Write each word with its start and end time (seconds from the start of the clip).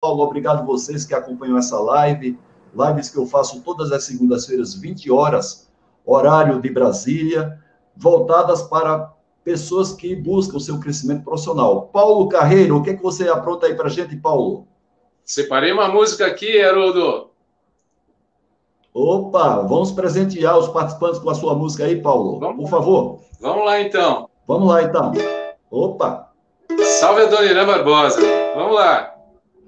Paulo. 0.00 0.24
Obrigado 0.24 0.66
vocês 0.66 1.04
que 1.04 1.14
acompanham 1.14 1.58
essa 1.58 1.78
live. 1.78 2.38
Lives 2.74 3.10
que 3.10 3.18
eu 3.18 3.26
faço 3.26 3.60
todas 3.62 3.92
as 3.92 4.04
segundas-feiras, 4.04 4.74
20 4.74 5.10
horas, 5.10 5.68
horário 6.06 6.60
de 6.60 6.70
Brasília, 6.70 7.58
voltadas 7.96 8.62
para 8.62 9.12
pessoas 9.44 9.92
que 9.92 10.14
buscam 10.16 10.56
o 10.56 10.60
seu 10.60 10.78
crescimento 10.78 11.24
profissional. 11.24 11.90
Paulo 11.92 12.28
Carreiro, 12.28 12.76
o 12.76 12.82
que, 12.82 12.90
é 12.90 12.96
que 12.96 13.02
você 13.02 13.28
apronta 13.28 13.66
aí 13.66 13.74
para 13.74 13.86
a 13.86 13.90
gente, 13.90 14.16
Paulo? 14.16 14.66
Separei 15.24 15.72
uma 15.72 15.88
música 15.88 16.26
aqui, 16.26 16.60
Haroldo. 16.62 17.30
Opa, 18.94 19.62
vamos 19.62 19.92
presentear 19.92 20.58
os 20.58 20.68
participantes 20.68 21.20
com 21.20 21.30
a 21.30 21.34
sua 21.34 21.54
música 21.54 21.84
aí, 21.84 22.00
Paulo. 22.00 22.38
Vamos, 22.38 22.56
por 22.56 22.70
favor. 22.70 23.20
Vamos 23.40 23.64
lá, 23.64 23.80
então. 23.80 24.28
Vamos 24.46 24.68
lá, 24.68 24.82
então. 24.82 25.12
Opa. 25.70 26.30
Salve 27.00 27.22
a 27.22 27.26
Dona 27.26 27.44
Irã 27.44 27.66
Barbosa. 27.66 28.20
Vamos 28.54 28.74
lá. 28.74 29.09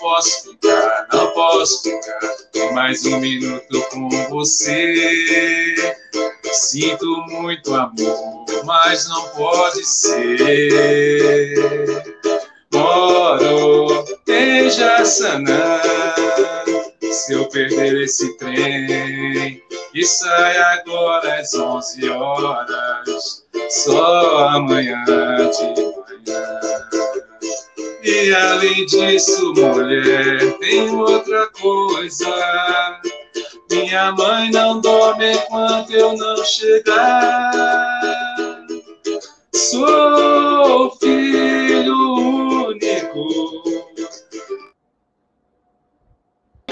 Posso 0.00 0.50
ficar, 0.50 1.06
não 1.12 1.30
posso 1.32 1.82
ficar 1.82 2.72
mais 2.72 3.04
um 3.04 3.20
minuto 3.20 3.86
com 3.90 4.08
você. 4.30 5.74
Sinto 6.50 7.06
muito 7.28 7.74
amor, 7.74 8.46
mas 8.64 9.06
não 9.10 9.28
pode 9.28 9.84
ser. 9.84 11.44
Moro 12.72 14.06
em 14.26 14.70
Jaçanã. 14.70 15.80
Se 17.12 17.34
eu 17.34 17.46
perder 17.50 18.02
esse 18.02 18.38
trem 18.38 19.62
e 19.92 20.04
sai 20.06 20.56
agora 20.56 21.40
às 21.40 21.52
11 21.52 22.08
horas, 22.08 23.44
só 23.68 24.48
amanhã 24.48 25.04
de 25.04 25.82
manhã. 26.26 26.60
E 28.02 28.34
além 28.34 28.86
disso, 28.86 29.52
mulher, 29.54 30.58
tem 30.58 30.90
outra 30.90 31.48
coisa. 31.60 33.00
Minha 33.70 34.12
mãe 34.12 34.50
não 34.50 34.80
dorme 34.80 35.32
enquanto 35.32 35.92
eu 35.92 36.16
não 36.16 36.44
chegar. 36.44 37.50
Sou 39.52 40.96
filho 40.98 41.94
único 42.68 43.70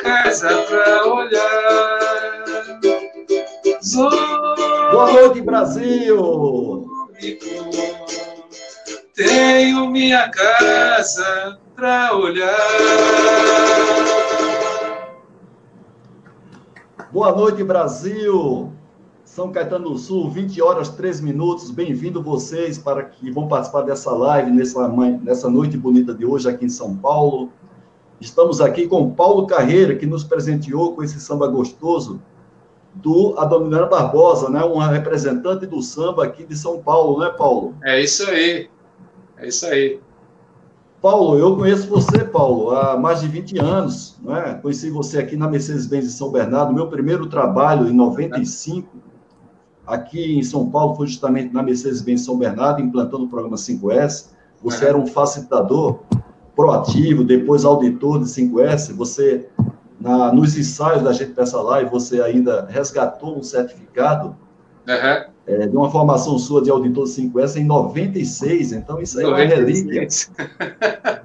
casa 0.08 0.62
pra 0.62 1.06
olhar. 1.06 2.80
Boa 4.92 5.12
noite, 5.12 5.40
Brasil! 5.42 6.86
Tenho 9.18 9.90
minha 9.90 10.30
casa 10.30 11.58
pra 11.74 12.16
olhar. 12.16 12.56
Boa 17.10 17.34
noite, 17.34 17.64
Brasil! 17.64 18.72
São 19.24 19.50
Caetano 19.50 19.90
do 19.90 19.98
Sul, 19.98 20.30
20 20.30 20.62
horas 20.62 20.90
3 20.90 21.20
minutos. 21.20 21.72
Bem-vindo 21.72 22.22
vocês 22.22 22.78
para 22.78 23.02
que 23.02 23.28
vão 23.28 23.48
participar 23.48 23.82
dessa 23.82 24.12
live 24.12 24.52
nessa, 24.52 24.86
nessa 25.20 25.50
noite 25.50 25.76
bonita 25.76 26.14
de 26.14 26.24
hoje 26.24 26.48
aqui 26.48 26.66
em 26.66 26.70
São 26.70 26.96
Paulo. 26.96 27.50
Estamos 28.20 28.60
aqui 28.60 28.86
com 28.86 29.10
Paulo 29.10 29.48
Carreira, 29.48 29.96
que 29.96 30.06
nos 30.06 30.22
presenteou 30.22 30.94
com 30.94 31.02
esse 31.02 31.18
samba 31.18 31.48
gostoso 31.48 32.22
do 32.94 33.34
Adoniran 33.36 33.88
Barbosa, 33.88 34.48
né? 34.48 34.64
Um 34.64 34.78
representante 34.78 35.66
do 35.66 35.82
samba 35.82 36.22
aqui 36.22 36.44
de 36.44 36.56
São 36.56 36.80
Paulo, 36.80 37.18
né, 37.18 37.34
Paulo? 37.36 37.74
É 37.82 38.00
isso 38.00 38.24
aí. 38.30 38.70
É 39.40 39.48
isso 39.48 39.66
aí. 39.66 40.00
Paulo, 41.00 41.38
eu 41.38 41.56
conheço 41.56 41.88
você, 41.88 42.24
Paulo, 42.24 42.70
há 42.70 42.96
mais 42.96 43.20
de 43.20 43.28
20 43.28 43.58
anos, 43.58 44.16
né? 44.20 44.58
Conheci 44.60 44.90
você 44.90 45.18
aqui 45.18 45.36
na 45.36 45.48
Mercedes-Benz 45.48 46.04
de 46.06 46.10
São 46.10 46.30
Bernardo. 46.30 46.74
Meu 46.74 46.88
primeiro 46.88 47.28
trabalho 47.28 47.88
em 47.88 47.92
95 47.92 48.88
aqui 49.86 50.38
em 50.38 50.42
São 50.42 50.68
Paulo 50.70 50.94
foi 50.94 51.06
justamente 51.06 51.52
na 51.52 51.62
Mercedes-Benz 51.62 52.24
São 52.24 52.36
Bernardo, 52.36 52.82
implantando 52.82 53.24
o 53.24 53.28
programa 53.28 53.56
5S. 53.56 54.30
Você 54.62 54.84
era 54.84 54.98
um 54.98 55.06
facilitador 55.06 56.00
proativo, 56.54 57.22
depois 57.22 57.64
auditor 57.64 58.18
de 58.18 58.24
5S, 58.24 58.92
você, 58.92 59.48
na, 60.00 60.32
nos 60.32 60.58
ensaios 60.58 61.02
da 61.02 61.12
gente 61.12 61.32
dessa 61.32 61.60
live, 61.62 61.88
você 61.88 62.20
ainda 62.20 62.66
resgatou 62.66 63.38
um 63.38 63.42
certificado 63.44 64.36
uhum. 64.88 65.32
É, 65.48 65.66
de 65.66 65.76
uma 65.76 65.90
formação 65.90 66.38
sua 66.38 66.62
de 66.62 66.70
auditor 66.70 67.06
de 67.06 67.10
5S 67.10 67.56
em 67.56 67.64
96, 67.64 68.72
então 68.72 69.00
isso 69.00 69.18
aí 69.18 69.24
96. 69.24 69.50
é 69.50 69.54
uma 69.54 69.64
relíquia. 69.64 71.24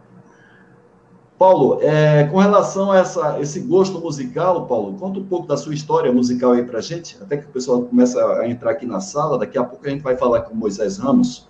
Paulo, 1.37 1.79
é, 1.81 2.23
com 2.31 2.37
relação 2.37 2.91
a 2.91 2.99
essa, 2.99 3.37
esse 3.41 3.59
gosto 3.59 3.99
musical, 3.99 4.65
Paulo, 4.65 4.93
conta 4.97 5.19
um 5.19 5.25
pouco 5.25 5.45
da 5.45 5.57
sua 5.57 5.73
história 5.73 6.09
musical 6.09 6.53
aí 6.53 6.63
para 6.63 6.79
gente, 6.79 7.17
até 7.21 7.35
que 7.35 7.45
o 7.45 7.49
pessoal 7.49 7.81
comece 7.81 8.17
a 8.17 8.47
entrar 8.47 8.71
aqui 8.71 8.85
na 8.85 9.01
sala. 9.01 9.37
Daqui 9.37 9.57
a 9.57 9.63
pouco 9.63 9.85
a 9.85 9.89
gente 9.89 10.01
vai 10.01 10.15
falar 10.15 10.43
com 10.43 10.55
Moisés 10.55 10.97
Ramos, 10.97 11.49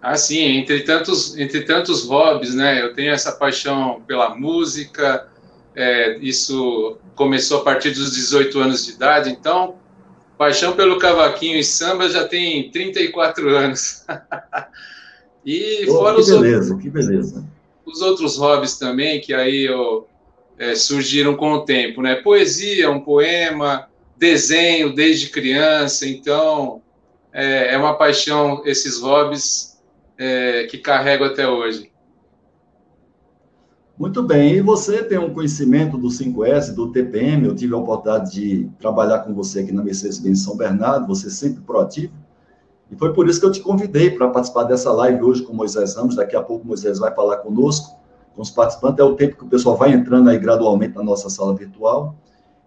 ah, 0.00 0.16
sim, 0.16 0.40
entre 0.56 0.80
tantos, 0.80 1.36
entre 1.36 1.60
tantos 1.62 2.08
hobbies, 2.08 2.54
né? 2.54 2.80
Eu 2.80 2.94
tenho 2.94 3.12
essa 3.12 3.32
paixão 3.32 4.00
pela 4.06 4.34
música, 4.34 5.28
é, 5.76 6.16
isso 6.18 6.96
começou 7.14 7.60
a 7.60 7.64
partir 7.64 7.90
dos 7.90 8.12
18 8.12 8.58
anos 8.58 8.86
de 8.86 8.92
idade, 8.92 9.28
então, 9.28 9.74
paixão 10.40 10.72
pelo 10.74 10.98
cavaquinho 10.98 11.58
e 11.58 11.62
samba 11.62 12.08
já 12.08 12.26
tem 12.26 12.70
34 12.70 13.46
anos. 13.50 14.06
e 15.44 15.84
oh, 15.86 15.98
fora 15.98 16.14
que 16.14 16.20
os 16.22 16.30
beleza, 16.30 16.72
outros, 16.72 16.82
que 16.82 16.88
beleza. 16.88 17.44
Os 17.84 18.00
outros 18.00 18.38
hobbies 18.38 18.78
também, 18.78 19.20
que 19.20 19.34
aí 19.34 19.66
eu, 19.66 20.08
é, 20.58 20.74
surgiram 20.74 21.36
com 21.36 21.52
o 21.52 21.66
tempo, 21.66 22.00
né? 22.00 22.14
Poesia, 22.14 22.90
um 22.90 23.00
poema, 23.00 23.86
desenho 24.16 24.94
desde 24.94 25.28
criança, 25.28 26.08
então 26.08 26.80
é, 27.34 27.74
é 27.74 27.76
uma 27.76 27.92
paixão 27.92 28.62
esses 28.64 28.98
hobbies 28.98 29.78
é, 30.16 30.64
que 30.70 30.78
carrego 30.78 31.24
até 31.24 31.46
hoje. 31.46 31.90
Muito 34.00 34.22
bem, 34.22 34.54
e 34.54 34.62
você 34.62 35.04
tem 35.04 35.18
um 35.18 35.34
conhecimento 35.34 35.98
do 35.98 36.08
5S, 36.08 36.74
do 36.74 36.90
TPM, 36.90 37.44
eu 37.44 37.54
tive 37.54 37.74
a 37.74 37.76
oportunidade 37.76 38.32
de 38.32 38.70
trabalhar 38.78 39.18
com 39.18 39.34
você 39.34 39.60
aqui 39.60 39.72
na 39.72 39.84
Mercedes-Benz 39.84 40.42
São 40.42 40.56
Bernardo, 40.56 41.06
você 41.06 41.26
é 41.26 41.30
sempre 41.30 41.60
proativo, 41.60 42.14
e 42.90 42.96
foi 42.96 43.12
por 43.12 43.28
isso 43.28 43.38
que 43.38 43.44
eu 43.44 43.52
te 43.52 43.60
convidei 43.60 44.10
para 44.10 44.30
participar 44.30 44.64
dessa 44.64 44.90
live 44.90 45.22
hoje 45.22 45.42
com 45.42 45.52
Moisés 45.52 45.96
Ramos, 45.96 46.16
daqui 46.16 46.34
a 46.34 46.40
pouco 46.40 46.66
Moisés 46.66 46.98
vai 46.98 47.14
falar 47.14 47.36
conosco, 47.36 47.94
com 48.34 48.40
os 48.40 48.48
participantes, 48.48 49.00
é 49.00 49.04
o 49.04 49.16
tempo 49.16 49.36
que 49.36 49.44
o 49.44 49.48
pessoal 49.48 49.76
vai 49.76 49.92
entrando 49.92 50.30
aí 50.30 50.38
gradualmente 50.38 50.96
na 50.96 51.02
nossa 51.02 51.28
sala 51.28 51.54
virtual, 51.54 52.16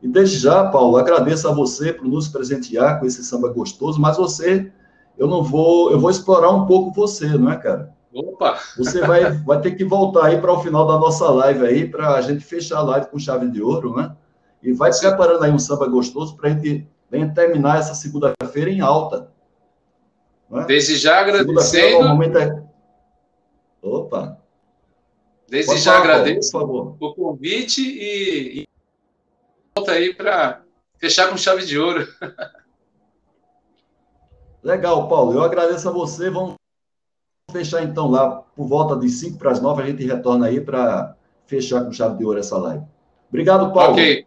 e 0.04 0.08
desde 0.08 0.38
já, 0.38 0.70
Paulo, 0.70 0.98
agradeço 0.98 1.48
a 1.48 1.52
você 1.52 1.92
por 1.92 2.08
nos 2.08 2.28
presentear 2.28 3.00
com 3.00 3.08
esse 3.08 3.24
samba 3.24 3.50
gostoso, 3.50 4.00
mas 4.00 4.18
você 4.18 4.72
eu 5.18 5.28
não 5.28 5.42
vou, 5.42 5.90
eu 5.90 6.00
vou 6.00 6.12
explorar 6.12 6.52
um 6.52 6.68
pouco 6.68 6.94
você, 6.94 7.26
não 7.26 7.50
é, 7.50 7.56
cara? 7.56 7.92
Opa! 8.14 8.60
Você 8.78 9.02
vai, 9.02 9.32
vai 9.32 9.60
ter 9.60 9.72
que 9.72 9.84
voltar 9.84 10.28
aí 10.28 10.40
para 10.40 10.54
o 10.54 10.62
final 10.62 10.86
da 10.86 11.00
nossa 11.00 11.30
live 11.32 11.66
aí, 11.66 11.90
para 11.90 12.14
a 12.14 12.22
gente 12.22 12.44
fechar 12.44 12.78
a 12.78 12.84
live 12.84 13.08
com 13.08 13.18
chave 13.18 13.50
de 13.50 13.62
ouro, 13.62 13.96
né? 13.96 14.16
E 14.62 14.72
vai 14.72 14.92
preparando 14.98 15.44
aí 15.44 15.52
um 15.52 15.58
samba 15.58 15.88
gostoso 15.88 16.38
para 16.38 16.50
a 16.50 16.54
gente, 16.54 16.88
terminar 17.34 17.80
essa 17.80 17.96
segunda-feira 17.96 18.70
em 18.70 18.82
alta. 18.82 19.32
É? 20.52 20.66
Desde 20.66 20.96
já 20.96 21.22
agradecendo. 21.22 22.24
É... 22.38 22.64
Opa! 23.82 24.38
Desde 25.50 25.72
Pode 25.72 25.82
já 25.82 25.94
falar, 25.94 26.04
agradeço 26.04 26.52
Paulo, 26.52 26.98
o 27.00 27.14
convite 27.14 27.82
e, 27.82 28.62
e 28.62 28.68
volta 29.76 29.92
aí 29.92 30.14
para 30.14 30.64
fechar 30.98 31.30
com 31.30 31.38
chave 31.38 31.66
de 31.66 31.78
ouro. 31.78 32.08
Legal, 34.64 35.10
Paulo. 35.10 35.34
Eu 35.34 35.44
agradeço 35.44 35.90
a 35.90 35.92
você. 35.92 36.30
Vamos 36.30 36.56
fechar 37.52 37.84
então 37.84 38.10
lá 38.10 38.44
por 38.56 38.68
volta 38.68 38.96
de 38.96 39.10
5 39.10 39.38
para 39.38 39.52
as 39.52 39.62
9. 39.62 39.84
A 39.84 39.86
gente 39.86 40.06
retorna 40.06 40.48
aí 40.48 40.62
para 40.62 41.16
fechar 41.46 41.84
com 41.84 41.92
chave 41.92 42.18
de 42.18 42.26
ouro 42.26 42.40
essa 42.40 42.58
live. 42.58 42.84
Obrigado, 43.30 43.72
Paulo. 43.74 43.94
Ok. 43.94 44.26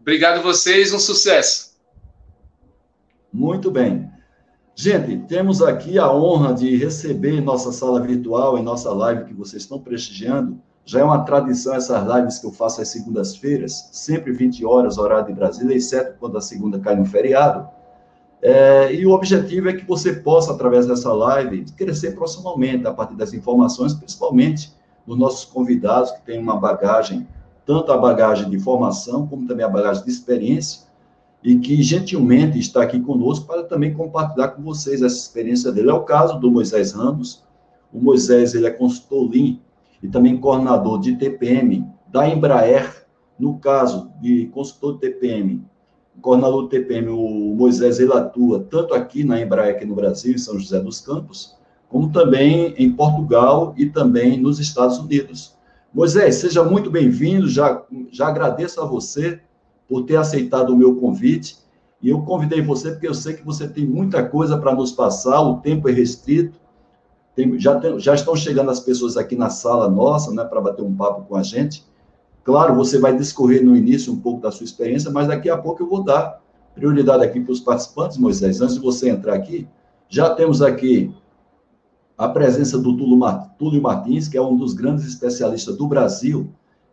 Obrigado 0.00 0.38
a 0.38 0.42
vocês. 0.42 0.92
Um 0.92 0.98
sucesso. 0.98 1.76
Muito 3.32 3.70
bem. 3.70 4.10
Gente, 4.74 5.18
temos 5.26 5.62
aqui 5.62 5.98
a 5.98 6.12
honra 6.12 6.52
de 6.52 6.76
receber 6.76 7.32
em 7.32 7.40
nossa 7.40 7.72
sala 7.72 8.00
virtual, 8.00 8.58
em 8.58 8.62
nossa 8.62 8.92
live 8.92 9.24
que 9.24 9.34
vocês 9.34 9.62
estão 9.62 9.80
prestigiando, 9.80 10.60
Já 10.84 11.00
é 11.00 11.02
uma 11.02 11.24
tradição 11.24 11.74
essas 11.74 12.06
lives 12.06 12.38
que 12.38 12.46
eu 12.46 12.52
faço 12.52 12.80
às 12.80 12.88
segundas-feiras, 12.88 13.88
sempre 13.90 14.32
20 14.32 14.64
horas, 14.64 14.98
horário 14.98 15.26
de 15.26 15.32
Brasília, 15.32 15.74
exceto 15.74 16.16
quando 16.20 16.38
a 16.38 16.40
segunda 16.40 16.78
cai 16.78 16.94
no 16.94 17.04
feriado. 17.04 17.68
É, 18.48 18.94
e 18.94 19.04
o 19.04 19.10
objetivo 19.10 19.68
é 19.68 19.72
que 19.72 19.84
você 19.84 20.12
possa, 20.12 20.52
através 20.52 20.86
dessa 20.86 21.12
live, 21.12 21.64
crescer 21.72 22.12
profissionalmente 22.12 22.86
a 22.86 22.92
partir 22.92 23.16
das 23.16 23.34
informações, 23.34 23.92
principalmente 23.92 24.72
dos 25.04 25.18
nossos 25.18 25.44
convidados, 25.44 26.12
que 26.12 26.24
têm 26.24 26.38
uma 26.38 26.56
bagagem, 26.56 27.26
tanto 27.66 27.90
a 27.90 27.98
bagagem 27.98 28.48
de 28.48 28.56
formação, 28.60 29.26
como 29.26 29.48
também 29.48 29.66
a 29.66 29.68
bagagem 29.68 30.04
de 30.04 30.10
experiência, 30.12 30.82
e 31.42 31.58
que 31.58 31.82
gentilmente 31.82 32.56
está 32.56 32.82
aqui 32.82 33.00
conosco 33.00 33.48
para 33.48 33.64
também 33.64 33.92
compartilhar 33.92 34.50
com 34.50 34.62
vocês 34.62 35.02
essa 35.02 35.16
experiência 35.16 35.72
dele. 35.72 35.90
É 35.90 35.94
o 35.94 36.04
caso 36.04 36.38
do 36.38 36.48
Moisés 36.48 36.92
Ramos. 36.92 37.42
O 37.92 37.98
Moisés 37.98 38.54
ele 38.54 38.68
é 38.68 38.70
consultor 38.70 39.28
Lean 39.28 39.56
e 40.00 40.06
também 40.06 40.36
coordenador 40.36 41.00
de 41.00 41.16
TPM 41.16 41.84
da 42.06 42.28
Embraer. 42.28 43.06
No 43.36 43.58
caso 43.58 44.08
de 44.20 44.46
consultor 44.46 44.94
de 44.94 45.00
TPM, 45.00 45.64
coordenador 46.20 46.62
do 46.62 46.68
TPM, 46.68 47.08
o 47.08 47.54
Moisés, 47.54 47.98
ele 47.98 48.12
atua 48.12 48.66
tanto 48.70 48.94
aqui 48.94 49.24
na 49.24 49.40
Embraer, 49.40 49.76
aqui 49.76 49.84
no 49.84 49.94
Brasil, 49.94 50.34
em 50.34 50.38
São 50.38 50.58
José 50.58 50.80
dos 50.80 51.00
Campos, 51.00 51.56
como 51.88 52.10
também 52.10 52.74
em 52.76 52.90
Portugal 52.90 53.74
e 53.76 53.86
também 53.86 54.38
nos 54.40 54.58
Estados 54.58 54.98
Unidos. 54.98 55.56
Moisés, 55.92 56.36
seja 56.36 56.62
muito 56.62 56.90
bem-vindo, 56.90 57.48
já, 57.48 57.82
já 58.10 58.28
agradeço 58.28 58.80
a 58.80 58.84
você 58.84 59.40
por 59.88 60.02
ter 60.02 60.16
aceitado 60.16 60.70
o 60.70 60.76
meu 60.76 60.96
convite. 60.96 61.58
E 62.02 62.10
eu 62.10 62.20
convidei 62.22 62.60
você 62.60 62.90
porque 62.90 63.08
eu 63.08 63.14
sei 63.14 63.34
que 63.34 63.44
você 63.44 63.66
tem 63.66 63.86
muita 63.86 64.22
coisa 64.22 64.58
para 64.58 64.74
nos 64.74 64.92
passar, 64.92 65.40
o 65.40 65.56
tempo 65.60 65.88
é 65.88 65.92
restrito. 65.92 66.60
Tem, 67.34 67.58
já, 67.58 67.78
tem, 67.78 67.98
já 67.98 68.14
estão 68.14 68.34
chegando 68.34 68.70
as 68.70 68.80
pessoas 68.80 69.16
aqui 69.16 69.36
na 69.36 69.50
sala 69.50 69.88
nossa, 69.88 70.32
né, 70.32 70.44
para 70.44 70.60
bater 70.60 70.82
um 70.82 70.94
papo 70.94 71.22
com 71.22 71.36
a 71.36 71.42
gente. 71.42 71.84
Claro, 72.46 72.76
você 72.76 72.96
vai 72.96 73.16
discorrer 73.16 73.64
no 73.64 73.76
início 73.76 74.12
um 74.12 74.20
pouco 74.20 74.40
da 74.40 74.52
sua 74.52 74.62
experiência, 74.62 75.10
mas 75.10 75.26
daqui 75.26 75.50
a 75.50 75.58
pouco 75.58 75.82
eu 75.82 75.88
vou 75.88 76.04
dar 76.04 76.40
prioridade 76.76 77.24
aqui 77.24 77.40
para 77.40 77.50
os 77.50 77.58
participantes, 77.58 78.16
Moisés. 78.18 78.60
Antes 78.60 78.76
de 78.76 78.80
você 78.80 79.10
entrar 79.10 79.34
aqui, 79.34 79.66
já 80.08 80.32
temos 80.32 80.62
aqui 80.62 81.12
a 82.16 82.28
presença 82.28 82.78
do 82.78 82.96
Túlio 82.96 83.82
Martins, 83.82 84.28
que 84.28 84.36
é 84.36 84.40
um 84.40 84.56
dos 84.56 84.74
grandes 84.74 85.04
especialistas 85.04 85.76
do 85.76 85.88
Brasil 85.88 86.48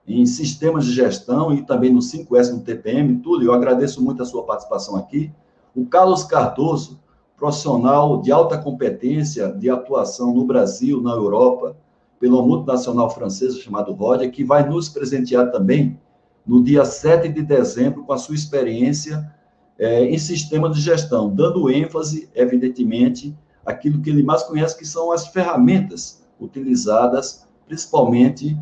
em 0.07 0.25
sistemas 0.25 0.85
de 0.85 0.91
gestão 0.91 1.53
e 1.53 1.61
também 1.61 1.93
no 1.93 1.99
5S 1.99 2.51
no 2.51 2.61
TPM. 2.61 3.19
Túlio, 3.19 3.49
eu 3.49 3.53
agradeço 3.53 4.03
muito 4.03 4.23
a 4.23 4.25
sua 4.25 4.41
participação 4.45 4.95
aqui. 4.95 5.31
O 5.75 5.85
Carlos 5.85 6.23
Cardoso, 6.23 6.99
profissional 7.37 8.23
de 8.23 8.31
alta 8.31 8.57
competência 8.57 9.49
de 9.49 9.69
atuação 9.69 10.33
no 10.33 10.45
Brasil, 10.45 10.99
na 10.99 11.11
Europa, 11.11 11.77
pela 12.23 12.41
multinacional 12.41 13.09
francesa 13.09 13.59
chamado 13.59 13.91
Rodia, 13.91 14.29
que 14.29 14.45
vai 14.45 14.65
nos 14.65 14.87
presentear 14.87 15.51
também 15.51 15.99
no 16.47 16.63
dia 16.63 16.85
7 16.85 17.27
de 17.27 17.41
dezembro 17.41 18.05
com 18.05 18.13
a 18.13 18.17
sua 18.17 18.33
experiência 18.33 19.29
é, 19.77 20.05
em 20.05 20.17
sistema 20.17 20.69
de 20.69 20.79
gestão, 20.79 21.29
dando 21.35 21.69
ênfase, 21.69 22.29
evidentemente, 22.33 23.37
aquilo 23.65 24.01
que 24.01 24.09
ele 24.09 24.23
mais 24.23 24.41
conhece, 24.43 24.77
que 24.77 24.87
são 24.87 25.11
as 25.11 25.27
ferramentas 25.27 26.23
utilizadas, 26.39 27.45
principalmente 27.67 28.57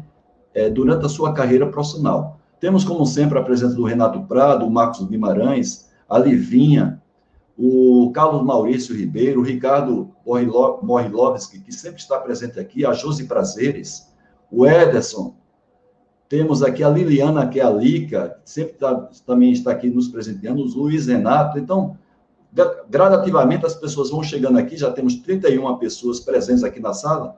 é, 0.56 0.68
durante 0.68 1.06
a 1.06 1.10
sua 1.10 1.31
carreira 1.31 1.68
profissional. 1.68 2.40
Temos, 2.60 2.84
como 2.84 3.06
sempre, 3.06 3.38
a 3.38 3.44
presença 3.44 3.75
do 3.75 3.84
Renato 3.84 4.24
Prado, 4.24 4.66
o 4.66 4.72
Marcos 4.72 5.06
Guimarães, 5.06 5.88
a 6.10 6.18
Livinha, 6.18 7.00
o 7.63 8.12
Carlos 8.12 8.44
Maurício 8.44 8.96
Ribeiro, 8.96 9.40
o 9.40 9.44
Ricardo 9.44 10.10
Morilovski, 10.81 11.60
que 11.60 11.72
sempre 11.72 12.02
está 12.02 12.18
presente 12.18 12.60
aqui, 12.60 12.84
a 12.84 12.92
Josi 12.92 13.25
Prazeres, 13.25 14.12
o 14.52 14.66
Ederson, 14.66 15.36
temos 16.28 16.63
aqui 16.63 16.84
a 16.84 16.90
Liliana, 16.90 17.48
que 17.48 17.60
é 17.60 17.63
a 17.63 17.69
Lica, 17.69 18.40
sempre 18.44 18.74
tá, 18.74 19.10
também 19.28 19.52
está 19.52 19.69
aqui 19.69 19.92
nos 19.92 20.08
presenteando, 20.08 20.63
o 20.63 20.66
Luiz 20.66 21.06
Renato. 21.06 21.60
Então, 21.60 21.98
gradativamente 22.90 23.63
as 23.66 23.75
pessoas 23.75 24.10
vão 24.10 24.24
chegando 24.24 24.58
aqui, 24.58 24.75
já 24.75 24.90
temos 24.90 25.18
31 25.18 25.78
pessoas 25.78 26.19
presentes 26.19 26.63
aqui 26.63 26.80
na 26.80 26.94
sala, 26.94 27.38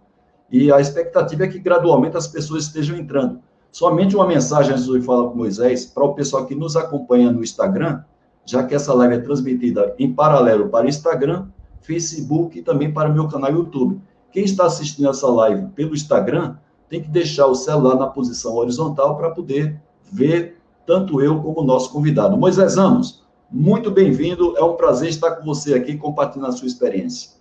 e 0.50 0.72
a 0.72 0.80
expectativa 0.80 1.44
é 1.44 1.48
que 1.50 1.60
gradualmente 1.60 2.16
as 2.16 2.28
pessoas 2.28 2.66
estejam 2.66 2.96
entrando. 2.96 3.42
Somente 3.72 4.16
uma 4.16 4.28
mensagem 4.28 4.72
antes 4.72 4.86
de 4.86 5.02
falar 5.02 5.28
com 5.28 5.36
Moisés, 5.36 5.86
para 5.86 6.06
o 6.06 6.14
pessoal 6.14 6.46
que 6.46 6.56
nos 6.56 6.78
acompanha 6.78 7.30
no 7.30 7.44
Instagram, 7.44 8.04
já 8.46 8.64
que 8.64 8.76
essa 8.76 8.94
live 8.94 9.16
é 9.16 9.20
transmitida 9.20 9.96
em 9.98 10.14
paralelo 10.14 10.70
para 10.70 10.88
Instagram, 10.88 11.48
Facebook 11.82 12.58
e 12.58 12.62
também 12.62 12.92
para 12.92 13.10
meu 13.10 13.28
canal 13.28 13.52
YouTube. 13.52 14.02
Quem 14.32 14.44
está 14.44 14.66
assistindo 14.66 15.10
essa 15.10 15.28
live 15.28 15.68
pelo 15.70 15.94
Instagram 15.94 16.56
tem 16.90 17.02
que 17.02 17.10
deixar 17.10 17.48
o 17.48 17.56
celular 17.56 17.96
na 17.96 18.08
posição 18.08 18.56
horizontal 18.56 19.18
para 19.18 19.32
poder 19.32 19.80
ver 20.12 20.58
tanto 20.86 21.22
eu 21.22 21.42
como 21.42 21.62
o 21.62 21.64
nosso 21.64 21.92
convidado. 21.92 22.38
Moisés 22.38 22.76
Ramos, 22.76 23.24
muito 23.50 23.90
bem-vindo. 23.90 24.58
É 24.58 24.64
um 24.64 24.76
prazer 24.76 25.10
estar 25.10 25.32
com 25.32 25.46
você 25.46 25.74
aqui 25.74 25.98
compartilhando 25.98 26.50
a 26.50 26.52
sua 26.52 26.68
experiência. 26.68 27.32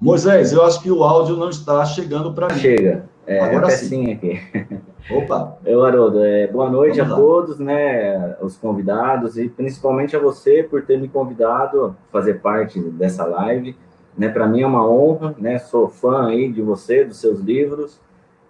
Moisés, 0.00 0.52
eu 0.52 0.64
acho 0.64 0.80
que 0.80 0.90
o 0.90 1.02
áudio 1.02 1.36
não 1.36 1.48
está 1.48 1.84
chegando 1.84 2.32
para 2.32 2.52
mim. 2.54 2.60
Chega. 2.60 3.07
É, 3.28 3.40
Agora 3.40 3.68
sim. 3.68 4.10
aqui. 4.10 4.40
Opa. 5.12 5.58
Eu, 5.62 5.84
Haroldo, 5.84 6.24
é, 6.24 6.46
boa 6.46 6.70
noite 6.70 6.96
Vamos 6.96 7.12
a 7.12 7.14
lá. 7.14 7.20
todos, 7.20 7.58
né, 7.58 8.36
os 8.40 8.56
convidados 8.56 9.36
e 9.36 9.50
principalmente 9.50 10.16
a 10.16 10.18
você 10.18 10.62
por 10.62 10.86
ter 10.86 10.98
me 10.98 11.08
convidado 11.08 11.84
a 11.84 11.94
fazer 12.10 12.40
parte 12.40 12.80
dessa 12.80 13.26
live. 13.26 13.76
Né, 14.16 14.30
para 14.30 14.46
mim 14.46 14.62
é 14.62 14.66
uma 14.66 14.88
honra, 14.90 15.34
né, 15.36 15.58
sou 15.58 15.88
fã 15.88 16.26
aí 16.26 16.50
de 16.50 16.62
você, 16.62 17.04
dos 17.04 17.20
seus 17.20 17.40
livros 17.40 18.00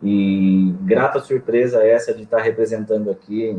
e 0.00 0.72
grata 0.82 1.18
surpresa 1.18 1.84
essa 1.84 2.14
de 2.14 2.22
estar 2.22 2.40
representando 2.40 3.10
aqui 3.10 3.58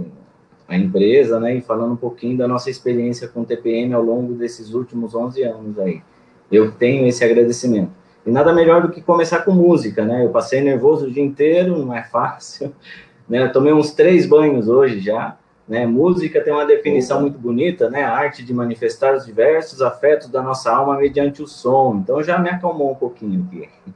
a 0.70 0.78
empresa, 0.78 1.38
né, 1.38 1.58
e 1.58 1.62
falando 1.62 1.92
um 1.92 1.98
pouquinho 1.98 2.38
da 2.38 2.48
nossa 2.48 2.70
experiência 2.70 3.28
com 3.28 3.42
o 3.42 3.46
TPM 3.46 3.94
ao 3.94 4.02
longo 4.02 4.36
desses 4.36 4.74
últimos 4.74 5.14
11 5.14 5.44
anos 5.44 5.78
aí 5.80 6.02
eu 6.50 6.72
tenho 6.72 7.06
esse 7.08 7.24
agradecimento. 7.24 7.92
E 8.26 8.32
nada 8.32 8.54
melhor 8.54 8.82
do 8.82 8.90
que 8.90 9.02
começar 9.02 9.40
com 9.40 9.52
música, 9.52 10.04
né? 10.06 10.26
Eu 10.26 10.30
passei 10.30 10.62
nervoso 10.62 11.08
o 11.08 11.12
dia 11.12 11.24
inteiro, 11.24 11.78
não 11.78 11.94
é 11.94 12.04
fácil. 12.04 12.74
Né? 13.30 13.44
Eu 13.44 13.52
tomei 13.52 13.72
uns 13.72 13.92
três 13.92 14.26
banhos 14.26 14.68
hoje 14.68 15.02
já. 15.02 15.38
Né? 15.68 15.86
Música 15.86 16.44
tem 16.44 16.52
uma 16.52 16.66
definição 16.66 17.22
muito 17.22 17.38
bonita, 17.38 17.88
né? 17.88 18.02
A 18.02 18.12
arte 18.12 18.44
de 18.44 18.52
manifestar 18.52 19.16
os 19.16 19.24
diversos 19.24 19.84
afetos 19.84 20.30
da 20.30 20.42
nossa 20.42 20.72
alma 20.72 20.98
mediante 20.98 21.44
o 21.44 21.48
som. 21.48 22.00
Então 22.02 22.24
já 22.24 22.40
me 22.40 22.50
acalmou 22.50 22.92
um 22.92 22.96
pouquinho 22.96 23.46
aqui. 23.46 23.70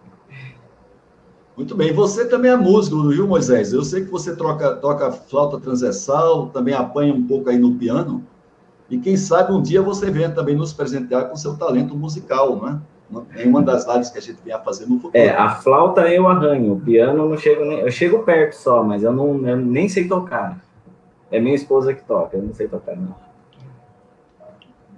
Muito 1.58 1.76
bem. 1.76 1.92
Você 1.94 2.28
também 2.28 2.52
é 2.52 2.56
músico, 2.56 3.10
viu, 3.10 3.28
Moisés? 3.28 3.74
Eu 3.74 3.84
sei 3.84 4.06
que 4.06 4.12
você 4.12 4.36
troca, 4.36 4.76
toca 4.76 5.12
flauta 5.12 5.60
transversal, 5.60 6.48
também 6.50 6.76
apanha 6.76 7.14
um 7.14 7.26
pouco 7.26 7.50
aí 7.50 7.58
no 7.58 7.76
piano. 7.76 8.24
E 8.90 8.98
quem 9.00 9.18
sabe 9.18 9.52
um 9.52 9.62
dia 9.62 9.82
você 9.82 10.12
venha 10.12 10.30
também 10.30 10.56
nos 10.56 10.74
presentear 10.74 11.30
com 11.30 11.36
seu 11.36 11.56
talento 11.56 11.96
musical, 11.96 12.62
né? 12.62 12.80
Em 13.36 13.48
uma 13.48 13.62
das 13.62 13.88
lives 13.88 14.10
que 14.10 14.18
a 14.18 14.22
gente 14.22 14.52
a 14.52 14.60
fazer 14.60 14.88
no 14.88 14.96
futuro. 14.96 15.12
É, 15.16 15.30
a 15.30 15.50
flauta 15.56 16.02
eu 16.10 16.28
arranho, 16.28 16.74
o 16.74 16.80
piano 16.80 17.24
eu 17.24 17.30
não 17.30 17.38
chego 17.38 17.64
nem. 17.64 17.80
Eu 17.80 17.92
chego 17.92 18.24
perto 18.24 18.54
só, 18.54 18.84
mas 18.84 19.04
eu, 19.04 19.14
não, 19.14 19.48
eu 19.48 19.58
nem 19.58 19.88
sei 19.88 20.08
tocar. 20.08 20.60
É 21.30 21.40
minha 21.40 21.56
esposa 21.56 21.94
que 21.94 22.04
toca, 22.04 22.38
eu 22.38 22.44
não 22.44 22.54
sei 22.54 22.68
tocar, 22.68 22.96
não. 22.96 23.16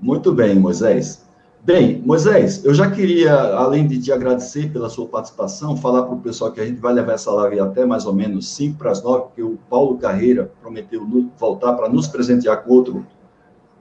Muito 0.01 0.31
bem, 0.33 0.55
Moisés. 0.55 1.25
Bem, 1.65 1.99
Moisés, 2.05 2.63
eu 2.63 2.75
já 2.75 2.91
queria, 2.91 3.33
além 3.33 3.87
de 3.87 3.99
te 3.99 4.11
agradecer 4.11 4.71
pela 4.71 4.87
sua 4.87 5.07
participação, 5.07 5.75
falar 5.75 6.03
para 6.03 6.13
o 6.13 6.19
pessoal 6.19 6.51
que 6.51 6.61
a 6.61 6.65
gente 6.65 6.79
vai 6.79 6.93
levar 6.93 7.13
essa 7.13 7.31
live 7.31 7.59
até 7.59 7.85
mais 7.85 8.05
ou 8.05 8.13
menos 8.13 8.49
5 8.49 8.77
para 8.77 8.91
as 8.91 9.01
9, 9.01 9.23
porque 9.23 9.41
o 9.41 9.57
Paulo 9.67 9.97
Carreira 9.97 10.51
prometeu 10.61 11.03
voltar 11.39 11.73
para 11.73 11.89
nos 11.89 12.07
presentear 12.07 12.63
com 12.63 12.71
outro 12.71 13.05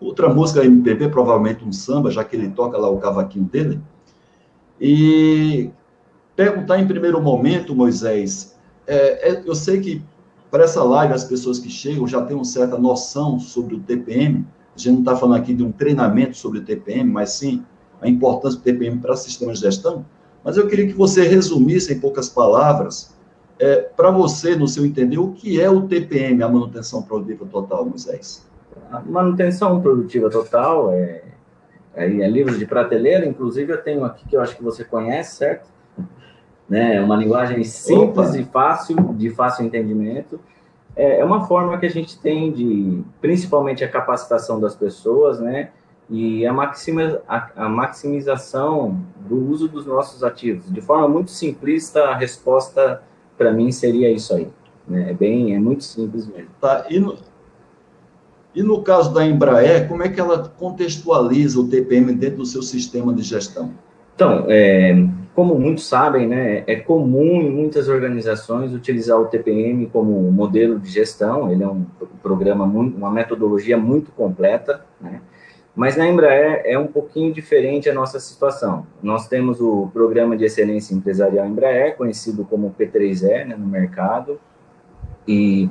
outra 0.00 0.32
música 0.32 0.64
MPB, 0.64 1.08
provavelmente 1.08 1.64
um 1.64 1.72
samba, 1.72 2.10
já 2.10 2.24
que 2.24 2.36
ele 2.36 2.50
toca 2.50 2.78
lá 2.78 2.88
o 2.88 2.98
cavaquinho 2.98 3.44
dele. 3.44 3.80
E 4.80 5.70
perguntar 6.36 6.78
em 6.78 6.86
primeiro 6.86 7.20
momento, 7.22 7.74
Moisés, 7.74 8.54
é, 8.86 9.30
é, 9.30 9.42
eu 9.44 9.54
sei 9.54 9.80
que 9.80 10.02
para 10.50 10.64
essa 10.64 10.82
live 10.82 11.12
as 11.12 11.24
pessoas 11.24 11.58
que 11.58 11.68
chegam 11.68 12.06
já 12.06 12.22
têm 12.22 12.36
uma 12.36 12.44
certa 12.44 12.78
noção 12.78 13.38
sobre 13.38 13.74
o 13.74 13.80
TPM. 13.80 14.46
A 14.74 14.78
gente 14.78 14.92
não 14.92 15.00
está 15.00 15.16
falando 15.16 15.40
aqui 15.40 15.54
de 15.54 15.62
um 15.62 15.72
treinamento 15.72 16.36
sobre 16.36 16.58
o 16.58 16.64
TPM, 16.64 17.10
mas 17.10 17.30
sim 17.32 17.64
a 18.00 18.08
importância 18.08 18.58
do 18.58 18.62
TPM 18.62 18.98
para 18.98 19.16
sistemas 19.16 19.58
de 19.58 19.64
gestão. 19.64 20.04
Mas 20.44 20.56
eu 20.56 20.66
queria 20.66 20.86
que 20.86 20.92
você 20.92 21.26
resumisse 21.26 21.92
em 21.92 22.00
poucas 22.00 22.28
palavras, 22.28 23.14
é, 23.58 23.76
para 23.76 24.10
você, 24.10 24.56
no 24.56 24.66
seu 24.66 24.84
entender, 24.84 25.18
o 25.18 25.32
que 25.32 25.60
é 25.60 25.70
o 25.70 25.82
TPM, 25.82 26.42
a 26.42 26.48
manutenção 26.48 27.02
produtiva 27.02 27.46
total, 27.46 27.86
Moisés? 27.86 28.44
a 28.90 29.00
manutenção 29.00 29.80
produtiva 29.80 30.30
total 30.30 30.92
é, 30.92 31.22
é, 31.96 32.04
é 32.04 32.28
livro 32.28 32.58
de 32.58 32.66
prateleira, 32.66 33.26
inclusive 33.26 33.72
eu 33.72 33.82
tenho 33.82 34.04
aqui 34.04 34.26
que 34.28 34.36
eu 34.36 34.40
acho 34.40 34.56
que 34.56 34.62
você 34.62 34.84
conhece, 34.84 35.36
certo? 35.36 35.68
Né, 36.68 36.96
é 36.96 37.00
uma 37.00 37.16
linguagem 37.16 37.62
simples 37.62 38.30
Opa. 38.30 38.38
e 38.38 38.44
fácil, 38.44 38.96
de 39.14 39.30
fácil 39.30 39.66
entendimento. 39.66 40.40
É, 40.96 41.20
é 41.20 41.24
uma 41.24 41.46
forma 41.46 41.78
que 41.78 41.86
a 41.86 41.90
gente 41.90 42.18
tem 42.18 42.52
de, 42.52 43.02
principalmente 43.20 43.84
a 43.84 43.88
capacitação 43.88 44.58
das 44.60 44.74
pessoas, 44.74 45.40
né? 45.40 45.70
e 46.08 46.46
a, 46.46 46.52
maxima, 46.52 47.20
a, 47.26 47.64
a, 47.64 47.68
maximização 47.68 49.00
do 49.16 49.50
uso 49.50 49.68
dos 49.68 49.86
nossos 49.86 50.22
ativos. 50.22 50.70
De 50.70 50.80
forma 50.80 51.08
muito 51.08 51.30
simplista, 51.30 52.04
a 52.04 52.14
resposta 52.14 53.02
para 53.36 53.52
mim 53.52 53.72
seria 53.72 54.10
isso 54.10 54.34
aí. 54.34 54.48
Né? 54.86 55.10
É 55.10 55.14
bem, 55.14 55.54
é 55.54 55.58
muito 55.58 55.84
simples 55.84 56.26
mesmo. 56.26 56.50
Tá, 56.60 56.86
e 56.90 56.98
no, 56.98 57.16
e 58.54 58.62
no 58.62 58.82
caso 58.82 59.12
da 59.12 59.26
Embraer, 59.26 59.88
como 59.88 60.02
é 60.02 60.08
que 60.08 60.20
ela 60.20 60.49
contextualiza 60.58 61.58
o 61.58 61.68
TPM 61.68 62.14
dentro 62.14 62.38
do 62.38 62.46
seu 62.46 62.62
sistema 62.62 63.12
de 63.12 63.23
gestão? 63.23 63.73
Então, 64.14 64.46
é, 64.49 65.06
como 65.34 65.58
muitos 65.58 65.88
sabem, 65.88 66.28
né, 66.28 66.62
é 66.66 66.76
comum 66.76 67.42
em 67.42 67.50
muitas 67.50 67.88
organizações 67.88 68.73
utilizar 68.73 69.20
o 69.20 69.25
TPM 69.25 69.87
como 69.87 70.30
modelo 70.30 70.78
de 70.78 70.88
gestão. 70.88 71.50
Ele 71.50 71.64
é 71.64 71.68
um 71.68 71.84
programa, 72.23 72.64
muito, 72.64 72.96
uma 72.96 73.11
metodologia 73.11 73.76
muito 73.76 74.12
completa, 74.12 74.84
né? 75.00 75.20
Mas 75.75 75.96
na 75.96 76.06
Embraer 76.06 76.62
é 76.64 76.78
um 76.78 76.87
pouquinho 76.87 77.32
diferente 77.32 77.90
a 77.90 77.94
nossa 77.94 78.20
situação. 78.20 78.87
Nós 79.02 79.26
temos 79.26 79.61
o 79.61 79.90
Programa 79.92 80.37
de 80.37 80.44
Excelência 80.44 80.94
Empresarial 80.94 81.46
Embraer, 81.46 81.96
conhecido 81.96 82.44
como 82.44 82.73
P3E 82.78 83.44
né, 83.44 83.56
no 83.58 83.66
mercado, 83.66 84.38
e 85.26 85.68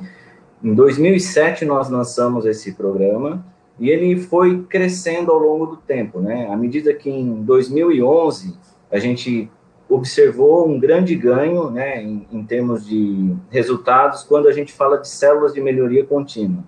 em 0.64 0.74
2007 0.74 1.64
nós 1.64 1.90
lançamos 1.90 2.46
esse 2.46 2.72
programa 2.72 3.44
e 3.78 3.90
ele 3.90 4.16
foi 4.16 4.62
crescendo 4.62 5.30
ao 5.30 5.38
longo 5.38 5.66
do 5.66 5.76
tempo, 5.76 6.20
né? 6.20 6.48
À 6.50 6.56
medida 6.56 6.94
que 6.94 7.10
em 7.10 7.42
2011 7.42 8.56
a 8.90 8.98
gente 8.98 9.50
observou 9.88 10.68
um 10.68 10.80
grande 10.80 11.14
ganho, 11.14 11.70
né, 11.70 12.02
em, 12.02 12.26
em 12.32 12.42
termos 12.42 12.86
de 12.86 13.34
resultados 13.50 14.22
quando 14.22 14.48
a 14.48 14.52
gente 14.52 14.72
fala 14.72 14.96
de 14.96 15.06
células 15.06 15.52
de 15.52 15.60
melhoria 15.60 16.04
contínua 16.04 16.64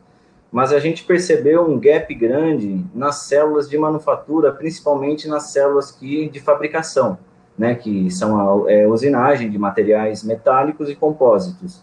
mas 0.57 0.73
a 0.73 0.79
gente 0.79 1.05
percebeu 1.05 1.69
um 1.69 1.79
gap 1.79 2.15
grande 2.15 2.85
nas 2.95 3.17
células 3.25 3.69
de 3.69 3.77
manufatura, 3.77 4.53
principalmente 4.53 5.29
nas 5.29 5.51
células 5.51 5.91
que, 5.91 6.31
de 6.31 6.41
fabricação, 6.41 7.19
né, 7.59 7.75
que 7.75 8.11
são 8.11 8.65
a 8.65 8.73
é, 8.73 8.87
usinagem 8.87 9.51
de 9.51 9.59
materiais 9.59 10.23
metálicos 10.23 10.89
e 10.89 10.95
compósitos. 10.95 11.83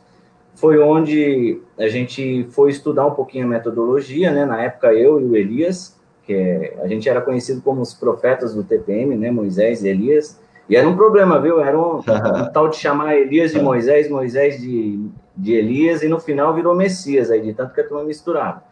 Foi 0.56 0.80
onde 0.80 1.60
a 1.78 1.88
gente 1.88 2.48
foi 2.52 2.70
estudar 2.70 3.06
um 3.06 3.12
pouquinho 3.12 3.46
a 3.46 3.50
metodologia, 3.50 4.32
né, 4.32 4.46
na 4.46 4.62
época 4.62 4.94
eu 4.94 5.20
e 5.20 5.26
o 5.26 5.36
Elias, 5.36 6.00
que 6.26 6.34
é, 6.34 6.78
a 6.82 6.88
gente 6.88 7.10
era 7.10 7.22
conhecido 7.22 7.62
como 7.62 7.82
os 7.82 7.94
profetas 7.94 8.54
do 8.54 8.64
TPM, 8.64 9.16
né, 9.16 9.32
Moisés 9.32 9.84
e 9.84 9.90
Elias, 9.90 10.40
e 10.70 10.76
era 10.76 10.88
um 10.88 10.96
problema, 10.96 11.42
viu? 11.42 11.60
Era 11.60 11.78
um, 11.78 11.98
um 12.00 12.52
tal 12.52 12.70
de 12.70 12.78
chamar 12.78 13.16
Elias 13.16 13.52
de 13.52 13.62
Moisés, 13.62 14.10
Moisés 14.10 14.62
de, 14.62 15.10
de 15.36 15.54
Elias, 15.54 16.02
e 16.04 16.08
no 16.08 16.20
final 16.20 16.54
virou 16.54 16.76
Messias, 16.76 17.30
aí, 17.30 17.42
de 17.42 17.54
tanto 17.54 17.74
que 17.74 17.82
a 17.82 17.88
turma 17.88 18.04
misturava. 18.04 18.64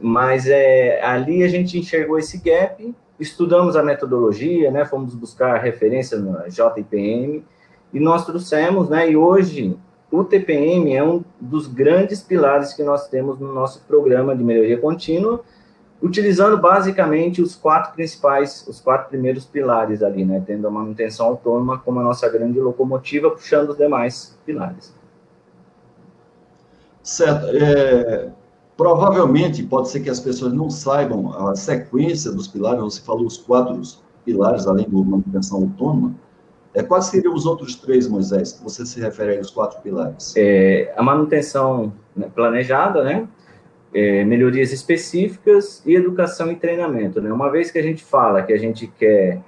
Mas 0.00 0.46
é, 0.46 1.02
ali 1.02 1.42
a 1.42 1.48
gente 1.48 1.78
enxergou 1.78 2.18
esse 2.18 2.38
gap, 2.38 2.94
estudamos 3.18 3.76
a 3.76 3.82
metodologia, 3.82 4.70
né, 4.70 4.84
fomos 4.84 5.14
buscar 5.14 5.58
referência 5.58 6.18
no 6.18 6.38
JPM, 6.48 7.44
e 7.92 8.00
nós 8.00 8.24
trouxemos, 8.24 8.88
né, 8.88 9.10
e 9.10 9.16
hoje 9.16 9.76
o 10.10 10.24
TPM 10.24 10.92
é 10.94 11.04
um 11.04 11.22
dos 11.40 11.66
grandes 11.66 12.20
pilares 12.20 12.72
que 12.72 12.82
nós 12.82 13.08
temos 13.08 13.38
no 13.38 13.52
nosso 13.52 13.80
programa 13.86 14.34
de 14.34 14.42
melhoria 14.42 14.78
contínua, 14.78 15.40
utilizando 16.02 16.58
basicamente 16.58 17.40
os 17.40 17.54
quatro 17.54 17.92
principais, 17.92 18.66
os 18.66 18.80
quatro 18.80 19.08
primeiros 19.08 19.44
pilares 19.44 20.02
ali, 20.02 20.24
né, 20.24 20.42
tendo 20.44 20.66
a 20.66 20.70
manutenção 20.70 21.26
autônoma 21.26 21.78
como 21.78 22.00
a 22.00 22.02
nossa 22.02 22.28
grande 22.28 22.58
locomotiva, 22.58 23.30
puxando 23.30 23.70
os 23.70 23.76
demais 23.76 24.36
pilares. 24.44 24.94
Certo. 27.02 27.46
É, 27.48 28.30
provavelmente, 28.76 29.62
pode 29.62 29.90
ser 29.90 30.00
que 30.00 30.10
as 30.10 30.20
pessoas 30.20 30.52
não 30.52 30.70
saibam 30.70 31.48
a 31.48 31.54
sequência 31.54 32.32
dos 32.32 32.48
pilares, 32.48 32.80
você 32.80 33.00
falou 33.00 33.26
os 33.26 33.36
quatro 33.36 33.80
pilares, 34.24 34.66
além 34.66 34.88
do 34.88 35.04
manutenção 35.04 35.62
autônoma, 35.62 36.14
é, 36.74 36.82
quais 36.82 37.06
seriam 37.06 37.34
os 37.34 37.46
outros 37.46 37.74
três, 37.74 38.06
Moisés, 38.06 38.52
que 38.52 38.62
você 38.62 38.86
se 38.86 39.00
refere 39.00 39.38
aos 39.38 39.50
quatro 39.50 39.80
pilares? 39.80 40.34
É, 40.36 40.92
a 40.96 41.02
manutenção 41.02 41.92
né, 42.14 42.30
planejada, 42.34 43.02
né? 43.02 43.28
é, 43.92 44.24
melhorias 44.24 44.72
específicas 44.72 45.82
e 45.84 45.94
educação 45.94 46.50
e 46.50 46.56
treinamento. 46.56 47.20
Né? 47.20 47.32
Uma 47.32 47.50
vez 47.50 47.70
que 47.70 47.78
a 47.78 47.82
gente 47.82 48.04
fala 48.04 48.42
que 48.42 48.52
a 48.52 48.58
gente 48.58 48.86
quer 48.86 49.42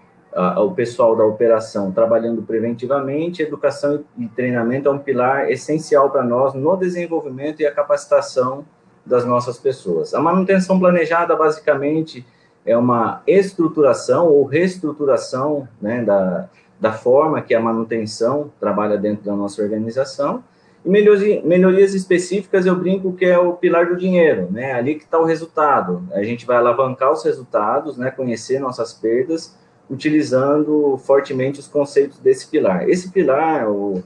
o 0.57 0.71
pessoal 0.71 1.15
da 1.15 1.27
operação 1.27 1.93
trabalhando 1.93 2.41
preventivamente, 2.41 3.43
educação 3.43 4.03
e 4.17 4.27
treinamento 4.29 4.89
é 4.89 4.91
um 4.91 4.99
pilar 4.99 5.51
essencial 5.51 6.09
para 6.09 6.23
nós 6.25 6.55
no 6.55 6.75
desenvolvimento 6.75 7.61
e 7.61 7.67
a 7.67 7.71
capacitação 7.71 8.65
das 9.05 9.27
nossas 9.27 9.59
pessoas. 9.59 10.15
A 10.15 10.21
manutenção 10.23 10.79
planejada, 10.79 11.37
basicamente, 11.37 12.25
é 12.65 12.75
uma 12.75 13.23
estruturação 13.27 14.27
ou 14.27 14.47
reestruturação 14.47 15.69
né, 15.79 16.03
da, 16.03 16.49
da 16.83 16.93
forma 16.93 17.41
que 17.41 17.55
a 17.55 17.61
manutenção 17.61 18.51
trabalha 18.59 18.99
dentro 18.99 19.25
da 19.25 19.37
nossa 19.37 19.63
organização, 19.63 20.43
e 20.85 20.91
melhorias, 20.91 21.95
específicas, 21.95 22.67
eu 22.67 22.75
brinco 22.75 23.13
que 23.13 23.25
é 23.25 23.39
o 23.39 23.53
pilar 23.53 23.87
do 23.87 23.97
dinheiro, 23.97 24.49
né? 24.51 24.73
Ali 24.73 24.97
que 24.97 25.05
está 25.05 25.17
o 25.17 25.25
resultado. 25.25 26.03
A 26.11 26.25
gente 26.25 26.45
vai 26.45 26.57
alavancar 26.57 27.13
os 27.13 27.23
resultados, 27.23 27.97
né? 27.97 28.11
Conhecer 28.11 28.59
nossas 28.59 28.93
perdas, 28.93 29.57
utilizando 29.89 30.99
fortemente 30.99 31.61
os 31.61 31.69
conceitos 31.69 32.19
desse 32.19 32.49
pilar. 32.49 32.89
Esse 32.89 33.13
pilar, 33.13 33.71
o 33.71 34.03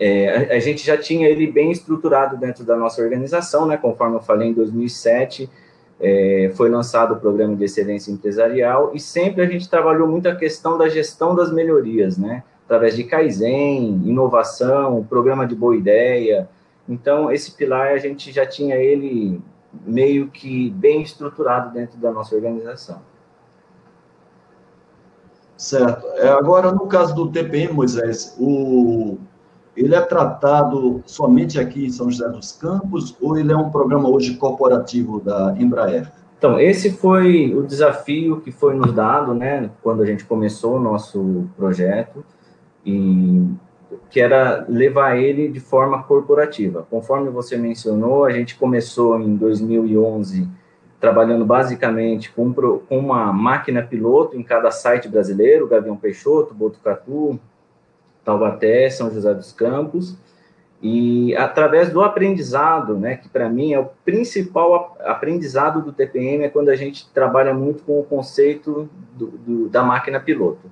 é, 0.00 0.50
a, 0.50 0.56
a, 0.56 0.58
gente 0.58 0.84
já 0.84 0.98
tinha 0.98 1.28
ele 1.28 1.46
bem 1.46 1.70
estruturado 1.70 2.36
dentro 2.36 2.64
da 2.64 2.74
nossa 2.74 3.00
organização, 3.00 3.66
né? 3.68 3.76
Conforme 3.76 4.16
eu 4.16 4.20
falei, 4.20 4.48
em 4.48 4.52
2007 4.52 5.48
é, 6.00 6.52
foi 6.54 6.68
lançado 6.68 7.14
o 7.14 7.16
programa 7.16 7.56
de 7.56 7.64
excelência 7.64 8.10
empresarial 8.10 8.92
e 8.94 9.00
sempre 9.00 9.42
a 9.42 9.46
gente 9.46 9.68
trabalhou 9.68 10.06
muito 10.06 10.28
a 10.28 10.36
questão 10.36 10.78
da 10.78 10.88
gestão 10.88 11.34
das 11.34 11.52
melhorias, 11.52 12.16
né? 12.16 12.42
através 12.68 12.94
de 12.94 13.04
Kaizen, 13.04 14.02
inovação, 14.04 15.02
programa 15.02 15.46
de 15.46 15.54
boa 15.54 15.74
ideia. 15.74 16.46
Então, 16.86 17.32
esse 17.32 17.52
pilar 17.52 17.94
a 17.94 17.96
gente 17.96 18.30
já 18.30 18.44
tinha 18.44 18.76
ele 18.76 19.40
meio 19.86 20.28
que 20.28 20.68
bem 20.70 21.00
estruturado 21.00 21.72
dentro 21.72 21.98
da 21.98 22.12
nossa 22.12 22.34
organização. 22.34 23.00
Certo. 25.56 26.06
É, 26.16 26.28
agora, 26.28 26.70
no 26.70 26.86
caso 26.86 27.14
do 27.14 27.32
TPM, 27.32 27.72
Moisés, 27.72 28.36
o, 28.38 29.16
ele 29.84 29.94
é 29.94 30.00
tratado 30.00 31.02
somente 31.06 31.58
aqui 31.58 31.86
em 31.86 31.90
São 31.90 32.10
José 32.10 32.28
dos 32.28 32.52
Campos 32.52 33.16
ou 33.20 33.38
ele 33.38 33.52
é 33.52 33.56
um 33.56 33.70
programa 33.70 34.08
hoje 34.08 34.34
corporativo 34.36 35.20
da 35.20 35.54
Embraer? 35.58 36.10
Então, 36.36 36.58
esse 36.58 36.92
foi 36.92 37.54
o 37.54 37.62
desafio 37.64 38.40
que 38.40 38.52
foi 38.52 38.74
nos 38.74 38.92
dado, 38.92 39.34
né, 39.34 39.70
quando 39.82 40.02
a 40.02 40.06
gente 40.06 40.24
começou 40.24 40.76
o 40.76 40.80
nosso 40.80 41.48
projeto 41.56 42.24
e 42.86 43.44
que 44.10 44.20
era 44.20 44.64
levar 44.68 45.16
ele 45.16 45.48
de 45.48 45.60
forma 45.60 46.02
corporativa. 46.02 46.86
Conforme 46.90 47.30
você 47.30 47.56
mencionou, 47.56 48.24
a 48.24 48.30
gente 48.30 48.56
começou 48.56 49.20
em 49.20 49.34
2011 49.36 50.48
trabalhando 51.00 51.44
basicamente 51.44 52.30
com, 52.32 52.52
uma 52.90 53.32
máquina 53.32 53.82
piloto 53.82 54.36
em 54.36 54.42
cada 54.42 54.70
site 54.70 55.08
brasileiro, 55.08 55.68
Gavião 55.68 55.96
Peixoto, 55.96 56.54
Botucatu, 56.54 57.38
Taubaté, 58.28 58.90
São 58.90 59.10
José 59.10 59.32
dos 59.32 59.52
Campos, 59.52 60.14
e 60.82 61.34
através 61.34 61.90
do 61.90 62.02
aprendizado, 62.02 62.94
né, 62.98 63.16
que 63.16 63.26
para 63.26 63.48
mim 63.48 63.72
é 63.72 63.80
o 63.80 63.86
principal 64.04 64.96
aprendizado 65.00 65.80
do 65.80 65.94
TPM, 65.94 66.44
é 66.44 66.48
quando 66.50 66.68
a 66.68 66.76
gente 66.76 67.08
trabalha 67.12 67.54
muito 67.54 67.82
com 67.84 67.98
o 67.98 68.04
conceito 68.04 68.88
do, 69.14 69.26
do, 69.28 69.68
da 69.70 69.82
máquina 69.82 70.20
piloto. 70.20 70.70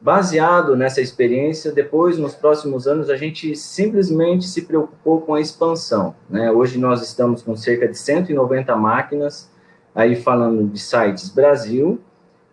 Baseado 0.00 0.74
nessa 0.76 1.02
experiência, 1.02 1.72
depois, 1.72 2.18
nos 2.18 2.34
próximos 2.34 2.88
anos, 2.88 3.10
a 3.10 3.16
gente 3.16 3.54
simplesmente 3.54 4.46
se 4.46 4.62
preocupou 4.62 5.20
com 5.20 5.34
a 5.34 5.40
expansão. 5.40 6.14
Né? 6.30 6.50
Hoje 6.50 6.78
nós 6.78 7.02
estamos 7.02 7.42
com 7.42 7.54
cerca 7.54 7.86
de 7.86 7.98
190 7.98 8.74
máquinas, 8.76 9.50
aí 9.94 10.16
falando 10.16 10.66
de 10.66 10.78
sites 10.78 11.28
Brasil, 11.28 12.00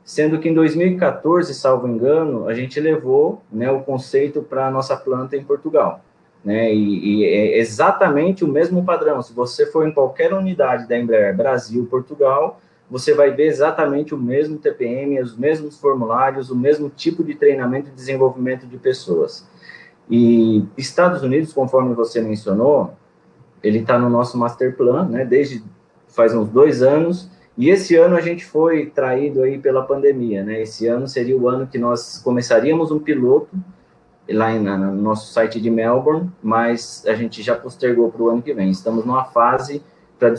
sendo 0.05 0.39
que 0.39 0.47
em 0.47 0.53
2014, 0.53 1.51
salvo 1.55 1.87
engano, 1.87 2.47
a 2.47 2.53
gente 2.53 2.79
levou 2.79 3.41
né, 3.51 3.71
o 3.71 3.81
conceito 3.81 4.43
para 4.43 4.67
a 4.67 4.71
nossa 4.71 4.95
planta 4.95 5.35
em 5.35 5.43
Portugal. 5.43 5.99
Né? 6.43 6.71
E, 6.71 7.23
e, 7.23 7.25
é 7.25 7.57
exatamente 7.57 8.45
o 8.45 8.47
mesmo 8.47 8.85
padrão. 8.85 9.19
Se 9.23 9.33
você 9.33 9.65
for 9.65 9.87
em 9.87 9.91
qualquer 9.91 10.31
unidade 10.31 10.87
da 10.87 10.95
Embraer 10.95 11.35
Brasil, 11.35 11.87
Portugal, 11.89 12.61
você 12.87 13.15
vai 13.15 13.31
ver 13.31 13.47
exatamente 13.47 14.13
o 14.13 14.17
mesmo 14.17 14.59
TPM, 14.59 15.19
os 15.19 15.35
mesmos 15.35 15.79
formulários, 15.79 16.51
o 16.51 16.55
mesmo 16.55 16.87
tipo 16.87 17.23
de 17.23 17.33
treinamento 17.33 17.89
e 17.89 17.91
desenvolvimento 17.91 18.67
de 18.67 18.77
pessoas. 18.77 19.47
E 20.07 20.63
Estados 20.77 21.23
Unidos, 21.23 21.51
conforme 21.51 21.95
você 21.95 22.21
mencionou, 22.21 22.93
ele 23.63 23.79
está 23.79 23.97
no 23.97 24.07
nosso 24.07 24.37
master 24.37 24.77
plan, 24.77 25.07
né, 25.09 25.25
desde 25.25 25.63
faz 26.09 26.35
uns 26.35 26.47
dois 26.47 26.83
anos, 26.83 27.27
e 27.57 27.69
esse 27.69 27.95
ano 27.95 28.15
a 28.15 28.21
gente 28.21 28.45
foi 28.45 28.87
traído 28.87 29.41
aí 29.43 29.57
pela 29.57 29.83
pandemia, 29.83 30.43
né, 30.43 30.61
esse 30.61 30.87
ano 30.87 31.07
seria 31.07 31.37
o 31.37 31.47
ano 31.47 31.67
que 31.67 31.77
nós 31.77 32.19
começaríamos 32.23 32.91
um 32.91 32.99
piloto 32.99 33.55
lá 34.29 34.51
em, 34.51 34.59
no 34.59 34.95
nosso 34.95 35.31
site 35.31 35.61
de 35.61 35.69
Melbourne, 35.69 36.31
mas 36.41 37.03
a 37.07 37.13
gente 37.13 37.43
já 37.43 37.55
postergou 37.55 38.11
para 38.11 38.23
o 38.23 38.29
ano 38.29 38.41
que 38.41 38.53
vem. 38.53 38.71
Estamos 38.71 39.05
numa 39.05 39.25
fase 39.25 39.83
para 40.17 40.33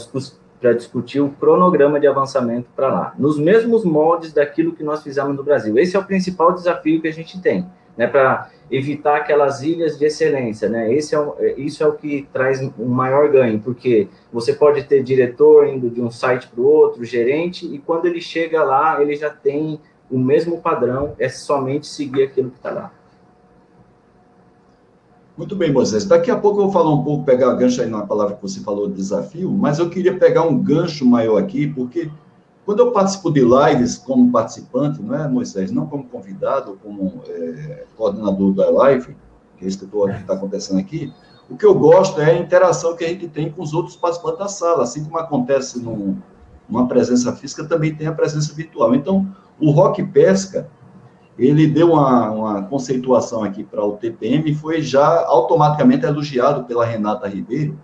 para 0.59 0.73
discutir 0.73 1.21
o 1.21 1.29
cronograma 1.29 2.01
de 2.01 2.07
avançamento 2.07 2.67
para 2.75 2.89
lá, 2.89 3.15
nos 3.19 3.39
mesmos 3.39 3.85
moldes 3.85 4.33
daquilo 4.33 4.73
que 4.73 4.83
nós 4.83 5.03
fizemos 5.03 5.37
no 5.37 5.45
Brasil. 5.45 5.79
Esse 5.79 5.97
é 5.97 5.99
o 5.99 6.05
principal 6.05 6.55
desafio 6.55 7.01
que 7.01 7.09
a 7.09 7.13
gente 7.13 7.41
tem, 7.41 7.67
né, 7.97 8.07
para 8.07 8.51
evitar 8.71 9.17
aquelas 9.19 9.63
ilhas 9.63 9.99
de 9.99 10.05
excelência, 10.05 10.69
né? 10.69 10.93
Esse 10.93 11.15
é 11.15 11.21
o, 11.21 11.35
isso 11.57 11.83
é 11.83 11.87
o 11.87 11.93
que 11.93 12.29
traz 12.33 12.61
um 12.79 12.87
maior 12.87 13.31
ganho, 13.31 13.61
porque 13.61 14.09
você 14.33 14.53
pode 14.53 14.83
ter 14.85 15.03
diretor 15.03 15.67
indo 15.69 15.89
de 15.89 16.01
um 16.01 16.11
site 16.11 16.49
para 16.49 16.61
o 16.61 16.67
outro, 16.67 17.05
gerente, 17.05 17.67
e 17.67 17.79
quando 17.79 18.07
ele 18.07 18.21
chega 18.21 18.63
lá, 18.65 19.01
ele 19.01 19.15
já 19.15 19.31
tem 19.31 19.81
o 20.11 20.19
mesmo 20.19 20.61
padrão, 20.61 21.15
é 21.19 21.29
somente 21.29 21.87
seguir 21.87 22.25
aquilo 22.25 22.51
que 22.51 22.57
está 22.57 22.71
lá. 22.71 22.93
Muito 25.37 25.55
bem, 25.55 25.71
Moisés. 25.71 26.05
Daqui 26.07 26.31
a 26.31 26.37
pouco 26.37 26.61
eu 26.61 26.65
vou 26.65 26.73
falar 26.73 26.93
um 26.93 27.05
pouco, 27.05 27.25
pegar 27.25 27.53
gancho 27.55 27.83
aí 27.83 27.89
na 27.89 28.07
palavra 28.07 28.37
que 28.37 28.43
você 28.43 28.61
falou, 28.61 28.89
desafio, 28.89 29.51
mas 29.51 29.79
eu 29.79 29.91
queria 29.91 30.17
pegar 30.17 30.43
um 30.43 30.57
gancho 30.57 31.05
maior 31.05 31.37
aqui, 31.37 31.67
porque 31.67 32.11
quando 32.67 32.81
eu 32.81 32.91
participo 32.91 33.31
de 33.31 33.43
lives 33.43 33.97
como 33.97 34.33
participante, 34.33 35.01
não 35.01 35.15
é, 35.15 35.29
Moisés? 35.29 35.71
Não 35.71 35.87
como 35.87 36.03
convidado, 36.09 36.77
como 36.83 37.23
é, 37.29 37.85
coordenador 37.97 38.53
da 38.53 38.69
live, 38.69 39.17
que 39.57 39.65
é 39.65 39.69
isso 39.69 39.79
que 39.79 40.11
está 40.11 40.35
acontecendo 40.35 40.81
aqui, 40.81 41.13
o 41.49 41.57
que 41.57 41.65
eu 41.65 41.73
gosto 41.77 42.21
é 42.21 42.33
a 42.33 42.39
interação 42.39 42.97
que 42.97 43.05
a 43.05 43.09
gente 43.09 43.29
tem 43.29 43.53
com 43.53 43.63
os 43.63 43.73
outros 43.73 43.95
participantes 43.95 44.41
da 44.41 44.49
sala, 44.49 44.83
assim 44.83 45.05
como 45.05 45.17
acontece 45.17 45.81
num, 45.81 46.19
numa 46.69 46.89
presença 46.89 47.33
física, 47.37 47.65
também 47.65 47.95
tem 47.95 48.09
a 48.09 48.13
presença 48.13 48.53
virtual. 48.53 48.97
Então, 48.97 49.33
o 49.61 49.71
Rock 49.71 50.03
Pesca, 50.03 50.69
ele 51.39 51.69
deu 51.69 51.93
uma, 51.93 52.31
uma 52.33 52.63
conceituação 52.65 53.45
aqui 53.45 53.63
para 53.63 53.85
o 53.85 53.93
TPM 53.93 54.51
e 54.51 54.55
foi 54.57 54.83
já 54.83 55.25
automaticamente 55.27 56.05
elogiado 56.05 56.65
pela 56.65 56.85
Renata 56.85 57.29
Ribeiro. 57.29 57.79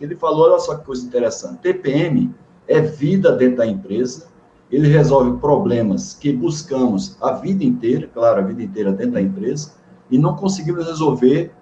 Ele 0.00 0.16
falou, 0.16 0.50
olha 0.50 0.58
só 0.58 0.76
que 0.76 0.86
coisa 0.86 1.04
interessante, 1.04 1.58
TPM 1.58 2.34
é 2.66 2.80
vida 2.80 3.32
dentro 3.32 3.58
da 3.58 3.66
empresa, 3.66 4.28
ele 4.70 4.88
resolve 4.88 5.38
problemas 5.38 6.14
que 6.14 6.32
buscamos 6.32 7.16
a 7.20 7.32
vida 7.32 7.62
inteira, 7.62 8.08
claro, 8.12 8.40
a 8.40 8.42
vida 8.42 8.62
inteira 8.62 8.92
dentro 8.92 9.12
da 9.12 9.22
empresa, 9.22 9.74
e 10.10 10.18
não 10.18 10.34
conseguimos 10.36 10.86
resolver, 10.86 11.52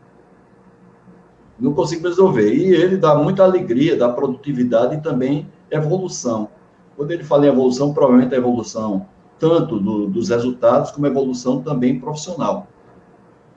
não 1.59 1.73
conseguimos 1.73 2.11
resolver. 2.11 2.55
E 2.55 2.75
ele 2.75 2.97
dá 2.97 3.15
muita 3.15 3.45
alegria, 3.45 3.97
dá 3.97 4.09
produtividade 4.09 4.97
e 4.97 5.01
também 5.01 5.49
evolução. 5.71 6.49
Quando 6.97 7.11
ele 7.11 7.25
fala 7.25 7.47
em 7.47 7.49
evolução, 7.49 7.93
provavelmente 7.93 8.35
a 8.35 8.39
evolução 8.39 9.07
tanto 9.39 9.81
do, 9.81 10.07
dos 10.07 10.29
resultados 10.29 10.93
como 10.93 11.07
a 11.07 11.11
evolução 11.11 11.61
também 11.61 11.99
profissional. 11.99 12.69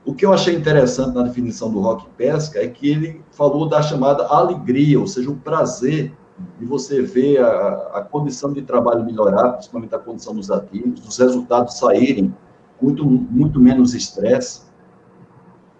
O 0.04 0.14
que 0.14 0.26
eu 0.26 0.34
achei 0.34 0.56
interessante 0.56 1.14
na 1.14 1.22
definição 1.22 1.72
do 1.72 1.80
Rock 1.80 2.08
Pesca 2.18 2.60
é 2.60 2.68
que 2.68 2.90
ele 2.90 3.22
falou 3.32 3.70
da 3.70 3.82
chamada 3.82 4.26
alegria, 4.26 5.00
ou 5.00 5.06
seja, 5.08 5.30
o 5.30 5.36
prazer 5.36 6.12
de 6.60 6.66
você 6.66 7.02
ver 7.02 7.40
a, 7.40 7.92
a 7.94 8.02
condição 8.02 8.52
de 8.52 8.62
trabalho 8.62 9.04
melhorar, 9.06 9.54
principalmente 9.54 9.96
a 9.96 10.00
condição 10.00 10.36
dos 10.36 10.52
ativos, 10.52 11.06
os 11.08 11.18
resultados 11.18 11.78
saírem 11.78 12.34
muito, 12.82 13.06
muito 13.06 13.60
menos 13.60 13.94
estresse. 13.94 14.64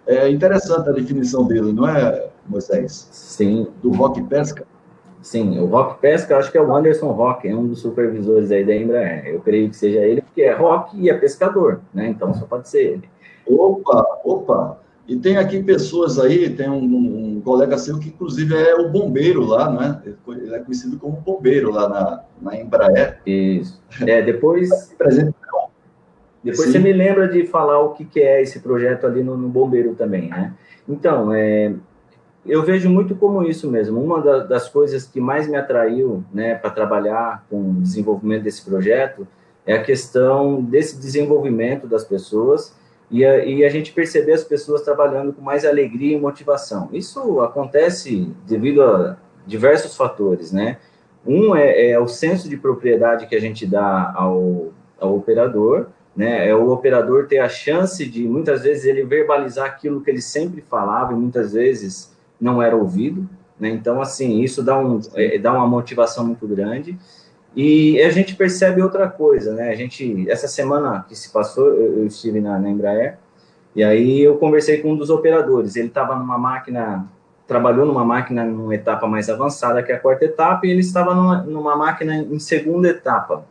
É 0.06 0.30
interessante 0.30 0.88
a 0.88 0.92
definição 0.92 1.46
dele, 1.46 1.72
não 1.72 1.86
é, 1.86 2.30
Moisés? 2.46 3.08
Sim. 3.10 3.66
Do 3.82 3.90
Rock 3.92 4.22
Pesca. 4.22 4.66
Sim, 5.20 5.58
o 5.58 5.66
Rock 5.66 6.00
Pesca, 6.00 6.36
acho 6.36 6.52
que 6.52 6.56
é 6.56 6.62
o 6.62 6.74
Anderson 6.74 7.10
Rock, 7.10 7.48
é 7.48 7.54
um 7.54 7.66
dos 7.66 7.80
supervisores 7.80 8.52
aí 8.52 8.64
da 8.64 8.74
Embraer. 8.74 9.26
Eu 9.26 9.40
creio 9.40 9.68
que 9.68 9.76
seja 9.76 9.98
ele, 9.98 10.22
porque 10.22 10.42
é 10.42 10.54
Rock 10.54 10.96
e 10.96 11.10
é 11.10 11.14
pescador, 11.14 11.80
né? 11.92 12.06
Então 12.08 12.32
só 12.32 12.46
pode 12.46 12.68
ser 12.68 12.92
ele. 12.92 13.10
Opa, 13.44 14.20
opa! 14.24 14.78
E 15.08 15.16
tem 15.16 15.36
aqui 15.36 15.62
pessoas 15.62 16.18
aí, 16.18 16.50
tem 16.50 16.68
um, 16.68 16.82
um, 16.82 17.40
colega 17.40 17.78
seu 17.78 17.98
que 17.98 18.08
inclusive 18.08 18.54
é 18.54 18.74
o 18.74 18.88
bombeiro 18.88 19.44
lá, 19.44 19.70
não 19.70 19.82
é? 19.82 20.02
Ele 20.28 20.54
é 20.54 20.58
conhecido 20.58 20.98
como 20.98 21.20
bombeiro 21.20 21.70
lá 21.70 21.88
na, 21.88 22.24
na 22.42 22.60
Embraer. 22.60 23.20
Isso. 23.24 23.80
É, 24.04 24.20
depois. 24.20 24.68
depois 26.42 26.66
Sim. 26.66 26.72
você 26.72 26.78
me 26.80 26.92
lembra 26.92 27.28
de 27.28 27.46
falar 27.46 27.80
o 27.80 27.90
que, 27.90 28.04
que 28.04 28.20
é 28.20 28.42
esse 28.42 28.58
projeto 28.58 29.06
ali 29.06 29.22
no, 29.22 29.36
no 29.36 29.48
bombeiro 29.48 29.94
também, 29.94 30.28
né? 30.28 30.54
Então, 30.88 31.32
é, 31.32 31.72
eu 32.44 32.62
vejo 32.62 32.88
muito 32.88 33.14
como 33.14 33.42
isso 33.42 33.70
mesmo. 33.70 34.00
Uma 34.00 34.20
da, 34.20 34.38
das 34.40 34.68
coisas 34.68 35.06
que 35.06 35.20
mais 35.20 35.48
me 35.48 35.56
atraiu, 35.56 36.24
né, 36.32 36.54
para 36.54 36.70
trabalhar 36.70 37.44
com 37.50 37.60
o 37.60 37.74
desenvolvimento 37.74 38.44
desse 38.44 38.64
projeto 38.64 39.26
é 39.64 39.74
a 39.74 39.82
questão 39.82 40.62
desse 40.62 40.98
desenvolvimento 40.98 41.88
das 41.88 42.04
pessoas 42.04 42.75
e 43.10 43.24
a, 43.24 43.44
e 43.44 43.64
a 43.64 43.68
gente 43.68 43.92
perceber 43.92 44.32
as 44.32 44.44
pessoas 44.44 44.82
trabalhando 44.82 45.32
com 45.32 45.42
mais 45.42 45.64
alegria 45.64 46.16
e 46.16 46.20
motivação. 46.20 46.88
Isso 46.92 47.40
acontece 47.40 48.32
devido 48.46 48.82
a 48.82 49.16
diversos 49.46 49.96
fatores, 49.96 50.52
né? 50.52 50.78
Um 51.24 51.56
é, 51.56 51.90
é 51.90 51.98
o 51.98 52.06
senso 52.06 52.48
de 52.48 52.56
propriedade 52.56 53.26
que 53.26 53.34
a 53.34 53.40
gente 53.40 53.66
dá 53.66 54.12
ao, 54.14 54.72
ao 54.98 55.16
operador, 55.16 55.88
né? 56.16 56.48
É 56.48 56.54
o 56.54 56.70
operador 56.70 57.26
ter 57.26 57.38
a 57.38 57.48
chance 57.48 58.04
de, 58.04 58.26
muitas 58.26 58.62
vezes, 58.62 58.84
ele 58.84 59.04
verbalizar 59.04 59.66
aquilo 59.66 60.00
que 60.00 60.10
ele 60.10 60.22
sempre 60.22 60.62
falava 60.62 61.12
e 61.12 61.16
muitas 61.16 61.52
vezes 61.52 62.16
não 62.40 62.62
era 62.62 62.76
ouvido, 62.76 63.28
né? 63.58 63.68
Então, 63.68 64.00
assim, 64.00 64.40
isso 64.40 64.62
dá, 64.62 64.78
um, 64.78 65.00
é, 65.14 65.38
dá 65.38 65.52
uma 65.52 65.66
motivação 65.66 66.26
muito 66.26 66.46
grande. 66.46 66.98
E 67.54 68.00
a 68.02 68.10
gente 68.10 68.34
percebe 68.34 68.82
outra 68.82 69.08
coisa, 69.08 69.54
né? 69.54 69.70
A 69.70 69.74
gente, 69.74 70.28
essa 70.30 70.46
semana 70.46 71.04
que 71.08 71.14
se 71.14 71.32
passou, 71.32 71.68
eu, 71.68 71.98
eu 71.98 72.06
estive 72.06 72.40
na, 72.40 72.58
na, 72.58 72.68
Embraer, 72.68 73.18
e 73.74 73.82
aí 73.82 74.20
eu 74.20 74.36
conversei 74.36 74.82
com 74.82 74.92
um 74.92 74.96
dos 74.96 75.10
operadores. 75.10 75.76
Ele 75.76 75.88
estava 75.88 76.14
numa 76.16 76.38
máquina, 76.38 77.06
trabalhou 77.46 77.86
numa 77.86 78.04
máquina 78.04 78.44
numa 78.44 78.74
etapa 78.74 79.06
mais 79.06 79.30
avançada, 79.30 79.82
que 79.82 79.92
é 79.92 79.94
a 79.94 80.00
quarta 80.00 80.24
etapa, 80.24 80.66
e 80.66 80.70
ele 80.70 80.80
estava 80.80 81.14
numa, 81.14 81.42
numa 81.42 81.76
máquina 81.76 82.16
em 82.16 82.38
segunda 82.38 82.88
etapa. 82.88 83.44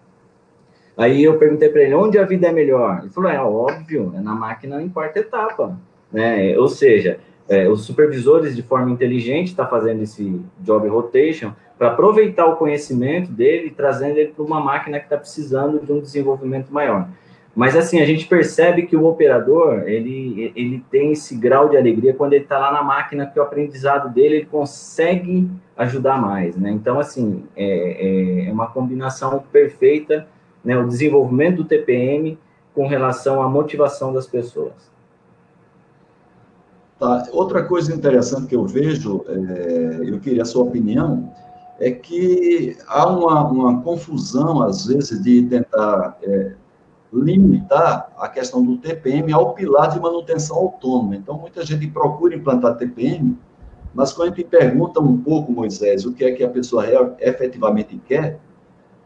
Aí 0.97 1.23
eu 1.23 1.38
perguntei 1.38 1.69
para 1.69 1.81
ele, 1.81 1.93
onde 1.93 2.17
a 2.17 2.23
vida 2.23 2.47
é 2.47 2.51
melhor? 2.51 2.99
Ele 3.01 3.10
falou, 3.10 3.29
é 3.29 3.41
óbvio, 3.41 4.13
é 4.15 4.21
na 4.21 4.34
máquina 4.34 4.81
em 4.81 4.88
quarta 4.88 5.19
etapa, 5.19 5.77
né? 6.12 6.58
Ou 6.58 6.69
seja, 6.69 7.19
é, 7.49 7.67
os 7.67 7.86
supervisores, 7.86 8.55
de 8.55 8.63
forma 8.63 8.91
inteligente, 8.91 9.47
estão 9.47 9.65
tá 9.65 9.71
fazendo 9.71 10.01
esse 10.01 10.41
job 10.62 10.88
rotation 10.88 11.51
para 11.77 11.89
aproveitar 11.89 12.45
o 12.45 12.55
conhecimento 12.55 13.31
dele 13.31 13.67
e 13.67 13.71
trazendo 13.71 14.17
ele 14.17 14.31
para 14.31 14.43
uma 14.43 14.59
máquina 14.59 14.99
que 14.99 15.05
está 15.05 15.17
precisando 15.17 15.79
de 15.79 15.91
um 15.91 15.99
desenvolvimento 15.99 16.71
maior. 16.71 17.09
Mas, 17.55 17.75
assim, 17.75 18.01
a 18.01 18.05
gente 18.05 18.27
percebe 18.27 18.85
que 18.85 18.97
o 18.97 19.05
operador, 19.05 19.83
ele, 19.88 20.51
ele 20.55 20.83
tem 20.91 21.13
esse 21.13 21.35
grau 21.35 21.69
de 21.69 21.77
alegria 21.77 22.13
quando 22.13 22.33
ele 22.33 22.43
está 22.43 22.59
lá 22.59 22.71
na 22.71 22.83
máquina, 22.83 23.25
que 23.25 23.39
o 23.39 23.41
aprendizado 23.41 24.13
dele, 24.13 24.35
ele 24.35 24.45
consegue 24.45 25.49
ajudar 25.77 26.21
mais, 26.21 26.57
né? 26.57 26.69
Então, 26.71 26.99
assim, 26.99 27.45
é, 27.55 28.45
é, 28.45 28.49
é 28.49 28.51
uma 28.51 28.67
combinação 28.67 29.41
perfeita, 29.53 30.27
né? 30.63 30.77
O 30.77 30.85
desenvolvimento 30.85 31.57
do 31.57 31.63
TPM 31.63 32.38
com 32.73 32.88
relação 32.88 33.41
à 33.41 33.47
motivação 33.47 34.11
das 34.11 34.27
pessoas. 34.27 34.91
Tá. 36.99 37.23
Outra 37.31 37.63
coisa 37.63 37.93
interessante 37.95 38.47
que 38.47 38.55
eu 38.55 38.65
vejo, 38.65 39.23
é, 39.29 40.09
eu 40.09 40.19
queria 40.19 40.41
a 40.41 40.45
sua 40.45 40.63
opinião, 40.63 41.31
é 41.79 41.91
que 41.91 42.77
há 42.88 43.07
uma, 43.07 43.47
uma 43.47 43.81
confusão, 43.81 44.61
às 44.61 44.85
vezes, 44.85 45.21
de 45.21 45.43
tentar 45.43 46.17
é, 46.23 46.53
limitar 47.11 48.11
a 48.17 48.27
questão 48.27 48.63
do 48.63 48.77
TPM 48.77 49.31
ao 49.33 49.53
pilar 49.53 49.89
de 49.89 49.99
manutenção 49.99 50.57
autônoma. 50.57 51.15
Então, 51.15 51.38
muita 51.38 51.65
gente 51.65 51.88
procura 51.88 52.35
implantar 52.35 52.77
TPM, 52.77 53.38
mas 53.93 54.11
quando 54.13 54.33
a 54.33 54.35
gente 54.35 54.47
pergunta 54.47 54.99
um 54.99 55.17
pouco, 55.17 55.51
Moisés, 55.51 56.05
o 56.05 56.13
que 56.13 56.25
é 56.25 56.31
que 56.31 56.43
a 56.43 56.49
pessoa 56.49 56.85
efetivamente 57.19 57.97
quer, 58.05 58.39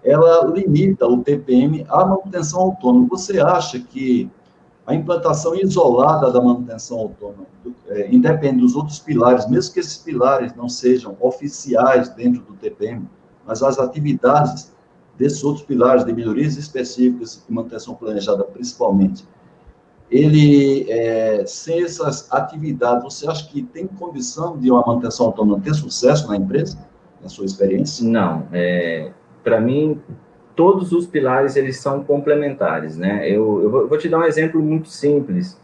ela 0.03 0.45
limita 0.45 1.05
o 1.07 1.21
TPM 1.21 1.85
à 1.89 2.05
manutenção 2.05 2.61
autônoma. 2.61 3.07
Você 3.09 3.39
acha 3.39 3.79
que 3.79 4.29
a 4.89 4.95
implantação 4.95 5.53
isolada 5.53 6.31
da 6.31 6.41
manutenção 6.41 6.97
autônoma, 6.97 7.45
é, 7.89 8.11
independe 8.11 8.61
dos 8.61 8.75
outros 8.75 8.97
pilares, 8.97 9.47
mesmo 9.47 9.71
que 9.71 9.79
esses 9.79 9.97
pilares 9.97 10.55
não 10.55 10.67
sejam 10.67 11.15
oficiais 11.19 12.09
dentro 12.09 12.41
do 12.41 12.53
TPM, 12.53 13.07
mas 13.45 13.61
as 13.61 13.77
atividades 13.77 14.73
desses 15.15 15.43
outros 15.43 15.63
pilares 15.63 16.03
de 16.03 16.11
melhorias 16.11 16.57
específicas 16.57 17.45
e 17.47 17.53
manutenção 17.53 17.93
planejada 17.93 18.43
principalmente, 18.45 19.27
ele, 20.09 20.89
é, 20.89 21.45
sem 21.45 21.83
essas 21.83 22.27
atividades, 22.31 23.03
você 23.03 23.29
acha 23.29 23.47
que 23.47 23.61
tem 23.61 23.85
condição 23.85 24.57
de 24.57 24.71
uma 24.71 24.83
manutenção 24.83 25.27
autônoma 25.27 25.61
ter 25.61 25.75
sucesso 25.75 26.27
na 26.27 26.35
empresa, 26.35 26.79
na 27.21 27.29
sua 27.29 27.45
experiência? 27.45 28.03
Não, 28.03 28.47
é, 28.51 29.11
para 29.43 29.61
mim, 29.61 30.01
todos 30.59 30.91
os 30.91 31.07
pilares 31.07 31.55
eles 31.55 31.77
são 31.77 32.03
complementares, 32.03 32.97
né? 32.97 33.25
Eu, 33.25 33.63
eu 33.63 33.87
vou 33.87 33.97
te 33.97 34.09
dar 34.09 34.19
um 34.19 34.25
exemplo 34.25 34.61
muito 34.61 34.89
simples. 34.89 35.57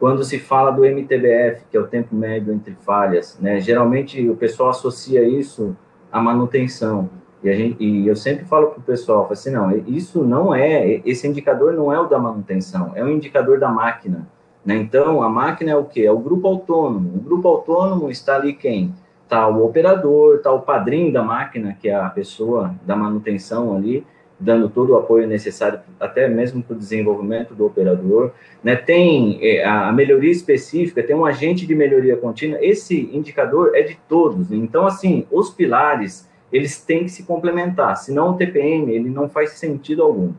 Quando 0.00 0.24
se 0.24 0.38
fala 0.38 0.70
do 0.70 0.86
MTBF, 0.86 1.66
que 1.70 1.76
é 1.76 1.80
o 1.80 1.86
tempo 1.86 2.16
médio 2.16 2.54
entre 2.54 2.74
falhas, 2.80 3.38
né? 3.38 3.60
Geralmente 3.60 4.26
o 4.26 4.34
pessoal 4.34 4.70
associa 4.70 5.22
isso 5.22 5.76
à 6.10 6.18
manutenção. 6.18 7.10
E, 7.44 7.52
gente, 7.52 7.84
e 7.84 8.08
eu 8.08 8.16
sempre 8.16 8.46
falo 8.46 8.68
para 8.68 8.78
o 8.78 8.82
pessoal, 8.82 9.28
assim, 9.30 9.50
não, 9.50 9.70
isso 9.86 10.24
não 10.24 10.54
é, 10.54 11.02
esse 11.04 11.28
indicador 11.28 11.74
não 11.74 11.92
é 11.92 12.00
o 12.00 12.06
da 12.06 12.18
manutenção, 12.18 12.92
é 12.94 13.04
o 13.04 13.08
indicador 13.10 13.60
da 13.60 13.68
máquina. 13.68 14.26
Né? 14.64 14.76
Então, 14.76 15.22
a 15.22 15.28
máquina 15.28 15.72
é 15.72 15.76
o 15.76 15.84
quê? 15.84 16.04
É 16.04 16.10
o 16.10 16.18
grupo 16.18 16.48
autônomo. 16.48 17.16
O 17.16 17.20
grupo 17.20 17.46
autônomo 17.46 18.10
está 18.10 18.36
ali 18.36 18.54
quem? 18.54 18.94
tá 19.28 19.46
o 19.46 19.62
operador, 19.62 20.40
tá 20.40 20.50
o 20.50 20.62
padrinho 20.62 21.12
da 21.12 21.22
máquina, 21.22 21.76
que 21.78 21.88
é 21.88 21.94
a 21.94 22.08
pessoa 22.08 22.74
da 22.82 22.96
manutenção 22.96 23.76
ali, 23.76 24.06
dando 24.38 24.68
todo 24.68 24.92
o 24.92 24.96
apoio 24.96 25.26
necessário, 25.26 25.80
até 25.98 26.28
mesmo 26.28 26.62
para 26.62 26.74
o 26.74 26.78
desenvolvimento 26.78 27.54
do 27.54 27.66
operador. 27.66 28.32
Né? 28.62 28.76
Tem 28.76 29.38
é, 29.42 29.64
a 29.64 29.92
melhoria 29.92 30.30
específica, 30.30 31.02
tem 31.02 31.16
um 31.16 31.24
agente 31.24 31.66
de 31.66 31.74
melhoria 31.74 32.16
contínua. 32.16 32.58
Esse 32.62 33.10
indicador 33.12 33.72
é 33.74 33.82
de 33.82 33.98
todos. 34.08 34.52
Então, 34.52 34.86
assim, 34.86 35.26
os 35.30 35.50
pilares, 35.50 36.28
eles 36.52 36.80
têm 36.80 37.04
que 37.04 37.10
se 37.10 37.24
complementar. 37.24 37.96
Senão, 37.96 38.30
o 38.30 38.36
TPM, 38.36 38.92
ele 38.92 39.10
não 39.10 39.28
faz 39.28 39.50
sentido 39.50 40.02
algum. 40.02 40.32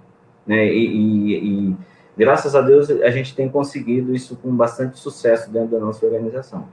Né? 0.48 0.68
E, 0.68 0.86
e, 0.86 1.70
e 1.70 1.76
graças 2.18 2.56
a 2.56 2.62
Deus, 2.62 2.90
a 2.90 3.10
gente 3.10 3.36
tem 3.36 3.50
conseguido 3.50 4.16
isso 4.16 4.38
com 4.38 4.56
bastante 4.56 4.98
sucesso 4.98 5.52
dentro 5.52 5.72
da 5.72 5.80
nossa 5.80 6.06
organização. 6.06 6.68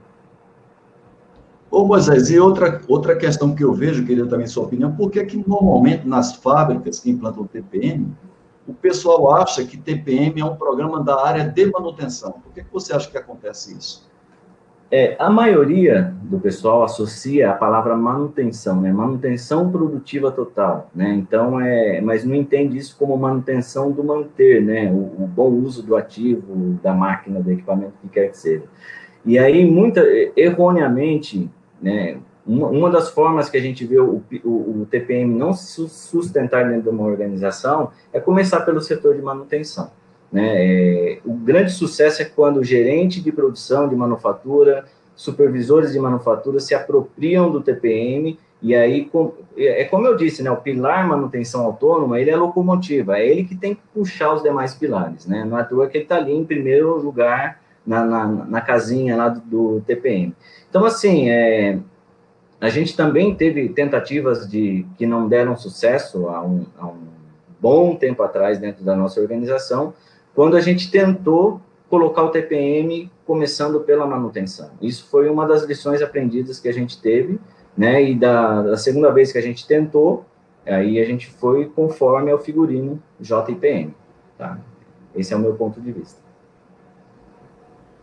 Ô 1.69 1.85
Moisés, 1.85 2.29
e 2.29 2.39
outra, 2.39 2.81
outra 2.87 3.15
questão 3.15 3.53
que 3.53 3.63
eu 3.63 3.73
vejo, 3.73 4.05
queria 4.05 4.25
também 4.25 4.47
sua 4.47 4.63
opinião, 4.63 4.95
por 4.95 5.11
que 5.11 5.23
que 5.25 5.43
normalmente 5.47 6.07
nas 6.07 6.35
fábricas 6.35 6.99
que 6.99 7.09
implantam 7.09 7.45
TPM, 7.45 8.07
o 8.67 8.73
pessoal 8.73 9.35
acha 9.35 9.63
que 9.65 9.77
TPM 9.77 10.41
é 10.41 10.45
um 10.45 10.55
programa 10.55 11.03
da 11.03 11.25
área 11.25 11.45
de 11.45 11.65
manutenção? 11.71 12.33
Por 12.43 12.53
que, 12.53 12.63
que 12.63 12.71
você 12.71 12.93
acha 12.93 13.09
que 13.09 13.17
acontece 13.17 13.73
isso? 13.77 14.07
É, 14.89 15.17
a 15.19 15.29
maioria 15.29 16.15
do 16.23 16.39
pessoal 16.39 16.83
associa 16.83 17.51
a 17.51 17.53
palavra 17.53 17.95
manutenção, 17.95 18.79
né? 18.79 18.91
Manutenção 18.91 19.69
produtiva 19.69 20.31
total, 20.31 20.89
né? 20.95 21.13
Então, 21.13 21.59
é, 21.59 21.99
mas 21.99 22.23
não 22.23 22.33
entende 22.33 22.77
isso 22.77 22.95
como 22.97 23.17
manutenção 23.17 23.91
do 23.91 24.01
manter, 24.01 24.63
né? 24.63 24.89
O, 24.89 25.23
o 25.23 25.27
bom 25.27 25.49
uso 25.49 25.83
do 25.83 25.95
ativo, 25.95 26.79
da 26.81 26.93
máquina, 26.93 27.41
do 27.41 27.51
equipamento, 27.51 27.93
que 28.01 28.07
quer 28.07 28.29
que 28.29 28.37
seja. 28.37 28.63
E 29.25 29.37
aí, 29.37 29.69
muita, 29.69 30.01
erroneamente, 30.37 31.49
né? 31.81 32.17
Uma, 32.45 32.67
uma 32.67 32.89
das 32.89 33.09
formas 33.09 33.49
que 33.49 33.57
a 33.57 33.61
gente 33.61 33.85
vê 33.85 33.99
o, 33.99 34.23
o, 34.45 34.49
o, 34.81 34.87
TPM 34.89 35.33
não 35.33 35.51
se 35.51 35.87
sustentar 35.89 36.65
dentro 36.65 36.83
de 36.83 36.89
uma 36.89 37.03
organização 37.03 37.91
é 38.13 38.21
começar 38.21 38.61
pelo 38.61 38.79
setor 38.79 39.15
de 39.15 39.21
manutenção. 39.21 39.91
Né? 40.31 40.53
É, 40.55 41.19
o 41.25 41.33
grande 41.33 41.71
sucesso 41.71 42.21
é 42.21 42.25
quando 42.25 42.57
o 42.57 42.63
gerente 42.63 43.21
de 43.21 43.33
produção 43.33 43.89
de 43.89 43.95
manufatura, 43.97 44.85
supervisores 45.13 45.91
de 45.91 45.99
manufatura 45.99 46.61
se 46.61 46.73
apropriam 46.73 47.51
do 47.51 47.61
TPM 47.61 48.39
e 48.61 48.73
aí, 48.75 49.05
com, 49.05 49.33
é, 49.55 49.81
é 49.81 49.85
como 49.85 50.07
eu 50.07 50.15
disse, 50.15 50.41
né, 50.41 50.49
o 50.49 50.57
pilar 50.57 51.07
manutenção 51.07 51.63
autônoma, 51.63 52.19
ele 52.19 52.31
é 52.31 52.35
locomotiva, 52.35 53.19
é 53.19 53.27
ele 53.27 53.43
que 53.43 53.55
tem 53.55 53.75
que 53.75 53.81
puxar 53.93 54.33
os 54.33 54.41
demais 54.41 54.73
pilares, 54.73 55.27
né? 55.27 55.45
Não 55.45 55.59
é 55.59 55.63
que 55.63 55.97
ele 55.97 56.03
está 56.03 56.15
ali 56.15 56.33
em 56.33 56.45
primeiro 56.45 56.95
lugar 56.97 57.61
na, 57.87 58.03
na, 58.03 58.27
na 58.27 58.61
casinha 58.61 59.15
lá 59.15 59.29
do, 59.29 59.39
do 59.77 59.81
TPM. 59.81 60.35
Então, 60.69 60.83
assim, 60.83 61.29
é, 61.29 61.79
a 62.59 62.69
gente 62.69 62.95
também 62.97 63.33
teve 63.33 63.69
tentativas 63.69 64.47
de 64.47 64.85
que 64.97 65.05
não 65.05 65.27
deram 65.29 65.55
sucesso 65.55 66.27
há 66.27 66.43
um, 66.43 66.65
há 66.77 66.85
um 66.85 67.07
bom 67.59 67.95
tempo 67.95 68.21
atrás 68.21 68.59
dentro 68.59 68.83
da 68.83 68.95
nossa 68.95 69.21
organização, 69.21 69.93
quando 70.35 70.57
a 70.57 70.61
gente 70.61 70.91
tentou 70.91 71.61
colocar 71.89 72.23
o 72.23 72.29
TPM 72.29 73.09
começando 73.25 73.79
pela 73.79 74.05
manutenção. 74.05 74.71
Isso 74.81 75.07
foi 75.09 75.29
uma 75.29 75.47
das 75.47 75.63
lições 75.63 76.01
aprendidas 76.01 76.59
que 76.59 76.67
a 76.67 76.73
gente 76.73 77.01
teve, 77.01 77.39
né? 77.77 78.03
E 78.03 78.13
da, 78.13 78.61
da 78.61 78.77
segunda 78.77 79.09
vez 79.11 79.31
que 79.31 79.37
a 79.37 79.41
gente 79.41 79.65
tentou, 79.65 80.25
aí 80.65 80.99
a 80.99 81.05
gente 81.05 81.27
foi 81.27 81.65
conforme 81.65 82.29
ao 82.29 82.37
figurino 82.37 83.01
JPM, 83.19 83.95
tá? 84.37 84.59
Esse 85.15 85.33
é 85.33 85.37
o 85.37 85.39
meu 85.39 85.53
ponto 85.53 85.79
de 85.79 85.91
vista. 85.91 86.26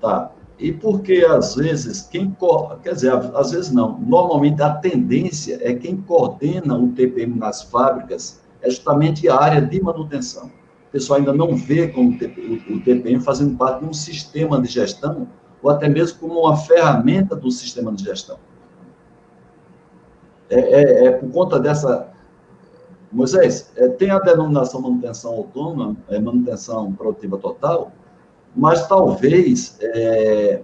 Tá. 0.05 0.33
E 0.59 0.71
porque, 0.71 1.25
às 1.27 1.55
vezes, 1.55 2.03
quem. 2.03 2.37
Quer 2.83 2.93
dizer, 2.93 3.13
às 3.35 3.53
vezes 3.53 3.73
não. 3.73 3.99
Normalmente, 4.01 4.63
a 4.63 4.75
tendência 4.75 5.59
é 5.63 5.73
quem 5.73 5.97
coordena 5.97 6.77
o 6.77 6.93
TPM 6.93 7.39
nas 7.39 7.63
fábricas 7.63 8.43
é 8.61 8.69
justamente 8.69 9.27
a 9.31 9.41
área 9.41 9.63
de 9.63 9.83
manutenção. 9.83 10.49
O 10.89 10.93
pessoal 10.93 11.19
ainda 11.19 11.33
não 11.33 11.57
vê 11.57 11.89
como 11.89 12.11
o 12.11 12.81
TPM 12.81 13.19
fazendo 13.21 13.57
parte 13.57 13.81
de 13.81 13.87
um 13.87 13.95
sistema 13.95 14.61
de 14.61 14.69
gestão, 14.69 15.27
ou 15.63 15.71
até 15.71 15.89
mesmo 15.89 16.19
como 16.19 16.41
uma 16.41 16.57
ferramenta 16.57 17.35
do 17.35 17.51
sistema 17.51 17.91
de 17.91 18.05
gestão. 18.05 18.37
É, 20.51 20.61
é, 20.61 21.07
é 21.07 21.11
por 21.13 21.31
conta 21.31 21.59
dessa. 21.59 22.13
Moisés, 23.11 23.73
é, 23.77 23.89
tem 23.89 24.11
a 24.11 24.19
denominação 24.19 24.83
manutenção 24.83 25.33
autônoma, 25.33 25.97
é, 26.11 26.21
manutenção 26.21 26.93
produtiva 26.93 27.39
total, 27.39 27.91
mas 28.55 28.87
talvez 28.87 29.77
é, 29.81 30.63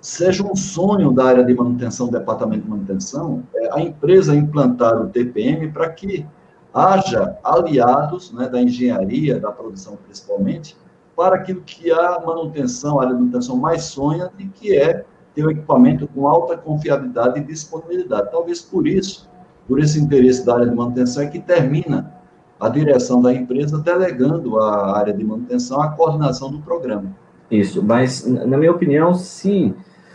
seja 0.00 0.44
um 0.44 0.56
sonho 0.56 1.12
da 1.12 1.24
área 1.24 1.44
de 1.44 1.54
manutenção, 1.54 2.06
do 2.06 2.18
departamento 2.18 2.64
de 2.64 2.70
manutenção, 2.70 3.42
é, 3.54 3.70
a 3.72 3.80
empresa 3.80 4.34
implantar 4.34 5.00
o 5.00 5.08
TPM 5.08 5.70
para 5.72 5.88
que 5.90 6.26
haja 6.72 7.36
aliados 7.42 8.32
né, 8.32 8.48
da 8.48 8.60
engenharia, 8.60 9.40
da 9.40 9.50
produção 9.50 9.96
principalmente, 10.04 10.76
para 11.16 11.36
aquilo 11.36 11.60
que 11.62 11.90
a 11.90 12.20
manutenção, 12.24 12.98
a 12.98 13.04
área 13.04 13.14
de 13.14 13.20
manutenção 13.20 13.56
mais 13.56 13.84
sonha, 13.84 14.30
e 14.38 14.46
que 14.46 14.76
é 14.76 15.04
ter 15.34 15.46
um 15.46 15.50
equipamento 15.50 16.08
com 16.08 16.26
alta 16.26 16.56
confiabilidade 16.56 17.40
e 17.40 17.44
disponibilidade. 17.44 18.30
Talvez 18.30 18.62
por 18.62 18.86
isso, 18.86 19.28
por 19.68 19.80
esse 19.80 20.00
interesse 20.00 20.44
da 20.44 20.54
área 20.54 20.68
de 20.68 20.74
manutenção, 20.74 21.22
é 21.22 21.26
que 21.26 21.38
termina 21.38 22.19
a 22.60 22.68
direção 22.68 23.22
da 23.22 23.32
empresa 23.32 23.78
delegando 23.78 24.58
à 24.60 24.98
área 24.98 25.12
de 25.12 25.24
manutenção 25.24 25.80
a 25.80 25.88
coordenação 25.88 26.50
do 26.50 26.58
programa. 26.58 27.16
Isso, 27.50 27.82
mas 27.82 28.26
na 28.26 28.56
minha 28.56 28.70
opinião, 28.70 29.14
se, 29.14 29.74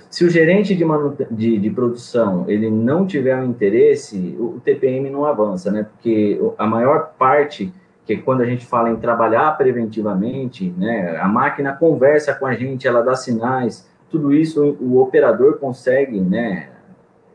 se 0.09 0.23
o 0.23 0.29
gerente 0.29 0.75
de, 0.75 0.85
de, 1.31 1.57
de 1.57 1.69
produção 1.71 2.45
ele 2.47 2.69
não 2.69 3.05
tiver 3.05 3.35
um 3.35 3.45
interesse, 3.45 4.35
o, 4.39 4.57
o 4.57 4.61
TPM 4.63 5.09
não 5.09 5.25
avança, 5.25 5.71
né? 5.71 5.83
Porque 5.83 6.39
a 6.57 6.67
maior 6.67 7.13
parte 7.17 7.73
que 8.05 8.15
quando 8.17 8.41
a 8.41 8.45
gente 8.45 8.65
fala 8.65 8.89
em 8.89 8.97
trabalhar 8.97 9.57
preventivamente, 9.57 10.71
né, 10.77 11.17
a 11.17 11.27
máquina 11.27 11.73
conversa 11.73 12.35
com 12.35 12.45
a 12.45 12.53
gente, 12.53 12.87
ela 12.87 13.01
dá 13.01 13.15
sinais, 13.15 13.89
tudo 14.11 14.31
isso 14.31 14.77
o 14.79 14.99
operador 14.99 15.57
consegue, 15.57 16.21
né, 16.21 16.69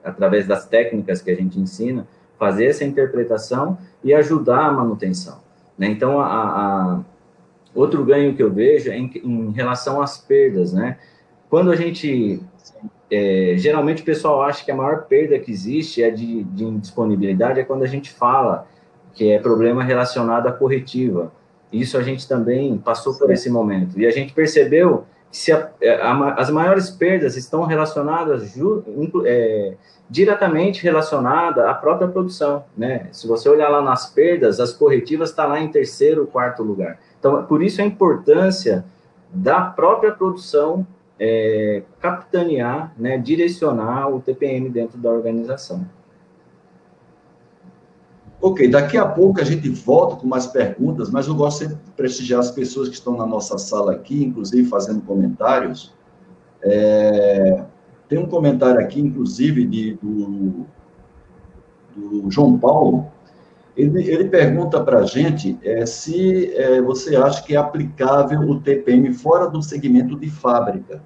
através 0.05 0.46
das 0.46 0.66
técnicas 0.66 1.20
que 1.20 1.31
a 1.31 1.35
gente 1.35 1.59
ensina, 1.59 2.07
fazer 2.40 2.64
essa 2.64 2.85
interpretação 2.85 3.76
e 4.03 4.14
ajudar 4.14 4.64
a 4.64 4.72
manutenção. 4.72 5.38
Né? 5.79 5.88
Então, 5.88 6.18
a, 6.18 6.26
a, 6.26 7.00
outro 7.74 8.03
ganho 8.03 8.35
que 8.35 8.42
eu 8.42 8.50
vejo 8.50 8.90
é 8.90 8.96
em, 8.96 9.12
em 9.22 9.50
relação 9.53 10.00
às 10.00 10.16
perdas, 10.16 10.72
né? 10.72 10.96
Quando 11.50 11.70
a 11.70 11.76
gente 11.76 12.40
é, 13.11 13.55
geralmente 13.59 14.03
o 14.03 14.05
pessoal 14.05 14.42
acha 14.42 14.64
que 14.64 14.70
a 14.70 14.74
maior 14.74 15.03
perda 15.03 15.38
que 15.38 15.50
existe 15.50 16.03
é 16.03 16.11
de, 16.11 16.44
de 16.44 16.64
indisponibilidade 16.64 17.61
é 17.61 17.64
quando 17.64 17.83
a 17.83 17.87
gente 17.87 18.11
fala 18.11 18.66
que 19.12 19.31
é 19.31 19.38
problema 19.38 19.85
relacionado 19.85 20.46
à 20.46 20.53
corretiva. 20.53 21.33
Isso 21.70 21.98
a 21.98 22.03
gente 22.03 22.26
também 22.26 22.79
passou 22.79 23.18
por 23.18 23.31
esse 23.31 23.50
momento. 23.50 24.00
E 24.00 24.07
a 24.07 24.11
gente 24.11 24.33
percebeu 24.33 25.05
se 25.31 25.53
a, 25.53 25.71
a, 26.03 26.35
as 26.35 26.51
maiores 26.51 26.90
perdas 26.90 27.37
estão 27.37 27.64
relacionadas 27.64 28.53
ju, 28.53 28.83
é, 29.25 29.75
diretamente 30.09 30.83
relacionada 30.83 31.71
à 31.71 31.75
própria 31.75 32.09
produção, 32.09 32.64
né? 32.77 33.09
Se 33.12 33.29
você 33.29 33.49
olhar 33.49 33.69
lá 33.69 33.81
nas 33.81 34.11
perdas, 34.11 34.59
as 34.59 34.73
corretivas 34.73 35.31
está 35.31 35.47
lá 35.47 35.61
em 35.61 35.69
terceiro, 35.69 36.27
quarto 36.27 36.62
lugar. 36.62 36.99
Então, 37.19 37.45
por 37.45 37.62
isso 37.62 37.81
a 37.81 37.85
importância 37.85 38.85
da 39.33 39.61
própria 39.61 40.11
produção 40.11 40.85
é, 41.19 41.83
capitanear, 42.01 42.93
né, 42.97 43.19
direcionar 43.19 44.09
o 44.09 44.21
TPM 44.21 44.69
dentro 44.71 44.99
da 44.99 45.11
organização. 45.11 45.87
Ok, 48.42 48.70
daqui 48.70 48.96
a 48.96 49.05
pouco 49.05 49.38
a 49.38 49.44
gente 49.44 49.68
volta 49.68 50.16
com 50.16 50.26
mais 50.26 50.46
perguntas, 50.46 51.11
mas 51.11 51.26
eu 51.26 51.35
gosto 51.35 51.59
sempre 51.59 51.76
de 51.76 51.90
prestigiar 51.90 52.40
as 52.40 52.50
pessoas 52.50 52.88
que 52.88 52.94
estão 52.94 53.14
na 53.14 53.26
nossa 53.26 53.59
sala 53.59 53.92
aqui, 53.92 54.24
inclusive 54.24 54.66
fazendo 54.66 55.03
comentários. 55.03 55.92
É, 56.62 57.64
tem 58.09 58.18
um 58.18 58.26
comentário 58.26 58.81
aqui, 58.81 58.98
inclusive, 58.98 59.66
de, 59.66 59.94
do, 60.03 60.66
do 61.94 62.31
João 62.31 62.59
Paulo. 62.59 63.09
Ele, 63.76 64.09
ele 64.11 64.24
pergunta 64.24 64.83
para 64.83 65.00
a 65.00 65.05
gente 65.05 65.59
é, 65.62 65.85
se 65.85 66.50
é, 66.55 66.81
você 66.81 67.16
acha 67.16 67.42
que 67.42 67.55
é 67.55 67.59
aplicável 67.59 68.40
o 68.40 68.59
TPM 68.59 69.12
fora 69.12 69.50
do 69.50 69.62
segmento 69.62 70.18
de 70.18 70.31
fábrica. 70.31 71.03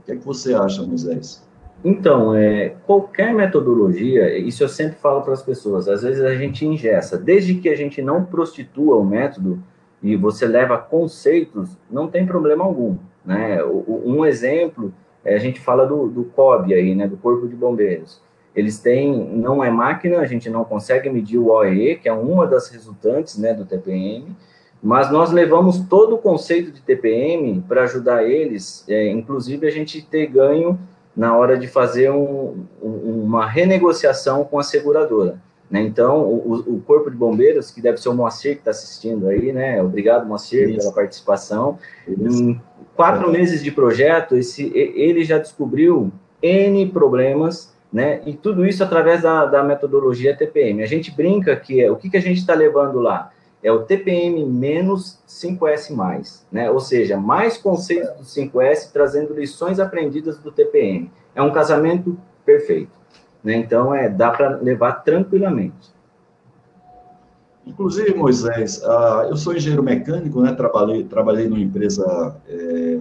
O 0.00 0.04
que 0.04 0.12
é 0.12 0.16
que 0.16 0.26
você 0.26 0.54
acha, 0.54 0.82
Moisés? 0.82 1.47
Então, 1.84 2.34
é, 2.34 2.74
qualquer 2.86 3.32
metodologia, 3.32 4.36
isso 4.36 4.64
eu 4.64 4.68
sempre 4.68 4.98
falo 4.98 5.22
para 5.22 5.32
as 5.32 5.42
pessoas, 5.42 5.88
às 5.88 6.02
vezes 6.02 6.22
a 6.22 6.34
gente 6.34 6.66
ingessa, 6.66 7.16
desde 7.16 7.54
que 7.54 7.68
a 7.68 7.76
gente 7.76 8.02
não 8.02 8.24
prostitua 8.24 8.96
o 8.96 9.04
método 9.04 9.62
e 10.02 10.16
você 10.16 10.46
leva 10.46 10.76
conceitos, 10.76 11.76
não 11.90 12.08
tem 12.08 12.26
problema 12.26 12.64
algum. 12.64 12.96
Né? 13.24 13.62
Um 13.64 14.24
exemplo 14.26 14.92
é, 15.24 15.34
a 15.34 15.38
gente 15.38 15.60
fala 15.60 15.86
do, 15.86 16.08
do 16.08 16.24
COB 16.24 16.72
aí, 16.72 16.94
né, 16.94 17.06
do 17.06 17.16
Corpo 17.16 17.46
de 17.46 17.54
Bombeiros. 17.54 18.20
Eles 18.54 18.80
têm, 18.80 19.12
não 19.36 19.62
é 19.62 19.70
máquina, 19.70 20.18
a 20.18 20.26
gente 20.26 20.48
não 20.48 20.64
consegue 20.64 21.10
medir 21.10 21.38
o 21.38 21.48
OEE, 21.48 21.96
que 21.96 22.08
é 22.08 22.12
uma 22.12 22.46
das 22.46 22.70
resultantes, 22.70 23.38
né, 23.38 23.52
do 23.52 23.64
TPM, 23.64 24.34
mas 24.82 25.10
nós 25.10 25.30
levamos 25.30 25.80
todo 25.80 26.14
o 26.14 26.18
conceito 26.18 26.72
de 26.72 26.80
TPM 26.80 27.62
para 27.68 27.82
ajudar 27.82 28.24
eles, 28.24 28.84
é, 28.88 29.08
inclusive 29.10 29.66
a 29.66 29.70
gente 29.70 30.00
ter 30.02 30.26
ganho 30.26 30.78
na 31.18 31.36
hora 31.36 31.58
de 31.58 31.66
fazer 31.66 32.12
um, 32.12 32.64
uma 32.80 33.44
renegociação 33.44 34.44
com 34.44 34.56
a 34.56 34.62
seguradora. 34.62 35.40
Né? 35.68 35.82
Então, 35.82 36.22
o, 36.22 36.54
o, 36.76 36.80
Corpo 36.80 37.10
de 37.10 37.16
Bombeiros, 37.16 37.72
que 37.72 37.82
deve 37.82 37.98
ser 37.98 38.08
o 38.08 38.14
Moacir 38.14 38.52
que 38.52 38.60
está 38.60 38.70
assistindo 38.70 39.26
aí, 39.26 39.52
né? 39.52 39.82
Obrigado, 39.82 40.24
Moacir, 40.26 40.68
Isso. 40.68 40.78
pela 40.78 40.92
participação. 40.92 41.76
Isso. 42.06 42.40
Em 42.40 42.60
quatro 42.94 43.28
é. 43.30 43.32
meses 43.32 43.64
de 43.64 43.72
projeto, 43.72 44.36
esse, 44.36 44.70
ele 44.72 45.24
já 45.24 45.38
descobriu 45.38 46.12
N 46.40 46.86
problemas, 46.86 47.74
né? 47.92 48.20
E 48.24 48.34
tudo 48.34 48.64
isso 48.64 48.84
através 48.84 49.22
da, 49.22 49.44
da 49.44 49.64
metodologia 49.64 50.36
TPM. 50.36 50.84
A 50.84 50.86
gente 50.86 51.10
brinca 51.10 51.56
que 51.56 51.82
é, 51.82 51.90
o 51.90 51.96
que, 51.96 52.08
que 52.08 52.16
a 52.16 52.22
gente 52.22 52.38
está 52.38 52.54
levando 52.54 53.00
lá? 53.00 53.32
É 53.62 53.72
o 53.72 53.82
TPM 53.82 54.44
menos 54.44 55.18
5S+, 55.26 56.44
né? 56.50 56.70
Ou 56.70 56.78
seja, 56.78 57.16
mais 57.16 57.56
conceitos 57.56 58.16
do 58.16 58.22
5S 58.22 58.92
trazendo 58.92 59.34
lições 59.34 59.80
aprendidas 59.80 60.38
do 60.38 60.52
TPM. 60.52 61.10
É 61.34 61.42
um 61.42 61.52
casamento 61.52 62.16
perfeito. 62.44 62.98
Né? 63.42 63.56
Então, 63.56 63.94
é, 63.94 64.08
dá 64.08 64.30
para 64.30 64.56
levar 64.56 64.92
tranquilamente. 65.04 65.92
Inclusive, 67.66 68.14
Moisés, 68.14 68.82
uh, 68.82 69.28
eu 69.28 69.36
sou 69.36 69.54
engenheiro 69.54 69.82
mecânico, 69.82 70.40
né? 70.40 70.52
trabalhei, 70.54 71.04
trabalhei 71.04 71.48
numa 71.48 71.60
empresa 71.60 72.34
é, 72.48 72.98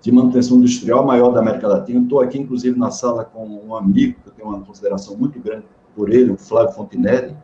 de 0.00 0.10
manutenção 0.10 0.56
industrial 0.56 1.04
maior 1.04 1.30
da 1.30 1.40
América 1.40 1.68
Latina. 1.68 2.00
Estou 2.00 2.20
aqui, 2.20 2.38
inclusive, 2.38 2.78
na 2.78 2.90
sala 2.90 3.24
com 3.24 3.46
um 3.46 3.76
amigo, 3.76 4.18
que 4.22 4.28
eu 4.28 4.32
tenho 4.32 4.48
uma 4.48 4.60
consideração 4.60 5.16
muito 5.16 5.38
grande 5.38 5.64
por 5.94 6.10
ele, 6.10 6.30
o 6.30 6.38
Flávio 6.38 6.74
Fontinelli, 6.74 7.36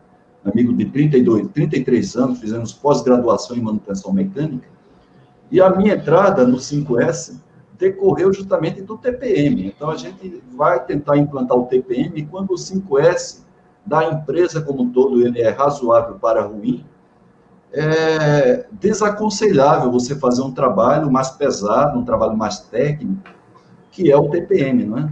amigo 0.51 0.73
de 0.73 0.87
32, 0.87 1.49
33 1.49 2.17
anos, 2.17 2.41
fizemos 2.41 2.73
pós-graduação 2.73 3.57
em 3.57 3.61
manutenção 3.61 4.13
mecânica. 4.13 4.69
E 5.51 5.61
a 5.61 5.71
minha 5.71 5.95
entrada 5.95 6.47
no 6.47 6.59
5S 6.59 7.41
decorreu 7.79 8.33
justamente 8.33 8.83
do 8.83 8.99
TPM. 8.99 9.67
Então, 9.67 9.91
a 9.91 9.97
gente 9.97 10.43
vai 10.55 10.85
tentar 10.85 11.17
implantar 11.17 11.57
o 11.57 11.67
TPM 11.67 12.27
quando 12.27 12.51
o 12.51 12.57
5S 12.57 13.47
da 13.87 14.05
empresa 14.05 14.61
como 14.61 14.83
um 14.83 14.93
todo 14.93 15.27
ele 15.27 15.41
é 15.41 15.49
razoável 15.49 16.17
para 16.17 16.43
ruim, 16.43 16.85
é 17.73 18.67
desaconselhável 18.73 19.91
você 19.91 20.15
fazer 20.15 20.43
um 20.43 20.53
trabalho 20.53 21.11
mais 21.11 21.31
pesado, 21.31 21.99
um 21.99 22.05
trabalho 22.05 22.37
mais 22.37 22.61
técnico, 22.61 23.23
que 23.91 24.11
é 24.11 24.17
o 24.17 24.29
TPM, 24.29 24.85
não 24.85 24.99
é? 24.99 25.11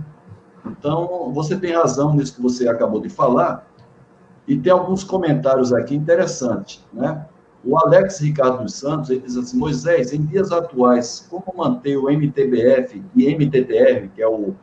Então, 0.66 1.32
você 1.32 1.56
tem 1.56 1.72
razão 1.72 2.14
nisso 2.14 2.34
que 2.34 2.42
você 2.42 2.68
acabou 2.68 3.00
de 3.00 3.08
falar, 3.08 3.66
e 4.46 4.56
tem 4.56 4.72
alguns 4.72 5.02
comentários 5.02 5.72
aqui 5.72 5.94
interessantes, 5.94 6.84
né? 6.92 7.26
O 7.64 7.76
Alex 7.76 8.20
Ricardo 8.20 8.62
dos 8.62 8.74
Santos, 8.74 9.10
ele 9.10 9.20
diz 9.20 9.36
assim, 9.36 9.58
Moisés, 9.58 10.12
em 10.12 10.24
dias 10.24 10.52
atuais, 10.52 11.26
como 11.28 11.52
manter 11.56 11.96
o 11.96 12.08
MTBF 12.08 13.02
e 13.16 13.34
MTTR, 13.34 14.08
que 14.14 14.22
é 14.22 14.28
o 14.28 14.54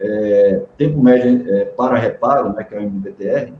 é, 0.00 0.62
tempo 0.78 1.02
médio 1.02 1.54
é, 1.54 1.66
para 1.66 1.98
reparo, 1.98 2.54
né, 2.54 2.64
que 2.64 2.74
é 2.74 2.78
o 2.78 2.82
MTTR, 2.82 3.52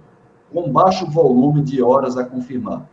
com 0.50 0.72
baixo 0.72 1.10
volume 1.10 1.60
de 1.60 1.82
horas 1.82 2.16
a 2.16 2.24
confirmar? 2.24 2.88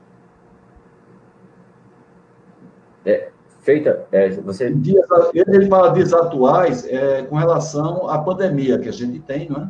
É, 3.05 3.29
feita, 3.61 4.05
é, 4.11 4.29
você... 4.29 4.73
Dias, 4.73 5.05
ele 5.33 5.67
fala 5.67 5.93
dias 5.93 6.13
atuais 6.13 6.85
é, 6.85 7.23
com 7.23 7.37
relação 7.37 8.09
à 8.09 8.19
pandemia 8.19 8.77
que 8.77 8.89
a 8.89 8.93
gente 8.93 9.19
tem, 9.19 9.49
não 9.49 9.61
é? 9.61 9.69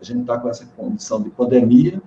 A 0.00 0.04
gente 0.04 0.20
está 0.20 0.38
com 0.38 0.48
essa 0.48 0.66
condição 0.76 1.22
de 1.22 1.30
pandemia, 1.30 2.00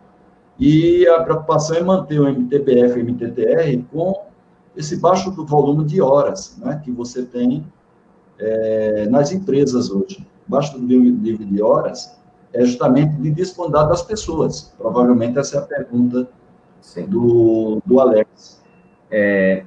e 0.59 1.07
a 1.07 1.21
preocupação 1.21 1.77
é 1.77 1.83
manter 1.83 2.19
o 2.19 2.27
MTBF 2.27 2.99
e 2.99 3.01
o 3.01 3.05
MTTR 3.05 3.85
com 3.91 4.25
esse 4.75 4.97
baixo 4.97 5.31
volume 5.45 5.85
de 5.85 6.01
horas 6.01 6.57
né, 6.57 6.81
que 6.83 6.91
você 6.91 7.23
tem 7.23 7.65
é, 8.39 9.07
nas 9.09 9.31
empresas 9.31 9.89
hoje. 9.89 10.25
Baixo 10.47 10.77
nível 10.77 11.47
de 11.47 11.61
horas 11.61 12.17
é 12.53 12.63
justamente 12.63 13.15
de 13.15 13.31
disponibilidade 13.31 13.89
das 13.89 14.01
pessoas. 14.01 14.73
Provavelmente 14.77 15.37
essa 15.37 15.57
é 15.57 15.59
a 15.59 15.63
pergunta 15.63 16.27
do, 17.07 17.81
do 17.85 17.99
Alex. 17.99 18.63
É, 19.11 19.65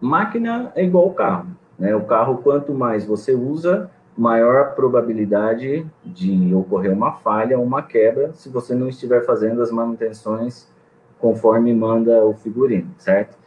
máquina 0.00 0.72
é 0.74 0.84
igual 0.84 1.04
ao 1.04 1.14
carro. 1.14 1.46
Né? 1.78 1.94
O 1.94 2.04
carro, 2.04 2.38
quanto 2.38 2.74
mais 2.74 3.06
você 3.06 3.34
usa, 3.34 3.90
maior 4.20 4.74
probabilidade 4.74 5.86
de 6.04 6.54
ocorrer 6.54 6.92
uma 6.92 7.12
falha, 7.12 7.58
uma 7.58 7.82
quebra, 7.82 8.34
se 8.34 8.50
você 8.50 8.74
não 8.74 8.86
estiver 8.86 9.24
fazendo 9.24 9.62
as 9.62 9.70
manutenções 9.70 10.68
conforme 11.18 11.72
manda 11.72 12.22
o 12.26 12.34
figurino, 12.34 12.90
certo? 12.98 13.38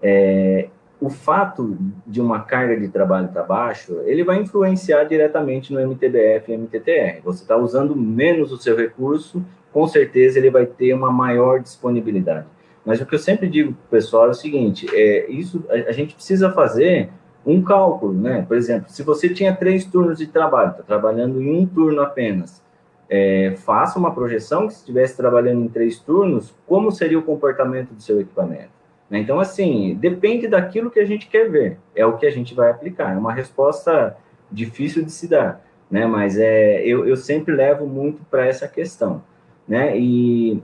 É, 0.00 0.68
o 1.00 1.10
fato 1.10 1.76
de 2.06 2.20
uma 2.20 2.42
carga 2.42 2.78
de 2.78 2.86
trabalho 2.86 3.26
estar 3.26 3.42
baixo, 3.42 4.00
ele 4.04 4.22
vai 4.22 4.38
influenciar 4.40 5.02
diretamente 5.02 5.72
no 5.72 5.80
MTBF 5.80 6.52
e 6.52 6.56
MTTR. 6.56 7.20
Você 7.24 7.42
está 7.42 7.56
usando 7.56 7.96
menos 7.96 8.52
o 8.52 8.56
seu 8.56 8.76
recurso, 8.76 9.44
com 9.72 9.88
certeza 9.88 10.38
ele 10.38 10.50
vai 10.50 10.64
ter 10.64 10.94
uma 10.94 11.10
maior 11.10 11.58
disponibilidade. 11.58 12.46
Mas 12.84 13.00
o 13.00 13.06
que 13.06 13.16
eu 13.16 13.18
sempre 13.18 13.48
digo 13.48 13.72
para 13.72 13.86
o 13.86 13.90
pessoal 13.90 14.26
é 14.26 14.30
o 14.30 14.34
seguinte: 14.34 14.86
é, 14.92 15.28
isso 15.28 15.64
a, 15.68 15.90
a 15.90 15.92
gente 15.92 16.14
precisa 16.14 16.52
fazer 16.52 17.10
um 17.44 17.62
cálculo, 17.62 18.12
né? 18.12 18.44
Por 18.46 18.56
exemplo, 18.56 18.90
se 18.90 19.02
você 19.02 19.28
tinha 19.28 19.54
três 19.54 19.84
turnos 19.84 20.18
de 20.18 20.26
trabalho, 20.26 20.72
está 20.72 20.82
trabalhando 20.82 21.40
em 21.40 21.58
um 21.58 21.66
turno 21.66 22.02
apenas, 22.02 22.62
é, 23.08 23.54
faça 23.56 23.98
uma 23.98 24.14
projeção 24.14 24.66
que 24.66 24.74
se 24.74 24.80
estivesse 24.80 25.16
trabalhando 25.16 25.64
em 25.64 25.68
três 25.68 25.98
turnos, 25.98 26.54
como 26.66 26.92
seria 26.92 27.18
o 27.18 27.22
comportamento 27.22 27.92
do 27.92 28.02
seu 28.02 28.20
equipamento. 28.20 28.70
Né? 29.08 29.18
Então, 29.18 29.40
assim, 29.40 29.96
depende 29.98 30.46
daquilo 30.46 30.90
que 30.90 31.00
a 31.00 31.04
gente 31.04 31.26
quer 31.28 31.50
ver, 31.50 31.78
é 31.96 32.06
o 32.06 32.16
que 32.16 32.26
a 32.26 32.30
gente 32.30 32.54
vai 32.54 32.70
aplicar. 32.70 33.14
É 33.14 33.18
uma 33.18 33.32
resposta 33.32 34.16
difícil 34.50 35.04
de 35.04 35.10
se 35.10 35.26
dar, 35.26 35.64
né? 35.90 36.06
Mas 36.06 36.38
é, 36.38 36.82
eu, 36.84 37.06
eu 37.06 37.16
sempre 37.16 37.54
levo 37.54 37.86
muito 37.86 38.22
para 38.30 38.46
essa 38.46 38.68
questão, 38.68 39.22
né? 39.66 39.98
E 39.98 40.62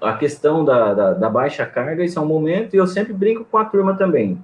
a 0.00 0.14
questão 0.14 0.64
da, 0.64 0.92
da, 0.92 1.12
da 1.14 1.30
baixa 1.30 1.64
carga, 1.64 2.04
isso 2.04 2.18
é 2.18 2.22
um 2.22 2.26
momento, 2.26 2.74
e 2.74 2.76
eu 2.76 2.86
sempre 2.86 3.12
brinco 3.12 3.44
com 3.44 3.56
a 3.56 3.64
turma 3.64 3.96
também 3.96 4.38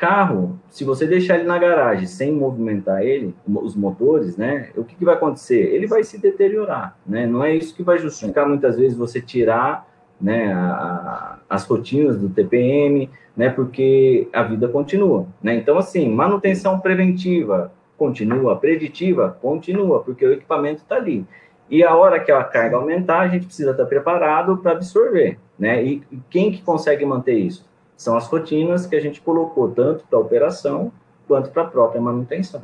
carro, 0.00 0.58
se 0.70 0.82
você 0.82 1.06
deixar 1.06 1.36
ele 1.36 1.44
na 1.44 1.58
garagem 1.58 2.06
sem 2.06 2.32
movimentar 2.32 3.02
ele, 3.02 3.34
os 3.46 3.76
motores, 3.76 4.34
né, 4.34 4.70
o 4.74 4.82
que, 4.82 4.96
que 4.96 5.04
vai 5.04 5.14
acontecer? 5.14 5.60
Ele 5.74 5.86
vai 5.86 6.02
se 6.02 6.18
deteriorar, 6.18 6.96
né? 7.06 7.26
Não 7.26 7.44
é 7.44 7.54
isso 7.54 7.76
que 7.76 7.82
vai 7.82 7.98
justificar 7.98 8.48
muitas 8.48 8.78
vezes 8.78 8.96
você 8.96 9.20
tirar, 9.20 9.86
né, 10.18 10.54
a, 10.54 11.38
as 11.50 11.66
rotinas 11.66 12.16
do 12.16 12.30
TPM, 12.30 13.10
né, 13.36 13.50
porque 13.50 14.26
a 14.32 14.42
vida 14.42 14.68
continua, 14.68 15.26
né? 15.42 15.54
Então, 15.54 15.76
assim, 15.76 16.08
manutenção 16.08 16.80
preventiva 16.80 17.70
continua, 17.98 18.56
preditiva 18.56 19.36
continua, 19.42 20.02
porque 20.02 20.24
o 20.24 20.32
equipamento 20.32 20.80
está 20.80 20.96
ali. 20.96 21.26
E 21.68 21.84
a 21.84 21.94
hora 21.94 22.18
que 22.18 22.32
a 22.32 22.42
carga 22.42 22.76
aumentar, 22.76 23.20
a 23.20 23.28
gente 23.28 23.44
precisa 23.44 23.72
estar 23.72 23.84
preparado 23.84 24.56
para 24.56 24.72
absorver, 24.72 25.38
né? 25.58 25.84
E 25.84 26.02
quem 26.30 26.50
que 26.50 26.62
consegue 26.62 27.04
manter 27.04 27.34
isso? 27.34 27.69
São 28.00 28.16
as 28.16 28.26
rotinas 28.28 28.86
que 28.86 28.96
a 28.96 29.00
gente 29.00 29.20
colocou 29.20 29.68
tanto 29.72 30.06
para 30.08 30.18
a 30.18 30.22
operação 30.22 30.90
quanto 31.28 31.50
para 31.50 31.64
a 31.64 31.66
própria 31.66 32.00
manutenção. 32.00 32.62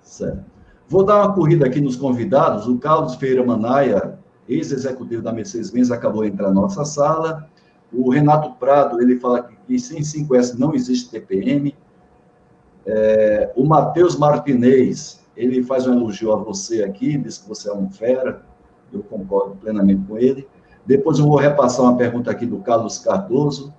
Certo. 0.00 0.42
Vou 0.88 1.04
dar 1.04 1.16
uma 1.18 1.34
corrida 1.34 1.66
aqui 1.66 1.82
nos 1.82 1.96
convidados. 1.96 2.66
O 2.66 2.78
Carlos 2.78 3.16
Feira 3.16 3.44
Manaia, 3.44 4.18
ex-executivo 4.48 5.20
da 5.20 5.34
Mercedes-Benz, 5.34 5.90
acabou 5.90 6.22
de 6.22 6.30
entrar 6.30 6.48
na 6.48 6.62
nossa 6.62 6.82
sala. 6.82 7.46
O 7.92 8.08
Renato 8.08 8.52
Prado, 8.52 9.02
ele 9.02 9.20
fala 9.20 9.42
que 9.42 9.78
sem 9.78 10.00
5S 10.00 10.58
não 10.58 10.74
existe 10.74 11.10
TPM. 11.10 11.76
É, 12.86 13.52
o 13.54 13.66
Matheus 13.66 14.16
Martinez, 14.16 15.22
ele 15.36 15.62
faz 15.62 15.86
um 15.86 15.92
elogio 15.92 16.32
a 16.32 16.36
você 16.36 16.82
aqui, 16.84 17.18
diz 17.18 17.36
que 17.36 17.46
você 17.46 17.68
é 17.68 17.74
um 17.74 17.90
fera. 17.90 18.46
Eu 18.90 19.02
concordo 19.02 19.56
plenamente 19.56 20.02
com 20.08 20.16
ele. 20.16 20.48
Depois 20.86 21.18
eu 21.18 21.26
vou 21.26 21.36
repassar 21.36 21.84
uma 21.84 21.98
pergunta 21.98 22.30
aqui 22.30 22.46
do 22.46 22.60
Carlos 22.60 22.96
Cardoso. 22.98 23.74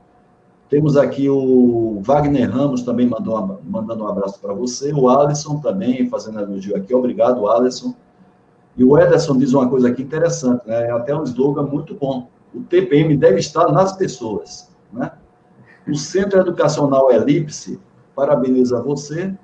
Temos 0.71 0.95
aqui 0.95 1.29
o 1.29 1.99
Wagner 2.01 2.49
Ramos 2.49 2.83
também 2.83 3.05
mandou 3.05 3.37
uma, 3.37 3.59
mandando 3.61 4.05
um 4.05 4.07
abraço 4.07 4.39
para 4.39 4.53
você. 4.53 4.93
O 4.93 5.09
Alisson 5.09 5.59
também 5.59 6.07
fazendo 6.09 6.39
elogio 6.39 6.77
aqui. 6.77 6.95
Obrigado, 6.95 7.45
Alisson. 7.49 7.93
E 8.77 8.83
o 8.85 8.97
Ederson 8.97 9.37
diz 9.37 9.51
uma 9.51 9.69
coisa 9.69 9.89
aqui 9.89 10.01
interessante, 10.01 10.65
né? 10.65 10.87
É 10.87 10.91
até 10.91 11.13
um 11.13 11.23
slogan 11.23 11.63
muito 11.63 11.93
bom. 11.93 12.29
O 12.55 12.61
TPM 12.61 13.17
deve 13.17 13.39
estar 13.39 13.69
nas 13.69 13.97
pessoas, 13.97 14.71
né? 14.93 15.11
O 15.85 15.93
Centro 15.93 16.39
Educacional 16.39 17.11
Elipse 17.11 17.77
parabeniza 18.15 18.81
você. 18.81 19.35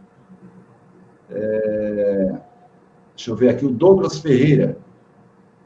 É... 1.30 2.38
Deixa 3.18 3.32
eu 3.32 3.36
ver 3.36 3.50
aqui, 3.50 3.66
o 3.66 3.70
Douglas 3.70 4.18
Ferreira. 4.20 4.78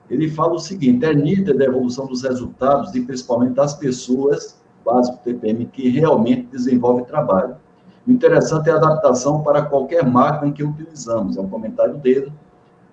Ele 0.10 0.28
fala 0.28 0.54
o 0.54 0.60
seguinte: 0.60 1.06
é 1.06 1.14
nítida 1.14 1.64
a 1.64 1.68
evolução 1.68 2.08
dos 2.08 2.24
resultados 2.24 2.96
e 2.96 3.02
principalmente 3.02 3.54
das 3.54 3.76
pessoas 3.76 4.60
básico 4.86 5.20
TPM 5.24 5.66
que 5.66 5.90
realmente 5.90 6.48
desenvolve 6.52 7.04
trabalho. 7.04 7.56
O 8.08 8.12
interessante 8.12 8.70
é 8.70 8.74
a 8.74 8.78
adaptação 8.78 9.44
para 9.44 9.62
qualquer 9.64 10.06
máquina 10.06 10.52
que 10.52 10.64
utilizamos, 10.64 11.38
é 11.38 11.42
um 11.42 11.48
comentário 11.48 11.98
dele. 11.98 12.32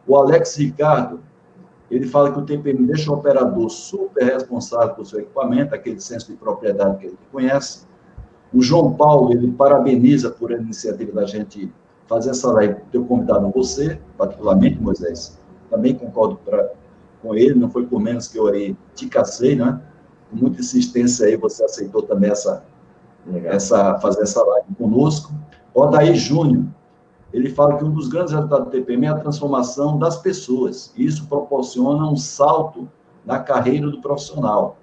O 0.06 0.16
Alex 0.16 0.56
Ricardo, 0.56 1.20
ele 1.90 2.06
fala 2.06 2.32
que 2.32 2.38
o 2.38 2.44
TPM 2.44 2.86
deixa 2.86 3.10
o 3.10 3.14
operador 3.14 3.70
super 3.70 4.24
responsável 4.24 4.94
pelo 4.94 5.06
seu 5.06 5.20
equipamento, 5.20 5.74
aquele 5.74 6.00
senso 6.00 6.30
de 6.30 6.36
propriedade 6.36 6.98
que 6.98 7.06
ele 7.06 7.18
conhece. 7.32 7.86
O 8.52 8.62
João 8.62 8.94
Paulo, 8.94 9.32
ele 9.32 9.50
parabeniza 9.52 10.30
por 10.30 10.52
a 10.52 10.56
iniciativa 10.56 11.12
da 11.12 11.26
gente 11.26 11.72
fazer 12.06 12.30
essa 12.30 12.50
live, 12.52 12.76
ter 12.90 13.00
convidado 13.04 13.50
você, 13.50 14.00
particularmente, 14.16 14.80
Moisés. 14.80 15.38
Também 15.70 15.94
concordo 15.94 16.38
pra, 16.44 16.70
com 17.22 17.34
ele, 17.34 17.54
não 17.54 17.70
foi 17.70 17.86
por 17.86 18.00
menos 18.00 18.28
que 18.28 18.38
eu 18.38 18.46
aí 18.46 18.74
te 18.94 19.06
cacei, 19.06 19.54
né? 19.54 19.80
Com 20.30 20.36
muita 20.36 20.60
insistência 20.60 21.26
aí, 21.26 21.36
você 21.36 21.64
aceitou 21.64 22.02
também 22.02 22.30
essa, 22.30 22.64
essa 23.44 23.98
fazer 23.98 24.22
essa 24.22 24.42
live 24.42 24.74
conosco. 24.76 25.32
O 25.74 25.82
Odaí 25.82 26.14
Júnior, 26.14 26.64
ele 27.32 27.50
fala 27.50 27.76
que 27.76 27.84
um 27.84 27.90
dos 27.90 28.08
grandes 28.08 28.32
resultados 28.32 28.66
do 28.66 28.70
TPM 28.70 29.06
é 29.06 29.08
a 29.10 29.18
transformação 29.18 29.98
das 29.98 30.18
pessoas. 30.18 30.92
Isso 30.96 31.26
proporciona 31.26 32.06
um 32.08 32.16
salto 32.16 32.88
na 33.24 33.38
carreira 33.38 33.88
do 33.90 34.00
profissional. 34.00 34.78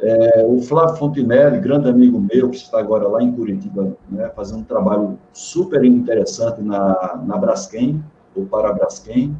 É, 0.00 0.46
o 0.46 0.60
Flávio 0.62 0.96
Fontinelli, 0.96 1.58
grande 1.58 1.88
amigo 1.88 2.20
meu, 2.32 2.50
que 2.50 2.56
está 2.56 2.78
agora 2.78 3.08
lá 3.08 3.20
em 3.20 3.32
Curitiba, 3.32 3.96
né, 4.08 4.30
fazendo 4.30 4.60
um 4.60 4.64
trabalho 4.64 5.18
super 5.32 5.84
interessante 5.84 6.62
na, 6.62 7.20
na 7.26 7.36
Braskem, 7.36 8.02
ou 8.36 8.46
para 8.46 8.70
a 8.70 8.72
Braskem. 8.72 9.36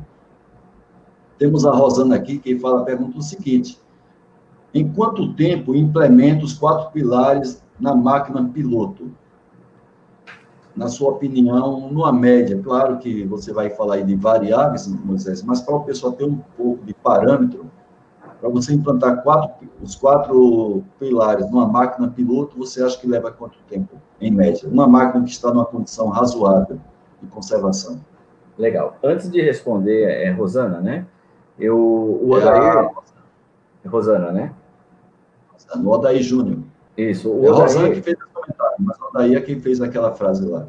Temos 1.38 1.64
a 1.64 1.70
Rosana 1.70 2.16
aqui, 2.16 2.38
que 2.38 2.58
fala, 2.58 2.84
pergunta 2.84 3.18
o 3.18 3.22
seguinte, 3.22 3.80
em 4.74 4.92
quanto 4.92 5.32
tempo 5.34 5.74
implementa 5.74 6.44
os 6.44 6.54
quatro 6.54 6.90
pilares 6.90 7.62
na 7.78 7.94
máquina 7.94 8.44
piloto? 8.48 9.10
Na 10.76 10.88
sua 10.88 11.10
opinião, 11.10 11.90
numa 11.90 12.12
média, 12.12 12.60
claro 12.62 12.98
que 12.98 13.24
você 13.24 13.52
vai 13.52 13.70
falar 13.70 13.96
aí 13.96 14.04
de 14.04 14.14
variáveis, 14.14 14.86
Moisés, 14.86 15.42
mas 15.42 15.60
para 15.60 15.74
o 15.74 15.80
pessoal 15.82 16.12
ter 16.12 16.24
um 16.24 16.36
pouco 16.56 16.84
de 16.84 16.94
parâmetro, 16.94 17.68
para 18.40 18.48
você 18.48 18.72
implantar 18.72 19.22
quatro, 19.22 19.68
os 19.82 19.96
quatro 19.96 20.84
pilares 20.98 21.50
numa 21.50 21.66
máquina 21.66 22.08
piloto, 22.08 22.56
você 22.56 22.82
acha 22.82 22.96
que 22.96 23.08
leva 23.08 23.32
quanto 23.32 23.58
tempo, 23.68 23.96
em 24.20 24.30
média? 24.30 24.68
Uma 24.68 24.86
máquina 24.86 25.24
que 25.24 25.30
está 25.30 25.52
numa 25.52 25.64
condição 25.64 26.08
razoável 26.08 26.78
de 27.20 27.28
conservação. 27.28 28.00
Legal. 28.56 28.96
Antes 29.02 29.28
de 29.30 29.40
responder, 29.40 30.04
é 30.04 30.30
Rosana, 30.30 30.80
né? 30.80 31.06
Eu, 31.58 31.76
o 31.76 32.30
Odair... 32.30 32.90
É 33.84 33.88
Rosana, 33.88 34.30
né? 34.30 34.52
O 35.76 35.88
Odair 35.88 36.22
Júnior. 36.22 36.58
Isso. 36.96 37.30
O 37.30 37.46
é 37.46 37.50
Odair... 37.50 37.62
Rosana 37.62 37.90
que 37.90 38.02
fez 38.02 38.16
o 38.16 38.28
comentário, 38.32 38.76
mas 38.78 39.00
o 39.00 39.04
Odair 39.06 39.36
é 39.36 39.40
quem 39.40 39.60
fez 39.60 39.80
aquela 39.80 40.12
frase 40.12 40.46
lá. 40.46 40.66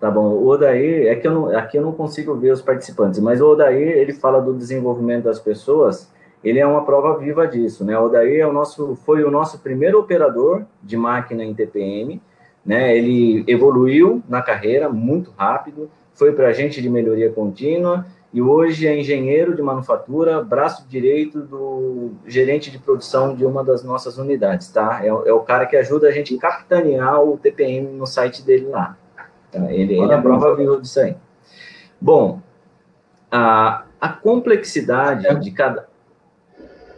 Tá 0.00 0.10
bom. 0.10 0.28
O 0.28 0.46
Odair, 0.46 1.08
é 1.08 1.14
que 1.16 1.26
eu 1.26 1.32
não, 1.32 1.56
aqui 1.56 1.76
eu 1.76 1.82
não 1.82 1.92
consigo 1.92 2.34
ver 2.34 2.52
os 2.52 2.62
participantes, 2.62 3.20
mas 3.20 3.40
o 3.40 3.46
Odair, 3.46 3.98
ele 3.98 4.12
fala 4.12 4.40
do 4.40 4.54
desenvolvimento 4.54 5.24
das 5.24 5.38
pessoas 5.38 6.08
ele 6.42 6.58
é 6.58 6.66
uma 6.66 6.84
prova 6.84 7.18
viva 7.18 7.46
disso, 7.46 7.84
né? 7.84 7.98
O 7.98 8.08
Daí 8.08 8.36
é 8.36 8.46
o 8.46 8.52
nosso, 8.52 8.94
foi 9.04 9.24
o 9.24 9.30
nosso 9.30 9.58
primeiro 9.58 9.98
operador 9.98 10.64
de 10.82 10.96
máquina 10.96 11.44
em 11.44 11.54
TPM, 11.54 12.20
né? 12.64 12.96
Ele 12.96 13.44
evoluiu 13.46 14.22
na 14.28 14.40
carreira 14.40 14.88
muito 14.88 15.32
rápido, 15.36 15.90
foi 16.14 16.32
para 16.32 16.48
agente 16.48 16.80
de 16.80 16.88
melhoria 16.88 17.30
contínua 17.30 18.06
e 18.32 18.42
hoje 18.42 18.86
é 18.86 18.98
engenheiro 18.98 19.56
de 19.56 19.62
manufatura, 19.62 20.42
braço 20.42 20.86
direito 20.86 21.40
do 21.40 22.12
gerente 22.26 22.70
de 22.70 22.78
produção 22.78 23.34
de 23.34 23.44
uma 23.44 23.64
das 23.64 23.82
nossas 23.82 24.18
unidades, 24.18 24.68
tá? 24.68 25.00
É, 25.02 25.08
é 25.08 25.32
o 25.32 25.40
cara 25.40 25.64
que 25.64 25.76
ajuda 25.76 26.08
a 26.08 26.12
gente 26.12 26.34
a 26.36 26.38
capitanear 26.38 27.22
o 27.22 27.38
TPM 27.38 27.88
no 27.88 28.06
site 28.06 28.44
dele 28.44 28.66
lá. 28.66 28.96
Tá? 29.50 29.72
Ele, 29.72 29.94
ele 29.94 30.12
é 30.12 30.14
a 30.14 30.20
prova 30.20 30.54
viva 30.54 30.78
disso 30.78 31.00
aí. 31.00 31.16
Bom, 32.00 32.40
a, 33.30 33.84
a 34.00 34.08
complexidade 34.10 35.26
é. 35.26 35.34
de 35.34 35.50
cada 35.50 35.88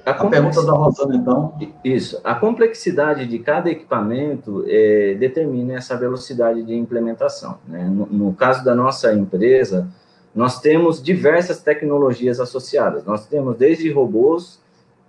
a, 0.05 0.11
a 0.11 0.29
pergunta 0.29 0.63
da 0.65 0.73
Rosana, 0.73 1.15
então. 1.15 1.55
Isso. 1.85 2.21
A 2.25 2.35
complexidade 2.35 3.27
de 3.27 3.39
cada 3.39 3.71
equipamento 3.71 4.65
é, 4.67 5.15
determina 5.15 5.75
essa 5.75 5.97
velocidade 5.97 6.63
de 6.63 6.75
implementação. 6.75 7.59
Né? 7.67 7.85
No, 7.85 8.07
no, 8.07 8.35
caso 8.35 8.65
da 8.65 8.75
nossa 8.75 9.13
empresa, 9.13 9.89
nós 10.35 10.61
temos 10.61 11.03
diversas 11.03 11.63
tecnologias 11.63 12.41
associadas. 12.41 13.05
Nós 13.05 13.27
temos 13.27 13.57
desde 13.57 13.91
robôs, 13.91 14.61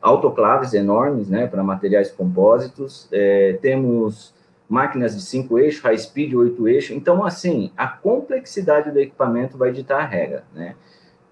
autoclaves 0.01 0.73
enormes, 0.73 1.29
né, 1.29 1.45
para 1.45 1.63
materiais 1.63 2.11
compósitos, 2.11 3.07
é, 3.11 3.57
temos 3.61 4.33
máquinas 4.67 5.15
de 5.15 5.21
cinco 5.21 5.59
eixos, 5.59 5.81
high 5.81 5.97
speed, 5.97 6.33
oito 6.33 6.67
eixos. 6.67 6.95
Então, 6.95 7.23
assim, 7.23 7.71
a 7.77 7.87
complexidade 7.87 8.89
do 8.89 8.99
equipamento 8.99 9.57
vai 9.57 9.71
ditar 9.71 10.01
a 10.01 10.05
regra, 10.05 10.43
né? 10.53 10.75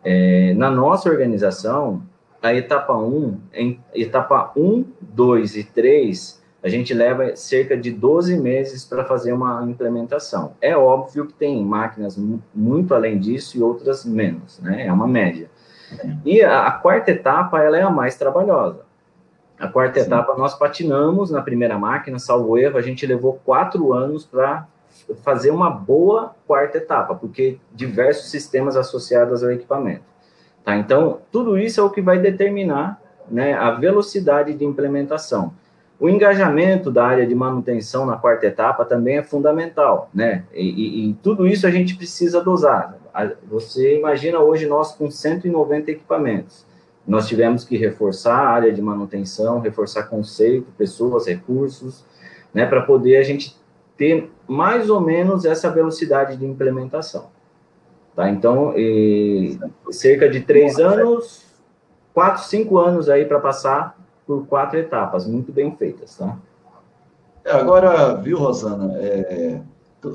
É, 0.04 0.54
na 0.54 0.70
nossa 0.70 1.10
organização, 1.10 2.04
a 2.42 2.54
etapa 2.54 2.96
1, 2.96 3.40
em 3.54 3.80
etapa 3.94 4.52
1, 4.56 4.86
2 5.02 5.56
e 5.56 5.64
3, 5.64 6.39
a 6.62 6.68
gente 6.68 6.94
leva 6.94 7.36
cerca 7.36 7.78
de 7.78 7.92
12 7.92 8.38
meses 8.38 8.84
para 8.84 9.06
fazer 9.06 9.32
uma 9.32 9.64
implementação. 9.64 10.54
É 10.62 10.76
óbvio 10.76 11.26
que 11.26 11.34
tem 11.34 11.64
máquinas 11.64 12.20
muito 12.54 12.94
além 12.94 13.18
disso 13.18 13.58
e 13.58 13.62
outras 13.62 14.04
menos, 14.04 14.60
né? 14.60 14.86
É 14.86 14.92
uma 14.92 15.08
média. 15.08 15.50
E 16.26 16.42
a, 16.42 16.68
a 16.68 16.72
quarta 16.72 17.12
etapa, 17.12 17.62
ela 17.62 17.78
é 17.78 17.82
a 17.82 17.90
mais 17.90 18.18
trabalhosa. 18.18 18.82
A 19.58 19.68
quarta 19.68 20.00
Sim. 20.00 20.08
etapa, 20.08 20.36
nós 20.38 20.54
patinamos 20.54 21.32
na 21.32 21.42
primeira 21.42 21.78
máquina, 21.78 22.20
salvo 22.20 22.58
erro, 22.58 22.78
a 22.78 22.82
gente 22.82 23.06
levou 23.06 23.40
quatro 23.44 23.94
anos 23.94 24.26
para 24.26 24.68
fazer 25.24 25.52
uma 25.52 25.70
boa 25.70 26.36
quarta 26.48 26.78
etapa, 26.78 27.16
porque 27.16 27.58
diversos 27.74 28.30
sistemas 28.30 28.76
associados 28.76 29.44
ao 29.44 29.52
equipamento. 29.52 30.04
Tá? 30.64 30.78
Então, 30.78 31.20
tudo 31.32 31.58
isso 31.58 31.80
é 31.80 31.84
o 31.84 31.90
que 31.90 32.02
vai 32.02 32.20
determinar 32.20 33.02
né, 33.30 33.54
a 33.54 33.72
velocidade 33.72 34.54
de 34.54 34.66
implementação. 34.66 35.54
O 36.00 36.08
engajamento 36.08 36.90
da 36.90 37.06
área 37.06 37.28
de 37.28 37.36
manutenção 37.36 38.06
na 38.06 38.16
quarta 38.16 38.46
etapa 38.46 38.86
também 38.86 39.18
é 39.18 39.24
fundamental, 39.24 40.10
né? 40.14 40.46
E, 40.54 40.64
e, 40.64 41.10
e, 41.10 41.14
tudo 41.16 41.46
isso 41.46 41.68
a 41.68 41.72
gente 41.72 41.96
precisa 41.96 42.42
dosar. 42.42 42.98
Você 43.50 43.98
imagina 43.98 44.40
hoje 44.40 44.66
nós 44.66 44.94
com 44.94 45.12
190 45.12 45.92
equipamentos. 45.92 46.66
Nós 47.06 47.28
tivemos 47.28 47.66
que 47.66 47.76
reforçar 47.76 48.36
a 48.36 48.50
área 48.50 48.72
de 48.72 48.82
manutenção, 48.82 49.60
reforçar 49.60 50.04
conceito, 50.04 50.68
pessoas, 50.78 51.28
recursos, 51.28 52.06
né, 52.54 52.66
para 52.66 52.82
poder 52.82 53.18
a 53.18 53.24
gente 53.24 53.58
ter 53.98 54.32
mais 54.48 54.90
ou 54.90 55.02
menos 55.02 55.44
essa 55.44 55.70
velocidade 55.70 56.38
de 56.38 56.46
implementação. 56.46 57.28
Tá? 58.16 58.30
Então, 58.30 58.74
cerca 59.92 60.30
de 60.30 60.40
três 60.40 60.80
anos, 60.80 61.44
quatro, 62.14 62.44
cinco 62.44 62.78
anos 62.78 63.10
aí 63.10 63.26
para 63.26 63.40
passar 63.40 63.99
por 64.30 64.46
quatro 64.46 64.78
etapas, 64.78 65.26
muito 65.26 65.52
bem 65.52 65.76
feitas, 65.76 66.16
tá? 66.16 66.38
É, 67.44 67.52
agora, 67.52 68.14
viu, 68.14 68.38
Rosana, 68.38 68.94
é, 69.00 69.60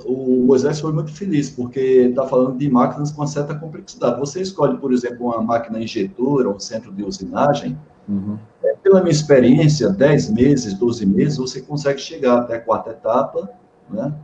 o 0.06 0.44
Moisés 0.46 0.78
foi 0.78 0.92
muito 0.92 1.12
feliz, 1.12 1.50
porque 1.50 1.80
está 1.80 2.24
falando 2.24 2.56
de 2.56 2.70
máquinas 2.70 3.10
com 3.10 3.22
uma 3.22 3.26
certa 3.26 3.56
complexidade. 3.56 4.20
Você 4.20 4.40
escolhe, 4.40 4.78
por 4.78 4.92
exemplo, 4.92 5.26
uma 5.26 5.42
máquina 5.42 5.82
injetora, 5.82 6.48
um 6.48 6.60
centro 6.60 6.92
de 6.92 7.02
usinagem, 7.02 7.76
uhum. 8.08 8.38
é, 8.62 8.76
pela 8.76 9.00
minha 9.00 9.10
experiência, 9.10 9.88
10 9.88 10.30
meses, 10.30 10.74
12 10.74 11.04
meses, 11.06 11.36
você 11.36 11.60
consegue 11.60 12.00
chegar 12.00 12.38
até 12.38 12.54
a 12.54 12.60
quarta 12.60 12.90
etapa, 12.90 13.50
né? 13.90 14.14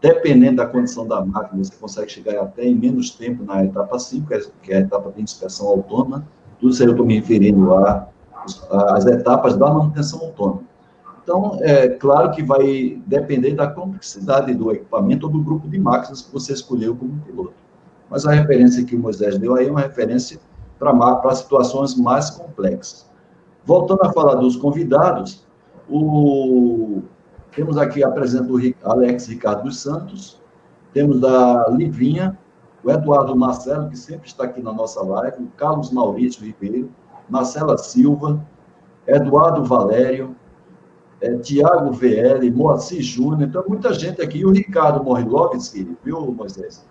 Dependendo 0.00 0.56
da 0.56 0.66
condição 0.66 1.06
da 1.06 1.22
máquina, 1.22 1.62
você 1.62 1.74
consegue 1.78 2.10
chegar 2.10 2.42
até 2.42 2.64
em 2.64 2.74
menos 2.74 3.10
tempo 3.10 3.44
na 3.44 3.62
etapa 3.62 3.98
5, 3.98 4.26
que 4.62 4.72
é 4.72 4.78
a 4.78 4.80
etapa 4.80 5.12
de 5.12 5.20
inspeção 5.20 5.66
autônoma. 5.66 6.26
Tudo 6.58 6.72
isso 6.72 6.82
aí 6.82 6.88
eu 6.88 6.92
estou 6.92 7.04
me 7.04 7.18
referindo 7.18 7.74
às 8.70 9.06
etapas 9.06 9.56
da 9.56 9.72
manutenção 9.72 10.20
autônoma. 10.20 10.62
Então, 11.22 11.58
é 11.62 11.88
claro 11.88 12.32
que 12.32 12.42
vai 12.42 13.02
depender 13.06 13.54
da 13.54 13.66
complexidade 13.66 14.54
do 14.54 14.70
equipamento 14.70 15.26
ou 15.26 15.32
do 15.32 15.42
grupo 15.42 15.66
de 15.66 15.78
máquinas 15.78 16.20
que 16.20 16.32
você 16.32 16.52
escolheu 16.52 16.94
como 16.94 17.18
piloto. 17.20 17.54
Mas 18.10 18.26
a 18.26 18.32
referência 18.32 18.84
que 18.84 18.94
o 18.94 18.98
Moisés 18.98 19.38
deu 19.38 19.56
aí 19.56 19.66
é 19.66 19.70
uma 19.70 19.80
referência 19.80 20.38
para 20.78 21.34
situações 21.34 21.94
mais 21.96 22.28
complexas. 22.30 23.10
Voltando 23.64 24.02
a 24.02 24.12
falar 24.12 24.34
dos 24.34 24.56
convidados, 24.56 25.46
o, 25.88 27.02
temos 27.56 27.78
aqui, 27.78 28.04
apresento 28.04 28.56
o 28.56 28.90
Alex 28.90 29.26
Ricardo 29.26 29.64
dos 29.64 29.80
Santos, 29.80 30.40
temos 30.92 31.20
da 31.20 31.68
Livinha, 31.70 32.38
o 32.82 32.90
Eduardo 32.90 33.34
Marcelo, 33.34 33.88
que 33.88 33.96
sempre 33.96 34.28
está 34.28 34.44
aqui 34.44 34.62
na 34.62 34.72
nossa 34.72 35.02
live, 35.02 35.42
o 35.42 35.46
Carlos 35.56 35.90
Maurício 35.90 36.44
Ribeiro, 36.44 36.90
Marcela 37.28 37.76
Silva, 37.78 38.44
Eduardo 39.06 39.64
Valério, 39.64 40.34
é, 41.20 41.36
Tiago 41.38 41.92
VL, 41.92 42.50
Moacir 42.50 43.02
Júnior, 43.02 43.42
então 43.42 43.64
muita 43.66 43.92
gente 43.92 44.20
aqui, 44.20 44.38
e 44.38 44.46
o 44.46 44.50
Ricardo 44.50 45.02
Morilovski, 45.02 45.96
viu, 46.04 46.20
Moisés? 46.32 46.86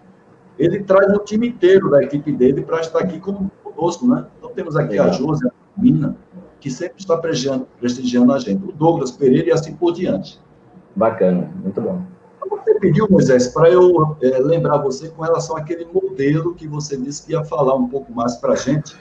Ele 0.57 0.83
traz 0.83 1.11
o 1.13 1.19
time 1.19 1.49
inteiro 1.49 1.89
da 1.89 2.03
equipe 2.03 2.31
dele 2.31 2.61
para 2.61 2.79
estar 2.79 2.99
aqui 2.99 3.19
conosco, 3.19 4.07
né? 4.07 4.25
Então 4.37 4.51
temos 4.51 4.75
aqui 4.75 4.91
Legal. 4.91 5.07
a 5.07 5.11
Josi, 5.11 5.47
a 5.47 5.51
Mina, 5.81 6.15
que 6.59 6.69
sempre 6.69 6.99
está 6.99 7.17
prestigiando, 7.17 8.33
a 8.33 8.39
gente, 8.39 8.63
o 8.63 8.71
Douglas 8.71 9.11
Pereira 9.11 9.49
e 9.49 9.51
assim 9.51 9.75
por 9.75 9.93
diante. 9.93 10.39
Bacana, 10.95 11.51
muito 11.61 11.81
bom. 11.81 12.01
Você 12.49 12.79
pediu, 12.79 13.07
Moisés, 13.09 13.47
para 13.49 13.69
eu 13.69 14.15
é, 14.21 14.39
lembrar 14.39 14.77
você 14.77 15.09
com 15.09 15.23
relação 15.23 15.57
àquele 15.57 15.85
modelo 15.85 16.53
que 16.53 16.67
você 16.67 16.95
disse 16.95 17.25
que 17.25 17.33
ia 17.33 17.43
falar 17.43 17.75
um 17.75 17.87
pouco 17.87 18.13
mais 18.13 18.35
para 18.37 18.53
a 18.53 18.55
gente, 18.55 18.95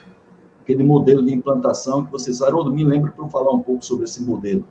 aquele 0.63 0.83
modelo 0.83 1.23
de 1.23 1.33
implantação 1.33 2.05
que 2.05 2.11
vocês, 2.11 2.41
Haroldo, 2.41 2.73
me 2.73 2.83
lembra 2.83 3.11
para 3.11 3.23
eu 3.23 3.29
falar 3.29 3.51
um 3.51 3.61
pouco 3.61 3.83
sobre 3.85 4.05
esse 4.05 4.23
modelo. 4.23 4.63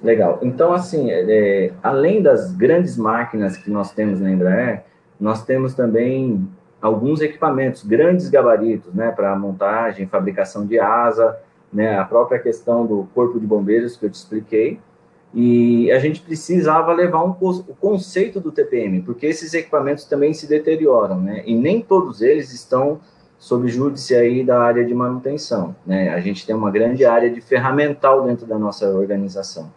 Legal. 0.00 0.38
Então, 0.42 0.72
assim, 0.72 1.10
é, 1.10 1.72
além 1.82 2.22
das 2.22 2.52
grandes 2.52 2.96
máquinas 2.96 3.56
que 3.56 3.70
nós 3.70 3.92
temos 3.92 4.20
na 4.20 4.30
Embraer, 4.30 4.84
nós 5.20 5.44
temos 5.44 5.74
também 5.74 6.48
alguns 6.80 7.20
equipamentos, 7.20 7.84
grandes 7.84 8.28
gabaritos, 8.28 8.92
né, 8.92 9.12
para 9.12 9.36
montagem, 9.38 10.06
fabricação 10.06 10.66
de 10.66 10.80
asa, 10.80 11.38
né, 11.72 11.96
a 11.96 12.04
própria 12.04 12.40
questão 12.40 12.84
do 12.84 13.08
corpo 13.14 13.38
de 13.38 13.46
bombeiros 13.46 13.96
que 13.96 14.06
eu 14.06 14.10
te 14.10 14.14
expliquei, 14.14 14.80
e 15.32 15.90
a 15.92 15.98
gente 15.98 16.20
precisava 16.20 16.92
levar 16.92 17.24
um, 17.24 17.36
o 17.40 17.74
conceito 17.80 18.40
do 18.40 18.50
TPM, 18.50 19.00
porque 19.02 19.26
esses 19.26 19.54
equipamentos 19.54 20.04
também 20.04 20.34
se 20.34 20.48
deterioram, 20.48 21.20
né, 21.20 21.42
e 21.46 21.54
nem 21.54 21.80
todos 21.80 22.20
eles 22.20 22.52
estão 22.52 23.00
sob 23.42 23.66
júdice 23.66 24.14
aí 24.14 24.44
da 24.44 24.60
área 24.60 24.84
de 24.84 24.94
manutenção, 24.94 25.74
né, 25.84 26.10
a 26.10 26.20
gente 26.20 26.46
tem 26.46 26.54
uma 26.54 26.70
grande 26.70 27.04
área 27.04 27.28
de 27.28 27.40
ferramental 27.40 28.22
dentro 28.22 28.46
da 28.46 28.56
nossa 28.56 28.88
organização, 28.88 29.68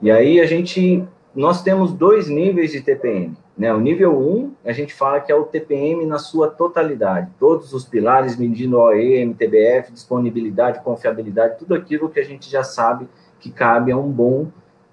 e 0.00 0.10
aí 0.10 0.40
a 0.40 0.46
gente, 0.46 1.04
nós 1.34 1.62
temos 1.62 1.92
dois 1.92 2.30
níveis 2.30 2.72
de 2.72 2.80
TPM, 2.80 3.36
né? 3.58 3.74
O 3.74 3.78
nível 3.78 4.18
1, 4.18 4.52
a 4.64 4.72
gente 4.72 4.94
fala 4.94 5.20
que 5.20 5.30
é 5.30 5.34
o 5.34 5.44
TPM 5.44 6.06
na 6.06 6.18
sua 6.18 6.48
totalidade, 6.48 7.30
todos 7.38 7.74
os 7.74 7.84
pilares 7.84 8.38
medindo 8.38 8.78
OE, 8.78 9.18
MTBF, 9.18 9.92
disponibilidade, 9.92 10.80
confiabilidade, 10.82 11.58
tudo 11.58 11.74
aquilo 11.74 12.08
que 12.08 12.20
a 12.20 12.24
gente 12.24 12.50
já 12.50 12.64
sabe 12.64 13.06
que 13.38 13.50
cabe 13.50 13.92
a 13.92 13.98
um 13.98 14.10
bom 14.10 14.46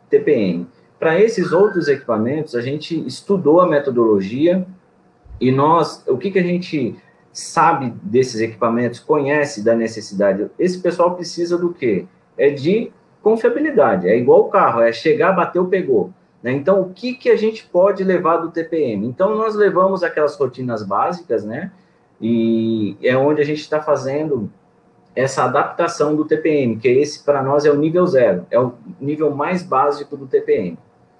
TPM. 0.09 0.67
Para 0.99 1.17
esses 1.17 1.53
outros 1.53 1.87
equipamentos, 1.87 2.55
a 2.55 2.61
gente 2.61 3.07
estudou 3.07 3.61
a 3.61 3.67
metodologia 3.67 4.67
e 5.39 5.49
nós, 5.49 6.03
o 6.05 6.17
que, 6.17 6.29
que 6.29 6.39
a 6.39 6.43
gente 6.43 6.97
sabe 7.37 7.93
desses 8.01 8.41
equipamentos, 8.41 8.99
conhece 8.99 9.63
da 9.63 9.75
necessidade. 9.75 10.49
Esse 10.57 10.79
pessoal 10.79 11.13
precisa 11.13 11.55
do 11.55 11.71
quê? 11.71 12.07
É 12.35 12.49
de 12.49 12.91
confiabilidade, 13.21 14.07
é 14.07 14.17
igual 14.17 14.41
o 14.41 14.49
carro, 14.49 14.81
é 14.81 14.91
chegar, 14.91 15.33
bateu, 15.33 15.65
pegou. 15.67 16.11
Né? 16.41 16.51
Então, 16.53 16.81
o 16.81 16.89
que, 16.89 17.13
que 17.13 17.29
a 17.29 17.35
gente 17.35 17.67
pode 17.67 18.03
levar 18.03 18.37
do 18.37 18.49
TPM? 18.49 19.05
Então, 19.05 19.35
nós 19.35 19.53
levamos 19.53 20.01
aquelas 20.01 20.35
rotinas 20.35 20.81
básicas, 20.81 21.43
né? 21.43 21.71
E 22.19 22.97
é 23.03 23.15
onde 23.15 23.39
a 23.39 23.45
gente 23.45 23.59
está 23.59 23.81
fazendo 23.81 24.49
essa 25.15 25.43
adaptação 25.43 26.15
do 26.15 26.25
TPM, 26.25 26.77
que 26.77 26.87
esse 26.87 27.23
para 27.23 27.43
nós 27.43 27.65
é 27.65 27.71
o 27.71 27.75
nível 27.75 28.05
zero, 28.07 28.47
é 28.49 28.59
o 28.59 28.73
nível 28.99 29.35
mais 29.35 29.61
básico 29.61 30.17
do 30.17 30.25
TPM. 30.25 30.77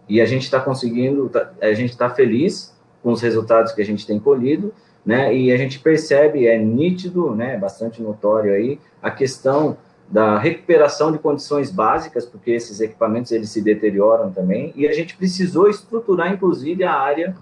E 0.09 0.19
a 0.19 0.25
gente 0.25 0.43
está 0.43 0.59
conseguindo, 0.59 1.29
tá, 1.29 1.51
a 1.61 1.73
gente 1.73 1.91
está 1.91 2.09
feliz 2.09 2.75
com 3.03 3.11
os 3.11 3.21
resultados 3.21 3.71
que 3.71 3.81
a 3.81 3.85
gente 3.85 4.07
tem 4.07 4.19
colhido, 4.19 4.73
né? 5.07 5.33
E 5.33 5.53
a 5.53 5.57
gente 5.57 5.79
percebe, 5.79 6.47
é 6.47 6.59
nítido, 6.59 7.33
né? 7.33 7.57
Bastante 7.57 8.03
notório 8.03 8.53
aí, 8.53 8.77
a 9.01 9.09
questão 9.09 9.77
da 10.09 10.37
recuperação 10.37 11.13
de 11.13 11.17
condições 11.17 11.71
básicas, 11.71 12.25
porque 12.25 12.51
esses 12.51 12.81
equipamentos 12.81 13.31
eles 13.31 13.49
se 13.49 13.61
deterioram 13.61 14.31
também, 14.31 14.73
e 14.75 14.85
a 14.85 14.91
gente 14.91 15.15
precisou 15.15 15.69
estruturar, 15.69 16.33
inclusive, 16.33 16.83
a 16.83 16.93
área 16.93 17.35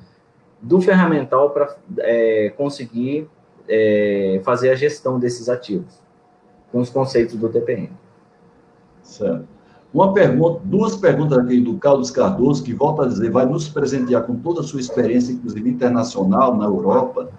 do 0.61 0.79
ferramental 0.79 1.49
para 1.49 1.75
é, 1.99 2.53
conseguir 2.55 3.27
é, 3.67 4.39
fazer 4.43 4.69
a 4.69 4.75
gestão 4.75 5.19
desses 5.19 5.49
ativos, 5.49 5.99
com 6.71 6.79
os 6.79 6.91
conceitos 6.91 7.35
do 7.35 7.49
TPM. 7.49 7.89
Certo. 9.01 9.47
Uma 9.91 10.13
pergunta, 10.13 10.61
duas 10.65 10.95
perguntas 10.97 11.37
aqui 11.39 11.59
do 11.61 11.77
Carlos 11.77 12.11
Cardoso, 12.11 12.63
que 12.63 12.73
volta 12.73 13.03
a 13.03 13.07
dizer, 13.07 13.31
vai 13.31 13.45
nos 13.45 13.69
presentear 13.69 14.23
com 14.23 14.35
toda 14.35 14.61
a 14.61 14.63
sua 14.63 14.79
experiência, 14.79 15.31
inclusive 15.31 15.67
internacional, 15.67 16.55
na 16.55 16.65
Europa, 16.65 17.31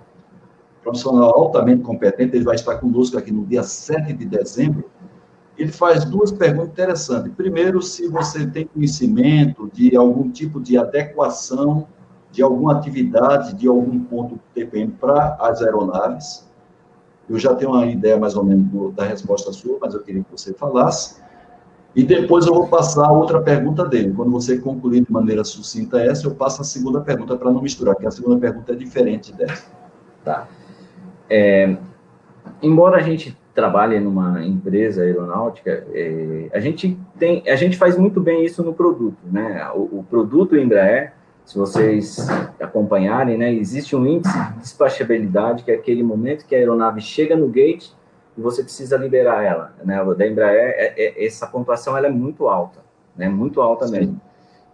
profissional 0.87 1.37
altamente 1.37 1.83
competente, 1.83 2.37
ele 2.37 2.45
vai 2.45 2.55
estar 2.55 2.77
conosco 2.77 3.19
aqui 3.19 3.33
no 3.33 3.45
dia 3.45 3.65
7 3.65 4.13
de 4.13 4.25
dezembro, 4.25 4.89
ele 5.59 5.73
faz 5.73 6.05
duas 6.05 6.31
perguntas 6.31 6.71
interessantes. 6.71 7.33
Primeiro, 7.35 7.83
se 7.83 8.07
você 8.09 8.47
tem 8.47 8.67
conhecimento 8.67 9.69
de 9.73 9.97
algum 9.97 10.31
tipo 10.31 10.61
de 10.61 10.79
adequação 10.79 11.89
de 12.31 12.43
alguma 12.43 12.77
atividade, 12.77 13.55
de 13.55 13.67
algum 13.67 13.99
ponto 13.99 14.39
TPM 14.55 14.93
para 14.93 15.37
as 15.41 15.63
aeronaves. 15.63 16.47
Eu 17.29 17.39
já 17.39 17.55
tenho 17.55 17.73
uma 17.73 17.87
ideia 17.87 18.19
mais 18.19 18.37
ou 18.37 18.45
menos 18.45 18.67
do, 18.69 18.93
da 18.93 19.05
resposta 19.05 19.51
sua, 19.53 19.79
mas 19.81 19.95
eu 19.95 20.03
queria 20.03 20.23
que 20.23 20.31
você 20.31 20.53
falasse. 20.53 21.17
E 21.95 22.05
depois 22.05 22.47
eu 22.47 22.53
vou 22.53 22.69
passar 22.69 23.07
a 23.07 23.11
outra 23.11 23.41
pergunta 23.41 23.87
dele. 23.87 24.13
Quando 24.15 24.31
você 24.31 24.59
concluir 24.59 25.07
de 25.07 25.11
maneira 25.11 25.43
sucinta 25.45 25.99
essa, 25.99 26.27
eu 26.27 26.35
passo 26.35 26.61
a 26.61 26.65
segunda 26.65 27.01
pergunta 27.01 27.39
para 27.39 27.51
não 27.51 27.63
misturar, 27.63 27.95
porque 27.95 28.07
a 28.07 28.11
segunda 28.11 28.39
pergunta 28.39 28.73
é 28.73 28.77
diferente 28.77 29.33
dessa. 29.33 29.65
Tá. 30.23 30.47
É, 31.29 31.77
embora 32.63 32.97
a 32.97 33.03
gente 33.03 33.37
trabalha 33.57 33.99
numa 33.99 34.45
empresa 34.45 35.03
aeronáutica, 35.03 35.87
é, 35.95 36.49
a 36.53 36.61
gente 36.61 36.97
tem, 37.19 37.43
a 37.49 37.57
gente 37.57 37.77
faz 37.79 37.97
muito 37.97 38.21
bem 38.21 38.45
isso 38.45 38.63
no 38.63 38.75
produto, 38.75 39.17
né? 39.25 39.69
O, 39.75 40.01
o, 40.01 40.07
produto 40.09 40.57
Embraer, 40.57 41.15
se 41.43 41.57
vocês 41.57 42.19
acompanharem, 42.61 43.39
né, 43.39 43.53
existe 43.55 43.97
um 43.97 44.07
índice 44.07 44.39
de 44.53 44.59
despachabilidade, 44.59 45.65
que 45.65 45.71
é 45.71 45.75
aquele 45.75 46.03
momento 46.03 46.45
que 46.45 46.55
a 46.55 46.59
aeronave 46.59 47.01
chega 47.01 47.35
no 47.35 47.49
gate 47.49 47.89
e 48.37 48.41
você 48.41 48.63
precisa 48.63 48.99
liberar 48.99 49.43
ela, 49.43 49.75
né? 49.83 50.05
Da 50.15 50.27
Embraer, 50.27 50.75
é, 50.77 50.95
é, 50.97 51.25
essa 51.25 51.47
pontuação 51.47 51.97
ela 51.97 52.09
é 52.09 52.11
muito 52.11 52.49
alta, 52.49 52.81
né? 53.17 53.27
Muito 53.29 53.63
alta 53.63 53.87
Sim. 53.87 53.93
mesmo. 53.93 54.21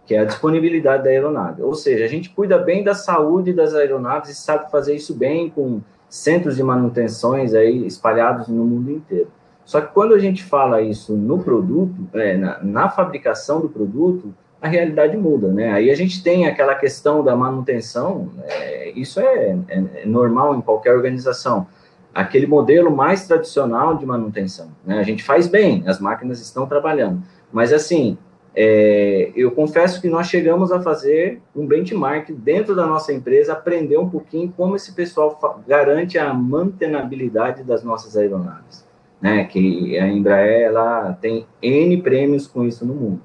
Que 0.05 0.15
é 0.15 0.19
a 0.19 0.25
disponibilidade 0.25 1.05
da 1.05 1.09
aeronave. 1.09 1.61
Ou 1.61 1.73
seja, 1.73 2.03
a 2.03 2.07
gente 2.09 2.29
cuida 2.31 2.57
bem 2.57 2.83
da 2.83 2.93
saúde 2.93 3.53
das 3.53 3.73
aeronaves 3.73 4.31
e 4.31 4.35
sabe 4.35 4.69
fazer 4.69 4.93
isso 4.93 5.15
bem 5.15 5.49
com 5.49 5.79
centros 6.13 6.55
de 6.55 6.61
manutenções 6.61 7.55
aí 7.55 7.87
espalhados 7.87 8.47
no 8.47 8.63
mundo 8.63 8.91
inteiro. 8.91 9.29
Só 9.65 9.81
que 9.81 9.91
quando 9.95 10.13
a 10.13 10.19
gente 10.19 10.43
fala 10.43 10.79
isso 10.79 11.17
no 11.17 11.39
produto, 11.39 12.07
é, 12.13 12.37
na, 12.37 12.61
na, 12.61 12.87
fabricação 12.87 13.59
do 13.59 13.67
produto, 13.67 14.31
a 14.61 14.67
realidade 14.67 15.17
muda, 15.17 15.47
né? 15.47 15.71
Aí 15.71 15.89
a 15.89 15.95
gente 15.95 16.21
tem 16.21 16.45
aquela 16.45 16.75
questão 16.75 17.23
da 17.23 17.35
manutenção, 17.35 18.29
é, 18.43 18.91
isso 18.91 19.19
é, 19.19 19.57
é, 19.67 19.83
é, 19.95 20.05
normal 20.05 20.55
em 20.55 20.61
qualquer 20.61 20.93
organização. 20.93 21.65
Aquele 22.13 22.45
modelo 22.45 22.95
mais 22.95 23.25
tradicional 23.25 23.97
de 23.97 24.05
manutenção, 24.05 24.67
né? 24.85 24.99
A 24.99 25.03
gente 25.03 25.23
faz 25.23 25.47
bem, 25.47 25.83
as 25.87 25.99
máquinas 25.99 26.39
estão 26.39 26.67
trabalhando, 26.67 27.23
mas 27.51 27.73
assim, 27.73 28.19
é, 28.55 29.31
eu 29.35 29.49
confesso 29.51 29.99
que 29.99 30.07
nós 30.07 30.27
chegamos 30.27 30.71
a 30.71 30.79
fazer 30.79 31.41
um 31.55 31.65
benchmark 31.65 32.31
dentro 32.31 32.75
da 32.75 32.85
nossa 32.85 33.11
empresa, 33.11 33.53
aprender 33.53 33.97
um 33.97 34.07
pouquinho 34.07 34.53
como 34.55 34.75
esse 34.75 34.93
pessoal 34.93 35.39
garante 35.67 36.19
a 36.19 36.31
mantenabilidade 36.33 37.63
das 37.63 37.83
nossas 37.83 38.15
aeronaves, 38.15 38.85
né? 39.19 39.45
Que 39.45 39.97
a 39.97 40.07
Embraer 40.07 40.67
ela 40.67 41.13
tem 41.13 41.47
N 41.61 42.01
prêmios 42.03 42.45
com 42.45 42.63
isso 42.63 42.85
no 42.85 42.93
mundo, 42.93 43.21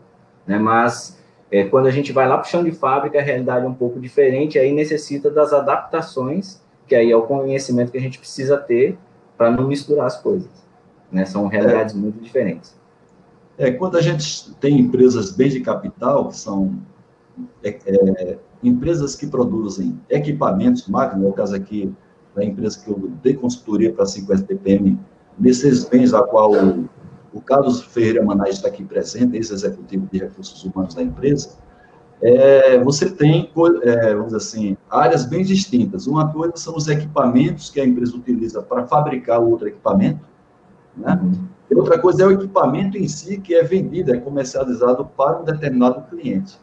né? 0.46 0.58
Mas 0.58 1.22
é, 1.50 1.64
quando 1.64 1.88
a 1.88 1.90
gente 1.90 2.10
vai 2.10 2.26
lá 2.26 2.38
para 2.38 2.46
o 2.46 2.50
chão 2.50 2.64
de 2.64 2.72
fábrica, 2.72 3.18
a 3.18 3.22
realidade 3.22 3.66
é 3.66 3.68
um 3.68 3.74
pouco 3.74 4.00
diferente, 4.00 4.58
aí 4.58 4.72
necessita 4.72 5.30
das 5.30 5.52
adaptações, 5.52 6.62
que 6.86 6.94
aí 6.94 7.10
é 7.10 7.16
o 7.16 7.22
conhecimento 7.22 7.92
que 7.92 7.98
a 7.98 8.00
gente 8.02 8.18
precisa 8.18 8.56
ter 8.56 8.96
para 9.36 9.50
não 9.50 9.68
misturar 9.68 10.06
as 10.06 10.18
coisas, 10.18 10.50
né? 11.12 11.26
São 11.26 11.48
realidades 11.48 11.94
é. 11.94 11.98
muito 11.98 12.18
diferentes. 12.18 12.77
É, 13.58 13.72
quando 13.72 13.96
a 13.96 14.00
gente 14.00 14.54
tem 14.60 14.78
empresas 14.78 15.32
bem 15.32 15.48
de 15.48 15.60
capital, 15.60 16.28
que 16.28 16.36
são 16.36 16.78
é, 17.64 17.70
é, 17.86 18.38
empresas 18.62 19.16
que 19.16 19.26
produzem 19.26 20.00
equipamentos, 20.08 20.86
máquinas, 20.86 21.26
no 21.26 21.32
caso 21.32 21.56
aqui 21.56 21.92
da 22.36 22.44
empresa 22.44 22.78
que 22.78 22.88
eu 22.88 23.10
dei 23.20 23.34
consultoria 23.34 23.92
para 23.92 24.04
a 24.04 24.06
50 24.06 24.44
TPM, 24.44 24.98
Mercedes-Benz, 25.36 26.14
a 26.14 26.22
qual 26.22 26.52
o, 26.52 26.88
o 27.32 27.40
Carlos 27.40 27.82
Ferreira 27.82 28.24
Manais 28.24 28.56
está 28.56 28.68
aqui 28.68 28.84
presente, 28.84 29.36
ex-executivo 29.36 30.08
de 30.10 30.18
recursos 30.18 30.64
humanos 30.64 30.94
da 30.94 31.02
empresa, 31.02 31.50
é, 32.22 32.78
você 32.78 33.10
tem, 33.10 33.50
é, 33.82 34.14
vamos 34.14 34.26
dizer 34.26 34.36
assim, 34.36 34.76
áreas 34.88 35.24
bem 35.24 35.44
distintas. 35.44 36.06
Uma 36.06 36.32
coisa 36.32 36.52
são 36.56 36.76
os 36.76 36.88
equipamentos 36.88 37.70
que 37.70 37.80
a 37.80 37.84
empresa 37.84 38.16
utiliza 38.16 38.62
para 38.62 38.86
fabricar 38.86 39.40
outro 39.40 39.68
equipamento, 39.68 40.24
né? 40.96 41.18
Uhum. 41.22 41.57
E 41.70 41.74
outra 41.74 41.98
coisa 41.98 42.22
é 42.22 42.26
o 42.26 42.32
equipamento 42.32 42.96
em 42.96 43.06
si 43.06 43.38
que 43.38 43.54
é 43.54 43.62
vendido, 43.62 44.12
é 44.12 44.18
comercializado 44.18 45.04
para 45.04 45.40
um 45.40 45.44
determinado 45.44 46.02
cliente. 46.08 46.58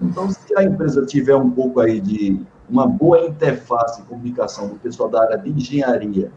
Então, 0.00 0.30
se 0.30 0.56
a 0.56 0.64
empresa 0.64 1.04
tiver 1.04 1.36
um 1.36 1.50
pouco 1.50 1.80
aí 1.80 2.00
de 2.00 2.40
uma 2.68 2.86
boa 2.86 3.26
interface 3.26 4.00
de 4.00 4.08
comunicação 4.08 4.68
do 4.68 4.76
pessoal 4.76 5.08
da 5.08 5.22
área 5.22 5.38
de 5.38 5.50
engenharia, 5.50 6.32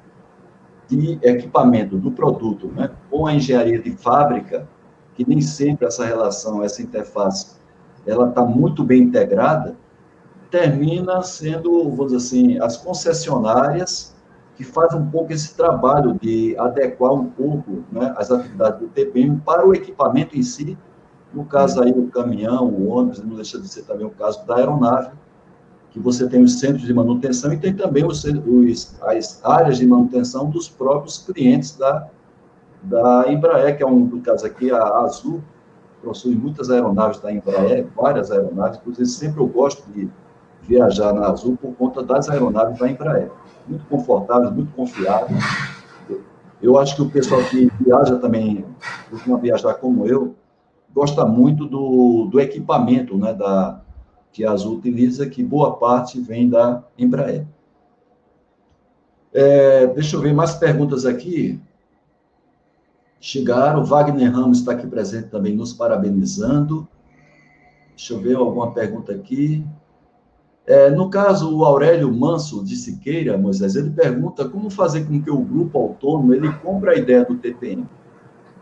de 0.87 1.17
equipamento 1.23 1.97
do 1.97 2.11
produto, 2.11 2.67
né, 2.67 2.91
com 3.09 3.25
a 3.25 3.33
engenharia 3.33 3.79
de 3.79 3.91
fábrica, 3.91 4.67
que 5.15 5.27
nem 5.27 5.41
sempre 5.41 5.87
essa 5.87 6.05
relação, 6.05 6.61
essa 6.61 6.81
interface, 6.81 7.55
ela 8.05 8.29
está 8.29 8.43
muito 8.43 8.83
bem 8.83 9.03
integrada, 9.03 9.75
termina 10.51 11.23
sendo, 11.23 11.89
vamos 11.89 12.11
dizer 12.11 12.17
assim, 12.17 12.59
as 12.59 12.77
concessionárias 12.77 14.14
que 14.55 14.63
faz 14.63 14.93
um 14.93 15.05
pouco 15.07 15.33
esse 15.33 15.55
trabalho 15.55 16.17
de 16.21 16.55
adequar 16.57 17.13
um 17.13 17.25
pouco 17.25 17.83
né, 17.91 18.13
as 18.17 18.31
atividades 18.31 18.79
do 18.79 18.87
TPM 18.87 19.39
para 19.45 19.67
o 19.67 19.73
equipamento 19.73 20.37
em 20.37 20.43
si, 20.43 20.77
no 21.33 21.43
caso 21.45 21.83
aí 21.83 21.91
o 21.91 22.07
caminhão, 22.07 22.65
o 22.69 22.87
ônibus, 22.87 23.21
não 23.21 23.35
deixa 23.35 23.59
de 23.59 23.67
ser 23.67 23.83
também 23.83 24.05
o 24.05 24.11
caso 24.11 24.45
da 24.45 24.55
aeronave, 24.55 25.11
que 25.91 25.99
você 25.99 26.27
tem 26.27 26.41
os 26.41 26.59
centros 26.59 26.83
de 26.83 26.93
manutenção 26.93 27.51
e 27.53 27.57
tem 27.57 27.73
também 27.73 28.05
os, 28.05 28.23
os, 28.23 29.01
as 29.01 29.43
áreas 29.43 29.77
de 29.77 29.85
manutenção 29.85 30.49
dos 30.49 30.69
próprios 30.69 31.17
clientes 31.19 31.75
da, 31.77 32.07
da 32.83 33.25
Embraer, 33.31 33.75
que 33.75 33.83
é 33.83 33.85
um, 33.85 33.99
no 33.99 34.21
caso 34.21 34.45
aqui, 34.45 34.71
a 34.71 34.81
Azul, 34.99 35.41
possui 36.03 36.35
muitas 36.35 36.69
aeronaves 36.69 37.19
da 37.19 37.31
Embraer, 37.31 37.87
várias 37.95 38.31
aeronaves, 38.31 38.77
inclusive 38.79 39.05
sempre 39.07 39.41
eu 39.41 39.47
gosto 39.47 39.89
de 39.91 40.09
viajar 40.61 41.13
na 41.13 41.27
Azul 41.27 41.57
por 41.57 41.73
conta 41.75 42.03
das 42.03 42.29
aeronaves 42.29 42.79
da 42.79 42.89
Embraer. 42.89 43.31
Muito 43.67 43.85
confortáveis, 43.87 44.53
muito 44.53 44.71
confiáveis. 44.73 45.43
Eu 46.61 46.77
acho 46.77 46.95
que 46.95 47.01
o 47.01 47.09
pessoal 47.09 47.43
que 47.43 47.69
viaja 47.79 48.17
também, 48.17 48.65
costuma 49.09 49.37
viajar 49.37 49.73
como 49.75 50.07
eu, 50.07 50.35
gosta 50.93 51.25
muito 51.25 51.65
do, 51.65 52.25
do 52.31 52.39
equipamento 52.39 53.17
né, 53.17 53.33
da, 53.33 53.81
que 54.31 54.45
a 54.45 54.51
Azul 54.51 54.77
utiliza, 54.77 55.29
que 55.29 55.43
boa 55.43 55.77
parte 55.77 56.19
vem 56.19 56.49
da 56.49 56.83
Embraer. 56.97 57.45
É, 59.33 59.87
deixa 59.87 60.15
eu 60.15 60.21
ver 60.21 60.33
mais 60.33 60.55
perguntas 60.55 61.05
aqui. 61.05 61.59
Chegaram, 63.19 63.83
Wagner 63.83 64.31
Ramos 64.31 64.59
está 64.59 64.71
aqui 64.71 64.87
presente 64.87 65.29
também, 65.29 65.55
nos 65.55 65.73
parabenizando. 65.73 66.87
Deixa 67.95 68.13
eu 68.13 68.19
ver 68.19 68.35
alguma 68.35 68.71
pergunta 68.71 69.13
aqui. 69.13 69.65
É, 70.67 70.89
no 70.89 71.09
caso, 71.09 71.55
o 71.55 71.63
Aurélio 71.63 72.11
Manso 72.11 72.63
de 72.63 72.75
Siqueira, 72.75 73.37
Moisés, 73.37 73.75
ele 73.75 73.91
pergunta 73.91 74.49
como 74.49 74.69
fazer 74.69 75.05
com 75.05 75.21
que 75.21 75.29
o 75.29 75.37
grupo 75.37 75.77
autônomo 75.77 76.33
ele 76.33 76.51
compre 76.63 76.89
a 76.89 76.95
ideia 76.95 77.23
do 77.23 77.35
TPM, 77.35 77.85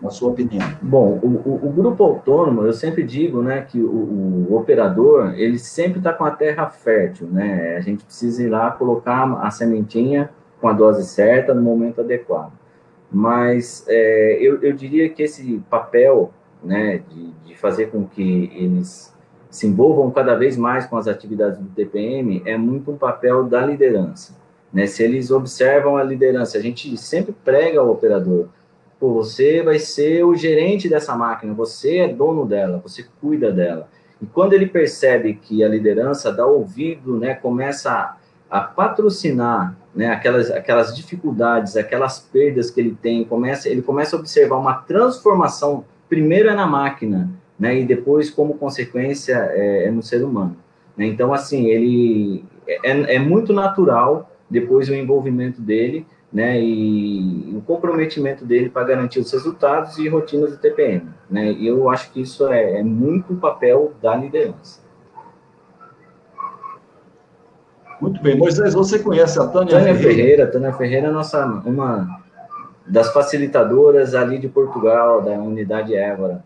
na 0.02 0.10
sua 0.10 0.32
opinião. 0.32 0.68
Bom, 0.82 1.18
o, 1.24 1.28
o, 1.28 1.68
o 1.68 1.72
grupo 1.72 2.04
autônomo, 2.04 2.66
eu 2.66 2.74
sempre 2.74 3.04
digo 3.04 3.42
né, 3.42 3.62
que 3.62 3.82
o, 3.82 4.48
o 4.50 4.56
operador, 4.56 5.34
ele 5.38 5.58
sempre 5.58 6.00
está 6.00 6.12
com 6.12 6.26
a 6.26 6.32
terra 6.32 6.70
fértil, 6.70 7.28
né? 7.28 7.78
A 7.78 7.80
gente 7.80 8.04
precisa 8.04 8.44
ir 8.44 8.50
lá 8.50 8.70
colocar 8.72 9.24
a 9.42 9.50
sementinha 9.50 10.30
com 10.60 10.68
a 10.68 10.74
dose 10.74 11.06
certa, 11.08 11.54
no 11.54 11.62
momento 11.62 12.02
adequado. 12.02 12.52
Mas 13.10 13.86
é, 13.88 14.40
eu, 14.42 14.62
eu 14.62 14.74
diria 14.74 15.08
que 15.08 15.24
esse 15.24 15.62
papel 15.70 16.34
né, 16.62 17.02
de, 17.10 17.32
de 17.46 17.56
fazer 17.56 17.92
com 17.92 18.06
que 18.06 18.52
eles 18.56 19.13
se 19.54 19.68
envolvam 19.68 20.10
cada 20.10 20.34
vez 20.34 20.58
mais 20.58 20.88
com 20.88 20.98
as 20.98 21.08
atividades 21.08 21.60
do 21.60 21.70
TPM 21.70 22.42
é 22.44 22.58
muito 22.58 22.90
um 22.90 22.98
papel 22.98 23.44
da 23.44 23.64
liderança. 23.64 24.36
Né? 24.74 24.88
Se 24.88 25.04
eles 25.04 25.30
observam 25.30 25.96
a 25.96 26.04
liderança, 26.04 26.58
a 26.58 26.62
gente 26.62 26.98
sempre 26.98 27.36
prega 27.44 27.80
ao 27.80 27.92
operador, 27.92 28.48
Pô, 29.00 29.14
você 29.14 29.62
vai 29.62 29.80
ser 29.80 30.24
o 30.24 30.34
gerente 30.34 30.88
dessa 30.88 31.14
máquina, 31.14 31.54
você 31.54 31.98
é 31.98 32.08
dono 32.08 32.46
dela, 32.46 32.80
você 32.82 33.06
cuida 33.20 33.52
dela. 33.52 33.90
E 34.22 34.26
quando 34.26 34.54
ele 34.54 34.66
percebe 34.66 35.34
que 35.34 35.64
a 35.64 35.68
liderança 35.68 36.32
dá 36.32 36.46
ouvido, 36.48 37.20
né, 37.20 37.36
começa 37.36 37.92
a, 37.92 38.16
a 38.50 38.62
patrocinar 38.62 39.78
né, 39.94 40.08
aquelas, 40.08 40.50
aquelas 40.50 40.96
dificuldades, 40.96 41.76
aquelas 41.76 42.20
perdas 42.20 42.72
que 42.72 42.80
ele 42.80 42.98
tem, 43.00 43.24
começa, 43.24 43.68
ele 43.68 43.82
começa 43.82 44.16
a 44.16 44.20
observar 44.20 44.58
uma 44.58 44.76
transformação, 44.76 45.84
primeiro 46.08 46.50
é 46.50 46.56
na 46.56 46.66
máquina, 46.66 47.30
né? 47.64 47.80
E 47.80 47.86
depois, 47.86 48.30
como 48.30 48.56
consequência, 48.56 49.36
é, 49.54 49.86
é 49.86 49.92
no 49.92 50.04
ser 50.04 50.22
humano. 50.22 50.58
Né? 50.98 51.06
Então, 51.06 51.34
assim, 51.34 51.68
ele 51.68 52.44
é, 52.68 53.16
é, 53.16 53.20
muito 53.20 53.54
natural 53.54 54.30
depois 54.50 54.90
o 54.90 54.94
envolvimento 54.94 55.62
dele, 55.62 56.06
né? 56.32 56.60
E 56.60 57.54
o 57.56 57.62
comprometimento 57.62 58.44
dele 58.44 58.70
para 58.70 58.84
garantir 58.84 59.20
os 59.20 59.32
resultados 59.32 59.98
e 59.98 60.10
rotinas 60.10 60.52
do 60.52 60.58
TPM, 60.58 61.08
né? 61.30 61.54
E 61.54 61.66
eu 61.66 61.90
acho 61.90 62.12
que 62.12 62.20
isso 62.20 62.46
é, 62.50 62.80
é 62.80 62.84
muito 62.84 63.32
o 63.32 63.38
papel 63.38 63.94
da 64.02 64.14
liderança. 64.14 64.82
Muito 68.02 68.22
bem, 68.22 68.38
Moisés, 68.38 68.74
você 68.74 69.00
conhece 69.00 69.40
a 69.40 69.48
Tânia, 69.48 69.70
Tânia 69.70 69.96
Ferreira? 69.96 70.16
Ferreira? 70.16 70.48
Tânia 70.48 70.74
Ferreira 70.74 71.08
é 71.08 71.12
nossa, 71.12 71.46
uma 71.66 72.20
das 72.86 73.14
facilitadoras 73.14 74.14
ali 74.14 74.38
de 74.38 74.50
Portugal, 74.50 75.22
da 75.22 75.32
unidade 75.32 75.96
Évora. 75.96 76.44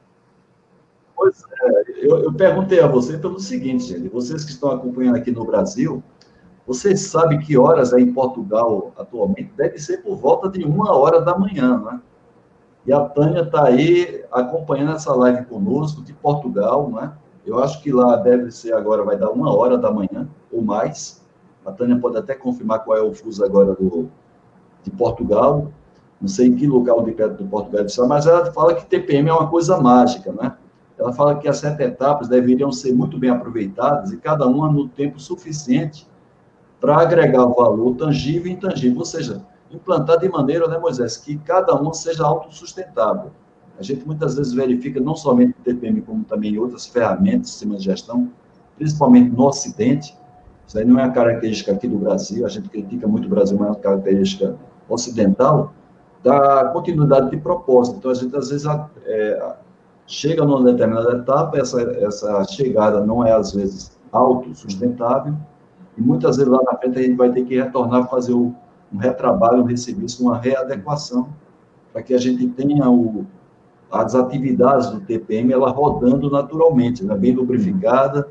Pois 1.17 1.43
é, 1.63 1.83
eu, 1.97 2.19
eu, 2.19 2.31
perguntei 2.31 2.79
a 2.79 2.87
você 2.87 3.17
pelo 3.17 3.39
seguinte, 3.39 3.85
gente, 3.85 4.07
vocês 4.07 4.45
que 4.45 4.51
estão 4.51 4.69
acompanhando 4.69 5.15
aqui 5.15 5.31
no 5.31 5.43
Brasil, 5.43 6.03
vocês 6.67 7.01
sabem 7.07 7.39
que 7.39 7.57
horas 7.57 7.91
é 7.91 7.99
em 7.99 8.13
Portugal 8.13 8.93
atualmente? 8.95 9.51
Deve 9.57 9.79
ser 9.79 10.03
por 10.03 10.15
volta 10.15 10.47
de 10.47 10.63
uma 10.63 10.95
hora 10.95 11.19
da 11.19 11.35
manhã, 11.35 11.79
né? 11.79 11.99
E 12.85 12.93
a 12.93 12.99
Tânia 12.99 13.41
está 13.41 13.65
aí 13.65 14.23
acompanhando 14.31 14.91
essa 14.91 15.11
live 15.15 15.45
conosco 15.45 16.03
de 16.03 16.13
Portugal, 16.13 16.87
né? 16.91 17.11
Eu 17.43 17.57
acho 17.63 17.81
que 17.81 17.91
lá 17.91 18.15
deve 18.17 18.51
ser 18.51 18.73
agora, 18.73 19.03
vai 19.03 19.17
dar 19.17 19.31
uma 19.31 19.51
hora 19.51 19.75
da 19.75 19.89
manhã 19.89 20.29
ou 20.51 20.61
mais. 20.61 21.25
A 21.65 21.71
Tânia 21.71 21.97
pode 21.99 22.17
até 22.17 22.35
confirmar 22.35 22.83
qual 22.83 22.95
é 22.95 23.01
o 23.01 23.13
fuso 23.13 23.43
agora 23.43 23.73
do, 23.73 24.07
de 24.83 24.91
Portugal. 24.91 25.71
Não 26.21 26.27
sei 26.27 26.47
em 26.47 26.55
que 26.55 26.67
local 26.67 27.03
de 27.03 27.11
perto 27.11 27.43
do 27.43 27.49
Portugal 27.49 27.85
está, 27.85 28.05
mas 28.05 28.27
ela 28.27 28.51
fala 28.51 28.75
que 28.75 28.85
TPM 28.85 29.29
é 29.29 29.33
uma 29.33 29.49
coisa 29.49 29.79
mágica, 29.79 30.31
né? 30.31 30.56
Ela 30.97 31.13
fala 31.13 31.37
que 31.37 31.47
as 31.47 31.57
sete 31.57 31.83
etapas 31.83 32.27
deveriam 32.27 32.71
ser 32.71 32.93
muito 32.93 33.17
bem 33.17 33.29
aproveitadas 33.29 34.11
e 34.11 34.17
cada 34.17 34.47
uma 34.47 34.71
no 34.71 34.87
tempo 34.87 35.19
suficiente 35.19 36.07
para 36.79 36.97
agregar 36.97 37.45
valor 37.45 37.95
tangível 37.95 38.47
e 38.47 38.55
intangível, 38.55 38.99
ou 38.99 39.05
seja, 39.05 39.45
implantar 39.71 40.19
de 40.19 40.29
maneira, 40.29 40.67
né, 40.67 40.77
Moisés, 40.77 41.17
que 41.17 41.37
cada 41.39 41.73
uma 41.75 41.93
seja 41.93 42.25
autossustentável. 42.25 43.31
A 43.79 43.83
gente 43.83 44.05
muitas 44.05 44.35
vezes 44.35 44.53
verifica, 44.53 44.99
não 44.99 45.15
somente 45.15 45.51
o 45.51 45.63
TPM, 45.63 46.01
como 46.01 46.23
também 46.23 46.57
outras 46.57 46.87
ferramentas, 46.87 47.51
sistemas 47.51 47.79
de 47.79 47.85
gestão, 47.85 48.31
principalmente 48.75 49.29
no 49.29 49.45
Ocidente, 49.45 50.17
isso 50.67 50.77
aí 50.77 50.85
não 50.85 50.99
é 50.99 51.03
a 51.03 51.11
característica 51.11 51.71
aqui 51.71 51.87
do 51.87 51.97
Brasil, 51.97 52.45
a 52.45 52.49
gente 52.49 52.69
critica 52.69 53.07
muito 53.07 53.25
o 53.25 53.29
Brasil, 53.29 53.57
mas 53.57 53.67
é 53.67 53.71
uma 53.71 53.79
característica 53.79 54.55
ocidental, 54.89 55.73
da 56.23 56.69
continuidade 56.69 57.29
de 57.29 57.37
propósito. 57.37 57.97
Então, 57.97 58.11
a 58.11 58.13
gente, 58.13 58.35
às 58.35 58.49
vezes, 58.49 58.65
é, 59.05 59.55
chega 60.07 60.45
numa 60.45 60.63
determinada 60.63 61.17
etapa, 61.17 61.57
essa, 61.57 61.81
essa 61.81 62.43
chegada 62.45 63.05
não 63.05 63.25
é, 63.25 63.33
às 63.33 63.53
vezes, 63.53 63.99
autossustentável, 64.11 65.35
e 65.97 66.01
muitas 66.01 66.37
vezes 66.37 66.51
lá 66.51 66.61
na 66.63 66.77
frente 66.77 66.97
a 66.97 67.01
gente 67.01 67.15
vai 67.15 67.31
ter 67.31 67.43
que 67.43 67.55
retornar, 67.55 68.09
fazer 68.09 68.33
o, 68.33 68.55
um 68.91 68.97
retrabalho, 68.97 69.63
um 69.63 69.65
reserviço, 69.65 70.23
uma 70.23 70.37
readequação, 70.37 71.29
para 71.91 72.01
que 72.01 72.13
a 72.13 72.17
gente 72.17 72.47
tenha 72.49 72.89
o, 72.89 73.25
as 73.91 74.15
atividades 74.15 74.89
do 74.89 75.01
TPM 75.01 75.51
ela 75.51 75.69
rodando 75.71 76.29
naturalmente, 76.29 77.03
né, 77.03 77.15
bem 77.15 77.33
lubrificada 77.33 78.29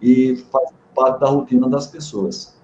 e 0.00 0.36
faz 0.50 0.70
parte 0.94 1.20
da 1.20 1.28
rotina 1.28 1.68
das 1.68 1.86
pessoas. 1.86 2.58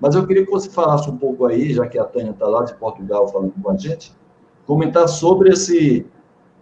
Mas 0.00 0.14
eu 0.14 0.26
queria 0.26 0.44
que 0.44 0.50
você 0.50 0.68
falasse 0.68 1.08
um 1.08 1.16
pouco 1.16 1.46
aí, 1.46 1.72
já 1.72 1.86
que 1.86 1.98
a 1.98 2.04
Tânia 2.04 2.32
está 2.32 2.46
lá 2.46 2.64
de 2.64 2.74
Portugal 2.74 3.28
falando 3.28 3.52
com 3.62 3.70
a 3.70 3.76
gente, 3.76 4.14
comentar 4.66 5.08
sobre 5.08 5.50
esse 5.50 6.06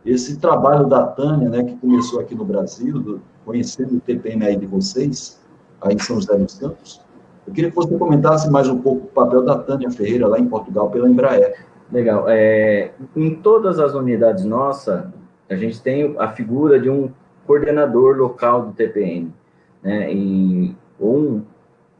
esse 0.04 0.38
trabalho 0.38 0.86
da 0.86 1.06
Tânia, 1.06 1.48
né, 1.48 1.62
que 1.62 1.76
começou 1.76 2.20
aqui 2.20 2.34
no 2.34 2.44
Brasil, 2.44 2.98
do, 2.98 3.20
conhecendo 3.44 3.96
o 3.96 4.00
TPM 4.00 4.44
aí 4.44 4.56
de 4.56 4.66
vocês, 4.66 5.40
aí 5.80 5.94
em 5.94 5.98
São 5.98 6.16
José 6.16 6.36
dos 6.36 6.58
Campos, 6.58 7.00
eu 7.46 7.52
queria 7.52 7.70
que 7.70 7.76
você 7.76 7.96
comentasse 7.96 8.50
mais 8.50 8.68
um 8.68 8.80
pouco 8.80 9.06
o 9.06 9.08
papel 9.08 9.42
da 9.42 9.58
Tânia 9.58 9.90
Ferreira 9.90 10.28
lá 10.28 10.38
em 10.38 10.46
Portugal 10.46 10.90
pela 10.90 11.08
Embraer. 11.08 11.66
Legal. 11.90 12.24
É, 12.28 12.92
em 13.16 13.34
todas 13.34 13.78
as 13.80 13.94
unidades 13.94 14.44
nossas, 14.44 15.06
a 15.50 15.56
gente 15.56 15.80
tem 15.82 16.14
a 16.18 16.28
figura 16.28 16.78
de 16.78 16.88
um 16.88 17.10
coordenador 17.46 18.16
local 18.16 18.66
do 18.66 18.72
TPM, 18.72 19.32
né, 19.82 20.12
e, 20.12 20.74
ou 20.98 21.18
um 21.18 21.42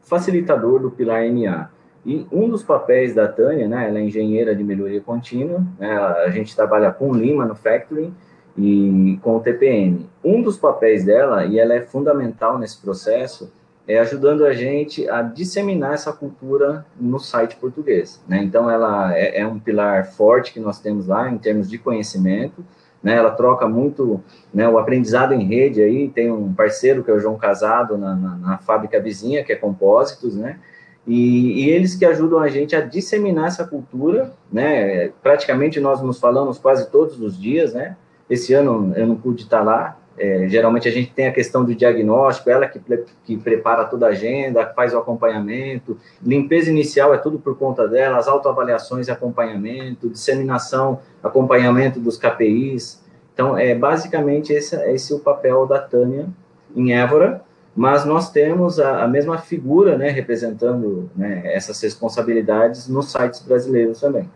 facilitador 0.01 0.79
do 0.79 0.89
pilar 0.89 1.23
MA. 1.29 1.69
E 2.05 2.27
um 2.31 2.49
dos 2.49 2.63
papéis 2.63 3.15
da 3.15 3.27
Tânia, 3.27 3.67
né, 3.67 3.87
ela 3.87 3.99
é 3.99 4.01
engenheira 4.01 4.53
de 4.55 4.63
melhoria 4.63 4.99
contínua, 4.99 5.63
né, 5.79 5.95
a 5.97 6.29
gente 6.29 6.55
trabalha 6.55 6.91
com 6.91 7.11
Lean 7.11 7.35
Manufacturing 7.35 8.13
e 8.57 9.17
com 9.21 9.37
o 9.37 9.39
TPM. 9.39 10.09
Um 10.23 10.41
dos 10.41 10.57
papéis 10.57 11.05
dela, 11.05 11.45
e 11.45 11.57
ela 11.57 11.73
é 11.73 11.81
fundamental 11.81 12.59
nesse 12.59 12.81
processo, 12.81 13.51
é 13.87 13.99
ajudando 13.99 14.45
a 14.45 14.53
gente 14.53 15.09
a 15.09 15.21
disseminar 15.21 15.93
essa 15.93 16.13
cultura 16.13 16.85
no 16.99 17.19
site 17.19 17.55
português. 17.57 18.21
Né? 18.27 18.41
Então, 18.43 18.69
ela 18.69 19.15
é, 19.15 19.39
é, 19.39 19.47
um 19.47 19.59
pilar 19.59 20.05
forte 20.05 20.53
que 20.53 20.59
nós 20.59 20.79
temos 20.79 21.07
lá 21.07 21.29
em 21.29 21.37
termos 21.37 21.69
de 21.69 21.77
conhecimento. 21.77 22.63
Né? 23.01 23.15
Ela 23.15 23.31
troca 23.31 23.67
muito 23.67 24.23
né, 24.53 24.67
o 24.69 24.77
aprendizado 24.77 25.33
em 25.33 25.43
rede. 25.43 25.81
Aí 25.81 26.07
tem 26.07 26.31
um 26.31 26.53
parceiro 26.53 27.03
que 27.03 27.11
é 27.11 27.13
o 27.13 27.19
João 27.19 27.37
Casado 27.37 27.97
na, 27.97 28.15
na, 28.15 28.35
na 28.37 28.57
fábrica 28.59 29.01
vizinha, 29.01 29.43
que 29.43 29.51
é 29.51 29.55
Compósitos, 29.55 30.35
né? 30.35 30.59
E, 31.05 31.65
e, 31.65 31.69
eles 31.69 31.95
que 31.95 32.05
ajudam 32.05 32.39
a 32.39 32.47
gente 32.47 32.75
a 32.75 32.81
disseminar 32.81 33.47
essa 33.47 33.65
cultura, 33.67 34.31
né? 34.51 35.09
Praticamente 35.21 35.79
nós 35.79 36.01
nos 36.01 36.19
falamos 36.19 36.57
quase 36.57 36.89
todos 36.89 37.19
os 37.19 37.39
dias, 37.39 37.73
né? 37.73 37.97
Esse 38.29 38.53
ano 38.53 38.93
eu 38.95 39.05
não 39.05 39.15
pude 39.15 39.43
estar 39.43 39.61
lá. 39.61 39.97
É, 40.17 40.47
geralmente 40.47 40.87
a 40.87 40.91
gente 40.91 41.11
tem 41.11 41.27
a 41.27 41.31
questão 41.31 41.65
do 41.65 41.73
diagnóstico, 41.73 42.49
ela 42.49 42.67
que, 42.67 42.79
que 43.25 43.35
prepara 43.35 43.83
toda 43.83 44.05
a 44.05 44.09
agenda, 44.09 44.65
faz 44.75 44.93
o 44.93 44.97
acompanhamento, 44.99 45.97
limpeza 46.21 46.69
inicial 46.69 47.13
é 47.15 47.17
tudo 47.17 47.39
por 47.39 47.57
conta 47.57 47.87
dela, 47.87 48.17
as 48.17 48.27
autoavaliações 48.27 49.07
e 49.07 49.11
acompanhamento, 49.11 50.09
disseminação, 50.09 50.99
acompanhamento 51.21 51.99
dos 51.99 52.15
KPIs. 52.15 53.03
Então, 53.33 53.57
é 53.57 53.73
basicamente 53.73 54.53
esse, 54.53 54.75
esse 54.91 55.11
é 55.11 55.15
o 55.15 55.19
papel 55.19 55.65
da 55.65 55.79
Tânia 55.79 56.27
em 56.75 56.93
Évora, 56.93 57.41
mas 57.75 58.05
nós 58.05 58.29
temos 58.31 58.79
a, 58.79 59.03
a 59.03 59.07
mesma 59.07 59.37
figura, 59.37 59.97
né, 59.97 60.09
representando 60.09 61.09
né, 61.15 61.41
essas 61.53 61.81
responsabilidades 61.81 62.87
nos 62.87 63.11
sites 63.11 63.41
brasileiros 63.41 63.99
também. 63.99 64.29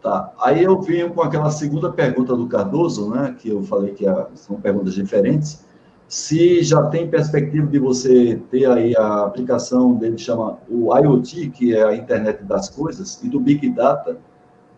Tá, 0.00 0.32
aí 0.40 0.62
eu 0.62 0.80
venho 0.80 1.12
com 1.12 1.20
aquela 1.20 1.50
segunda 1.50 1.92
pergunta 1.92 2.34
do 2.34 2.46
Cardoso, 2.46 3.10
né, 3.10 3.34
que 3.38 3.50
eu 3.50 3.62
falei 3.64 3.92
que 3.92 4.06
são 4.34 4.60
perguntas 4.60 4.94
diferentes, 4.94 5.64
se 6.08 6.62
já 6.62 6.82
tem 6.86 7.08
perspectiva 7.08 7.66
de 7.66 7.78
você 7.78 8.40
ter 8.50 8.68
aí 8.68 8.96
a 8.96 9.24
aplicação 9.24 9.94
dele 9.94 10.18
chama 10.18 10.58
o 10.68 10.92
IoT, 10.96 11.50
que 11.50 11.74
é 11.74 11.84
a 11.84 11.94
internet 11.94 12.42
das 12.42 12.68
coisas, 12.68 13.22
e 13.22 13.28
do 13.28 13.38
Big 13.38 13.70
Data, 13.70 14.18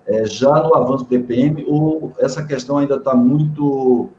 é, 0.06 0.26
já 0.26 0.62
no 0.62 0.74
avanço 0.74 1.04
do 1.04 1.08
TPM, 1.08 1.64
ou 1.66 2.12
essa 2.18 2.44
questão 2.44 2.76
ainda 2.76 2.96
está 2.96 3.14
muito 3.14 4.10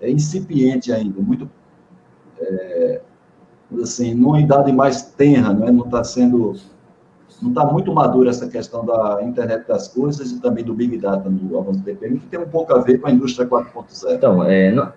é, 0.00 0.10
incipiente 0.10 0.92
ainda, 0.92 1.20
muito, 1.20 1.48
é, 2.40 3.00
assim, 3.82 4.14
numa 4.14 4.40
idade 4.40 4.72
mais 4.72 5.02
tenra, 5.02 5.52
né? 5.52 5.70
não 5.70 5.84
está 5.84 6.02
sendo 6.04 6.54
não 7.40 7.50
está 7.50 7.64
muito 7.64 7.92
madura 7.92 8.30
essa 8.30 8.48
questão 8.48 8.84
da 8.84 9.20
internet 9.22 9.66
das 9.66 9.88
coisas 9.88 10.30
e 10.30 10.40
também 10.40 10.62
do 10.64 10.74
Big 10.74 10.98
Data 10.98 11.28
no 11.28 11.58
avanço 11.58 11.78
do 11.78 11.84
TPM, 11.84 12.18
que 12.18 12.26
tem 12.26 12.38
um 12.38 12.48
pouco 12.48 12.74
a 12.74 12.78
ver 12.78 12.98
com 12.98 13.08
a 13.08 13.10
indústria 13.10 13.48
4.0. 13.48 14.14
Então, 14.14 14.44
é, 14.44 14.70
não, 14.70 14.92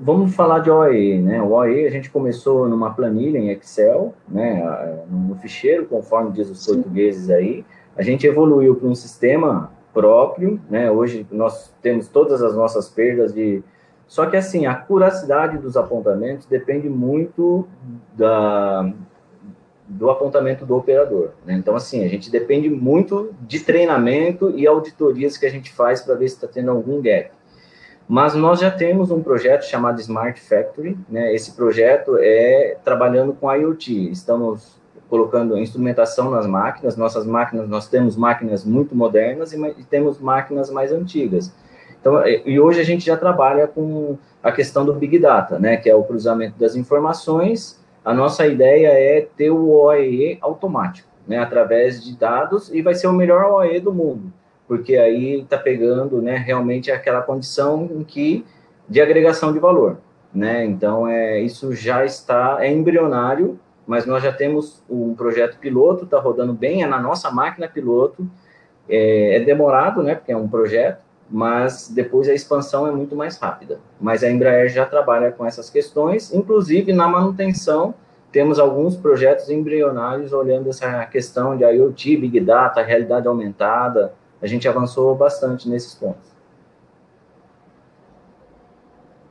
vamos 0.00 0.34
falar 0.34 0.60
de 0.60 0.70
OE, 0.70 1.20
né? 1.20 1.42
O 1.42 1.50
OE 1.52 1.86
a 1.86 1.90
gente 1.90 2.10
começou 2.10 2.68
numa 2.68 2.90
planilha 2.94 3.38
em 3.38 3.50
Excel, 3.50 4.14
né? 4.28 4.62
No 5.10 5.34
ficheiro, 5.36 5.86
conforme 5.86 6.30
diz 6.32 6.48
os 6.48 6.64
Sim. 6.64 6.74
portugueses 6.74 7.30
aí. 7.30 7.64
A 7.96 8.02
gente 8.02 8.26
evoluiu 8.26 8.76
para 8.76 8.88
um 8.88 8.94
sistema 8.94 9.72
próprio, 9.92 10.60
né? 10.70 10.90
Hoje 10.90 11.26
nós 11.32 11.74
temos 11.82 12.06
todas 12.08 12.42
as 12.42 12.54
nossas 12.54 12.88
perdas 12.88 13.34
de 13.34 13.62
só 14.08 14.24
que 14.24 14.36
assim, 14.36 14.64
a 14.64 14.74
curacidade 14.74 15.58
dos 15.58 15.76
apontamentos 15.76 16.46
depende 16.46 16.88
muito 16.88 17.68
da, 18.16 18.90
do 19.86 20.10
apontamento 20.10 20.64
do 20.64 20.74
operador. 20.74 21.32
Né? 21.44 21.54
Então, 21.54 21.76
assim, 21.76 22.02
a 22.02 22.08
gente 22.08 22.30
depende 22.30 22.70
muito 22.70 23.34
de 23.42 23.60
treinamento 23.60 24.50
e 24.56 24.66
auditorias 24.66 25.36
que 25.36 25.44
a 25.44 25.50
gente 25.50 25.70
faz 25.70 26.00
para 26.00 26.14
ver 26.14 26.26
se 26.28 26.36
está 26.36 26.48
tendo 26.48 26.70
algum 26.70 27.02
gap. 27.02 27.30
Mas 28.08 28.34
nós 28.34 28.60
já 28.60 28.70
temos 28.70 29.10
um 29.10 29.22
projeto 29.22 29.64
chamado 29.64 30.00
Smart 30.00 30.40
Factory. 30.40 30.96
Né? 31.10 31.34
Esse 31.34 31.52
projeto 31.52 32.16
é 32.18 32.78
trabalhando 32.82 33.34
com 33.34 33.52
IoT. 33.52 34.10
Estamos 34.10 34.80
colocando 35.10 35.58
instrumentação 35.58 36.30
nas 36.30 36.46
máquinas. 36.46 36.96
Nossas 36.96 37.26
máquinas, 37.26 37.68
nós 37.68 37.88
temos 37.88 38.16
máquinas 38.16 38.64
muito 38.64 38.94
modernas 38.94 39.52
e, 39.52 39.62
e 39.62 39.84
temos 39.84 40.18
máquinas 40.18 40.70
mais 40.70 40.90
antigas. 40.92 41.52
Então, 42.08 42.26
e 42.46 42.60
hoje 42.60 42.80
a 42.80 42.84
gente 42.84 43.04
já 43.04 43.16
trabalha 43.16 43.66
com 43.66 44.16
a 44.42 44.52
questão 44.52 44.84
do 44.84 44.92
Big 44.92 45.18
Data, 45.18 45.58
né? 45.58 45.76
que 45.76 45.90
é 45.90 45.94
o 45.94 46.02
cruzamento 46.02 46.58
das 46.58 46.76
informações 46.76 47.78
a 48.08 48.14
nossa 48.14 48.46
ideia 48.46 48.88
é 48.88 49.28
ter 49.36 49.50
o 49.50 49.68
OEE 49.68 50.38
automático, 50.40 51.06
né, 51.26 51.36
através 51.38 52.02
de 52.02 52.16
dados, 52.16 52.72
e 52.72 52.80
vai 52.80 52.94
ser 52.94 53.06
o 53.06 53.12
melhor 53.12 53.52
OE 53.52 53.80
do 53.80 53.92
mundo, 53.92 54.32
porque 54.66 54.96
aí 54.96 55.40
está 55.42 55.58
pegando 55.58 56.22
né, 56.22 56.36
realmente 56.36 56.90
aquela 56.90 57.20
condição 57.20 57.86
em 57.92 58.02
que, 58.02 58.46
de 58.88 59.02
agregação 59.02 59.52
de 59.52 59.58
valor. 59.58 59.98
Né? 60.32 60.64
Então, 60.64 61.06
é, 61.06 61.38
isso 61.40 61.74
já 61.74 62.02
está, 62.02 62.56
é 62.60 62.72
embrionário, 62.72 63.60
mas 63.86 64.06
nós 64.06 64.22
já 64.22 64.32
temos 64.32 64.82
um 64.88 65.14
projeto 65.14 65.58
piloto, 65.58 66.04
está 66.04 66.18
rodando 66.18 66.54
bem, 66.54 66.82
é 66.82 66.86
na 66.86 66.98
nossa 66.98 67.30
máquina 67.30 67.68
piloto, 67.68 68.26
é, 68.88 69.36
é 69.36 69.40
demorado, 69.40 70.02
né, 70.02 70.14
porque 70.14 70.32
é 70.32 70.36
um 70.36 70.48
projeto, 70.48 71.04
mas 71.30 71.88
depois 71.88 72.28
a 72.28 72.34
expansão 72.34 72.86
é 72.86 72.90
muito 72.90 73.14
mais 73.14 73.36
rápida. 73.36 73.78
Mas 74.00 74.22
a 74.22 74.30
Embraer 74.30 74.68
já 74.68 74.86
trabalha 74.86 75.30
com 75.30 75.44
essas 75.44 75.68
questões, 75.68 76.32
inclusive 76.32 76.92
na 76.92 77.06
manutenção, 77.06 77.94
temos 78.30 78.58
alguns 78.58 78.96
projetos 78.96 79.48
embrionários 79.50 80.32
olhando 80.32 80.68
essa 80.68 81.04
questão 81.06 81.56
de 81.56 81.64
IoT, 81.64 82.16
Big 82.16 82.40
Data, 82.40 82.82
realidade 82.82 83.26
aumentada. 83.26 84.12
A 84.40 84.46
gente 84.46 84.68
avançou 84.68 85.14
bastante 85.14 85.68
nesses 85.68 85.94
pontos. 85.94 86.28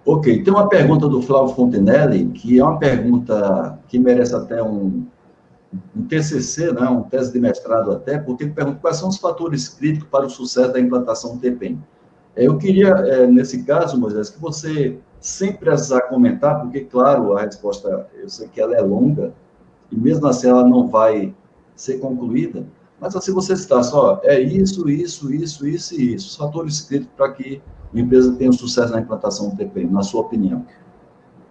Ok, 0.06 0.42
tem 0.42 0.54
uma 0.54 0.70
pergunta 0.70 1.08
do 1.08 1.22
Flávio 1.22 1.54
Fontenelle, 1.54 2.30
que 2.30 2.60
é 2.60 2.64
uma 2.64 2.80
pergunta 2.80 3.78
que 3.88 4.00
merece 4.00 4.34
até 4.34 4.64
um, 4.64 5.06
um 5.96 6.04
TCC, 6.04 6.72
né, 6.72 6.88
um 6.88 7.04
tese 7.04 7.32
de 7.32 7.40
mestrado 7.40 7.92
até, 7.92 8.18
porque 8.18 8.46
ele 8.46 8.54
pergunta 8.54 8.80
quais 8.80 8.98
são 8.98 9.10
os 9.10 9.18
fatores 9.18 9.68
críticos 9.68 10.10
para 10.10 10.26
o 10.26 10.30
sucesso 10.30 10.72
da 10.72 10.80
implantação 10.80 11.36
do 11.36 11.42
TPM. 11.42 11.80
É, 12.36 12.48
eu 12.48 12.58
queria, 12.58 12.90
é, 12.90 13.28
nesse 13.28 13.64
caso, 13.64 14.00
Moisés, 14.00 14.30
que 14.30 14.40
você, 14.40 14.98
sem 15.20 15.54
precisar 15.54 16.02
comentar, 16.04 16.62
porque, 16.62 16.82
claro, 16.82 17.36
a 17.36 17.42
resposta, 17.42 18.08
eu 18.16 18.30
sei 18.30 18.48
que 18.48 18.62
ela 18.62 18.76
é 18.76 18.82
longa, 18.82 19.34
e 19.92 19.98
mesmo 19.98 20.28
assim 20.28 20.48
ela 20.48 20.66
não 20.66 20.88
vai 20.88 21.34
ser 21.76 22.00
concluída, 22.00 22.66
mas 23.00 23.16
assim 23.16 23.32
você 23.32 23.54
está 23.54 23.84
só, 23.84 24.20
é 24.24 24.40
isso, 24.40 24.90
isso, 24.90 25.32
isso, 25.32 25.68
isso 25.68 25.96
e 25.96 26.16
isso, 26.16 26.28
os 26.28 26.36
fatores 26.36 26.82
críticos 26.82 27.14
para 27.16 27.32
que 27.32 27.62
a 27.94 28.00
empresa 28.00 28.36
tenha 28.36 28.52
sucesso 28.52 28.92
na 28.92 29.02
implantação 29.02 29.50
do 29.50 29.56
TPM, 29.56 29.92
na 29.92 30.02
sua 30.02 30.22
opinião. 30.22 30.66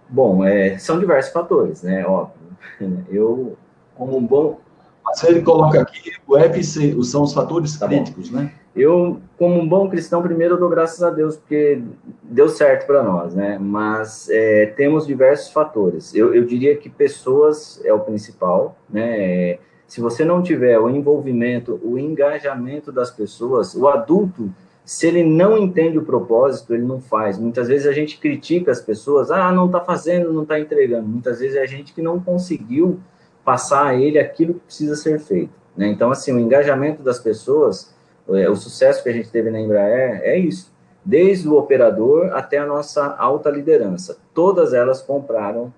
Bom, 0.09 0.43
é, 0.43 0.77
são 0.77 0.99
diversos 0.99 1.31
fatores, 1.31 1.83
né, 1.83 2.05
óbvio. 2.05 2.37
Eu 3.09 3.57
como 3.97 4.17
um 4.17 4.25
bom. 4.25 4.59
Mas 5.03 5.23
ele 5.23 5.41
coloca 5.41 5.81
aqui 5.81 6.11
o 6.27 6.37
FC, 6.37 6.95
são 7.03 7.23
os 7.23 7.33
fatores 7.33 7.77
tá 7.79 7.87
críticos, 7.87 8.29
bom. 8.29 8.39
né? 8.39 8.51
Eu, 8.75 9.19
como 9.37 9.59
um 9.59 9.67
bom 9.67 9.89
cristão, 9.89 10.21
primeiro 10.21 10.55
eu 10.55 10.59
dou 10.59 10.69
graças 10.69 11.01
a 11.01 11.09
Deus, 11.09 11.35
porque 11.35 11.81
deu 12.21 12.47
certo 12.47 12.85
para 12.85 13.01
nós, 13.01 13.33
né? 13.33 13.57
Mas 13.59 14.29
é, 14.29 14.67
temos 14.67 15.07
diversos 15.07 15.51
fatores. 15.51 16.13
Eu, 16.13 16.35
eu, 16.35 16.45
diria 16.45 16.75
que 16.75 16.89
pessoas 16.89 17.81
é 17.83 17.91
o 17.91 18.01
principal, 18.01 18.77
né? 18.87 19.57
Se 19.87 20.01
você 20.01 20.25
não 20.25 20.43
tiver 20.43 20.77
o 20.77 20.89
envolvimento, 20.89 21.79
o 21.83 21.97
engajamento 21.97 22.91
das 22.91 23.09
pessoas, 23.09 23.73
o 23.73 23.87
adulto, 23.87 24.53
se 24.85 25.07
ele 25.07 25.23
não 25.23 25.57
entende 25.57 25.97
o 25.97 26.03
propósito, 26.03 26.73
ele 26.73 26.83
não 26.83 27.01
faz. 27.01 27.39
Muitas 27.39 27.67
vezes 27.67 27.87
a 27.87 27.91
gente 27.93 28.19
critica 28.19 28.71
as 28.71 28.81
pessoas, 28.81 29.31
ah, 29.31 29.51
não 29.51 29.65
está 29.65 29.79
fazendo, 29.79 30.31
não 30.31 30.43
está 30.43 30.59
entregando. 30.59 31.07
Muitas 31.07 31.39
vezes 31.39 31.55
é 31.55 31.61
a 31.61 31.65
gente 31.65 31.93
que 31.93 32.01
não 32.01 32.19
conseguiu 32.19 32.99
passar 33.47 33.87
a 33.87 33.95
ele 33.95 34.19
aquilo 34.19 34.55
que 34.55 34.59
precisa 34.59 34.93
ser 34.97 35.21
feito. 35.21 35.53
Né? 35.77 35.87
Então, 35.87 36.11
assim, 36.11 36.33
o 36.33 36.39
engajamento 36.39 37.01
das 37.01 37.17
pessoas, 37.17 37.95
é, 38.27 38.49
o 38.49 38.57
sucesso 38.57 39.01
que 39.01 39.07
a 39.07 39.13
gente 39.13 39.31
teve 39.31 39.49
na 39.49 39.57
Embraer 39.57 40.19
é 40.21 40.37
isso. 40.37 40.69
Desde 41.05 41.47
o 41.47 41.55
operador 41.55 42.33
até 42.33 42.57
a 42.57 42.65
nossa 42.65 43.15
alta 43.15 43.49
liderança. 43.49 44.17
Todas 44.33 44.73
elas 44.73 45.01
compraram 45.01 45.73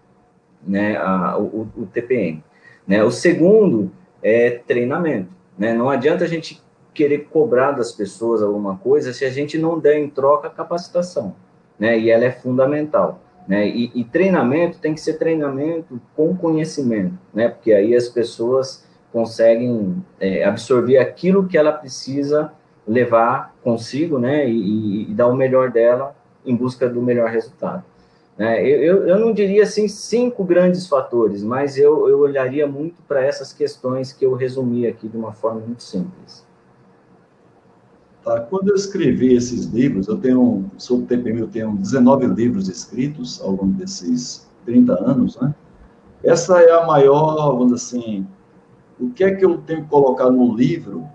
né, 0.66 0.98
a, 0.98 1.38
o, 1.38 1.68
o, 1.78 1.86
TPM. 1.86 2.44
Né? 2.88 3.04
O 3.04 3.12
segundo 3.12 3.92
é 4.24 4.50
treinamento. 4.50 5.30
Né? 5.56 5.72
Não 5.72 5.92
adianta 5.92 6.24
a 6.24 6.28
gente 6.28 6.60
querer 6.92 7.28
cobrar 7.32 7.74
das 7.74 7.92
pessoas 7.92 8.42
alguma 8.42 8.78
coisa 8.78 9.14
se 9.14 9.24
a 9.24 9.30
gente 9.30 9.60
não 9.60 9.78
der 9.78 10.00
em 10.00 10.10
troca 10.10 10.50
capacitação. 10.50 11.36
Né? 11.78 12.00
E 12.00 12.10
ela 12.10 12.26
é 12.26 12.32
fundamental. 12.32 13.22
Né? 13.50 13.68
E, 13.68 13.92
e, 13.96 14.04
treinamento 14.04 14.78
tem 14.78 14.94
que 14.94 15.02
ser 15.02 15.14
treinamento 15.14 16.00
com 16.16 16.38
conhecimento, 16.38 17.18
né? 17.34 17.50
Porque 17.50 17.74
aí 17.74 17.96
as 17.96 18.08
pessoas 18.08 18.86
conseguem 19.12 20.06
é, 20.20 20.44
absorver 20.44 21.00
aquilo 21.00 21.48
que 21.48 21.58
ela 21.58 21.72
precisa 21.72 22.54
levar 22.88 23.56
consigo, 23.64 24.20
né? 24.20 24.48
E, 24.48 25.10
e, 25.10 25.14
dar 25.16 25.26
o 25.26 25.36
melhor 25.36 25.72
dela 25.72 26.16
em 26.46 26.56
busca 26.56 26.88
do 26.88 27.02
melhor 27.02 27.32
resultado. 27.32 27.84
Né? 28.38 28.64
Eu, 28.64 29.08
eu, 29.08 29.18
não 29.18 29.34
diria 29.34 29.64
assim 29.64 29.88
cinco 29.88 30.44
grandes 30.44 30.86
fatores, 30.86 31.44
mas 31.44 31.76
eu, 31.76 32.08
eu 32.08 32.20
olharia 32.20 32.68
muito 32.68 33.02
para 33.08 33.26
essas 33.26 33.52
questões 33.52 34.14
que 34.14 34.26
eu 34.26 34.36
resumi 34.36 34.86
aqui 34.86 35.08
de 35.10 35.18
uma 35.18 35.34
forma 35.34 35.60
muito 35.60 35.82
simples. 35.82 36.46
Tá? 38.24 38.40
Quando 38.42 38.70
eu 38.70 38.76
escrevi 38.76 39.34
esses 39.34 39.66
livros, 39.66 40.08
eu 40.08 40.18
tenho, 40.18 40.70
sobre 40.78 41.06
TPM, 41.06 41.40
eu 41.40 41.48
tenho 41.48 41.76
19 41.76 42.28
livros 42.28 42.68
escritos 42.68 43.42
ao 43.42 43.52
longo 43.52 43.74
desses 43.74 44.48
30 44.66 44.94
anos, 44.94 45.40
né? 45.40 45.54
Essa 46.24 46.60
é 46.62 46.72
a 46.72 46.86
maior, 46.86 47.58
vamos 47.58 47.74
dizer 47.74 47.98
assim, 47.98 48.28
o 49.00 49.10
que 49.10 49.24
é 49.24 49.34
que 49.34 49.46
eu 49.46 49.58
tenho 49.60 49.84
que 49.84 49.90
colocar 49.90 50.30
no 50.30 50.54
livro 50.54 51.08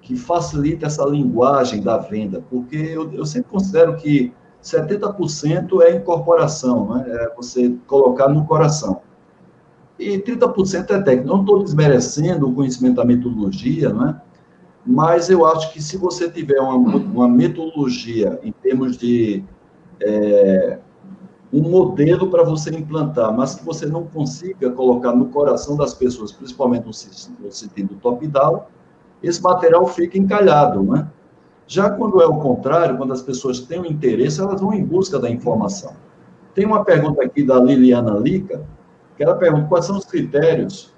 que 0.00 0.16
facilita 0.16 0.86
essa 0.86 1.04
linguagem 1.04 1.82
da 1.82 1.98
venda? 1.98 2.42
Porque 2.48 2.76
eu, 2.76 3.12
eu 3.12 3.26
sempre 3.26 3.50
considero 3.50 3.96
que 3.96 4.32
70% 4.62 5.82
é 5.82 5.96
incorporação, 5.96 6.94
né? 6.94 7.04
é 7.08 7.34
você 7.34 7.76
colocar 7.86 8.28
no 8.28 8.46
coração. 8.46 9.00
E 9.98 10.18
30% 10.18 10.90
é 10.90 11.02
técnico. 11.02 11.28
Não 11.28 11.40
estou 11.40 11.62
desmerecendo 11.62 12.48
o 12.48 12.54
conhecimento 12.54 12.96
da 12.96 13.04
metodologia, 13.04 13.92
né? 13.92 14.20
Mas 14.86 15.30
eu 15.30 15.46
acho 15.46 15.72
que 15.72 15.82
se 15.82 15.96
você 15.96 16.30
tiver 16.30 16.60
uma, 16.60 16.96
uma 16.96 17.28
metodologia 17.28 18.38
em 18.42 18.52
termos 18.52 18.96
de 18.98 19.42
é, 20.02 20.78
um 21.52 21.62
modelo 21.62 22.30
para 22.30 22.42
você 22.42 22.70
implantar, 22.70 23.32
mas 23.32 23.54
que 23.54 23.64
você 23.64 23.86
não 23.86 24.04
consiga 24.06 24.70
colocar 24.72 25.12
no 25.12 25.26
coração 25.26 25.76
das 25.76 25.94
pessoas, 25.94 26.32
principalmente 26.32 26.84
no, 26.84 27.52
sentido 27.52 27.94
top-down, 28.02 28.64
esse 29.22 29.40
material 29.40 29.86
fica 29.86 30.18
encalhado, 30.18 30.82
né? 30.82 31.08
Já 31.66 31.88
quando 31.88 32.20
é 32.20 32.26
o 32.26 32.38
contrário, 32.38 32.98
quando 32.98 33.12
as 33.12 33.22
pessoas 33.22 33.60
têm 33.60 33.80
um 33.80 33.86
interesse, 33.86 34.40
elas 34.40 34.60
vão 34.60 34.74
em 34.74 34.84
busca 34.84 35.18
da 35.18 35.30
informação. 35.30 35.94
Tem 36.54 36.66
uma 36.66 36.84
pergunta 36.84 37.24
aqui 37.24 37.42
da 37.42 37.58
Liliana 37.58 38.18
Lica, 38.18 38.66
que 39.16 39.24
ela 39.24 39.34
pergunta 39.34 39.66
quais 39.66 39.86
são 39.86 39.96
os 39.96 40.04
critérios 40.04 40.93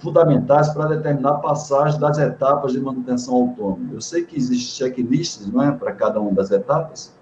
fundamentais 0.00 0.70
para 0.70 0.86
determinar 0.86 1.30
a 1.30 1.38
passagem 1.38 2.00
das 2.00 2.18
etapas 2.18 2.72
de 2.72 2.80
manutenção 2.80 3.34
autônoma. 3.34 3.90
Eu 3.92 4.00
sei 4.00 4.24
que 4.24 4.36
existem 4.36 4.88
checklists 4.88 5.50
não 5.52 5.62
é, 5.62 5.72
para 5.72 5.92
cada 5.92 6.20
uma 6.20 6.32
das 6.32 6.50
etapas, 6.50 7.14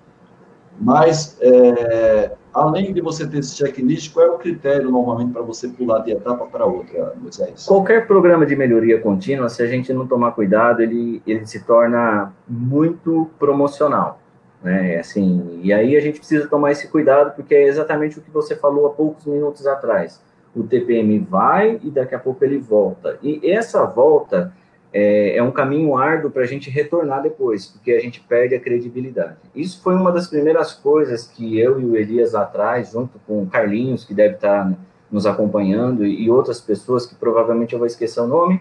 mas 0.81 1.37
é, 1.41 2.33
além 2.55 2.93
de 2.93 3.01
você 3.01 3.27
ter 3.27 3.39
esse 3.39 3.57
checklist, 3.57 4.13
qual 4.13 4.27
é 4.27 4.31
o 4.31 4.39
critério 4.39 4.91
normalmente 4.91 5.33
para 5.33 5.43
você 5.43 5.69
pular 5.69 6.01
de 6.01 6.13
etapa 6.13 6.47
para 6.47 6.65
outra, 6.65 7.15
Moisés? 7.21 7.67
Qualquer 7.67 8.07
programa 8.07 8.47
de 8.47 8.55
melhoria 8.55 9.01
contínua, 9.01 9.49
se 9.49 9.63
a 9.63 9.67
gente 9.67 9.93
não 9.93 10.07
tomar 10.07 10.33
cuidado, 10.33 10.81
ele, 10.81 11.21
ele 11.27 11.45
se 11.47 11.65
torna 11.65 12.33
muito 12.47 13.29
promocional. 13.39 14.21
Né? 14.63 14.99
Assim, 14.99 15.61
e 15.63 15.73
aí 15.73 15.97
a 15.97 16.01
gente 16.01 16.19
precisa 16.19 16.47
tomar 16.47 16.73
esse 16.73 16.89
cuidado, 16.89 17.35
porque 17.35 17.55
é 17.55 17.67
exatamente 17.67 18.19
o 18.19 18.23
que 18.23 18.31
você 18.31 18.55
falou 18.55 18.87
há 18.87 18.91
poucos 18.91 19.27
minutos 19.27 19.67
atrás. 19.67 20.21
O 20.55 20.63
TPM 20.63 21.19
vai 21.19 21.79
e 21.83 21.91
daqui 21.91 22.15
a 22.15 22.19
pouco 22.19 22.45
ele 22.45 22.59
volta. 22.59 23.19
E 23.23 23.51
essa 23.51 23.85
volta 23.85 24.53
é, 24.93 25.37
é 25.37 25.43
um 25.43 25.51
caminho 25.51 25.97
árduo 25.97 26.31
para 26.31 26.43
a 26.43 26.47
gente 26.47 26.71
retornar 26.71 27.23
depois, 27.23 27.67
porque 27.67 27.93
a 27.93 28.01
gente 28.01 28.21
perde 28.21 28.55
a 28.55 28.61
credibilidade. 28.61 29.37
Isso 29.55 29.83
foi 29.83 29.95
uma 29.95 30.11
das 30.11 30.27
primeiras 30.27 30.73
coisas 30.73 31.27
que 31.27 31.59
eu 31.59 31.81
e 31.81 31.85
o 31.85 31.97
Elias 31.97 32.33
lá 32.33 32.43
atrás, 32.43 32.93
junto 32.93 33.19
com 33.27 33.43
o 33.43 33.47
Carlinhos, 33.47 34.05
que 34.05 34.15
deve 34.15 34.35
estar 34.35 34.73
nos 35.11 35.27
acompanhando, 35.27 36.05
e 36.05 36.31
outras 36.31 36.61
pessoas 36.61 37.07
que 37.07 37.15
provavelmente 37.15 37.73
eu 37.73 37.79
vou 37.79 37.87
esquecer 37.87 38.21
o 38.21 38.27
nome, 38.27 38.61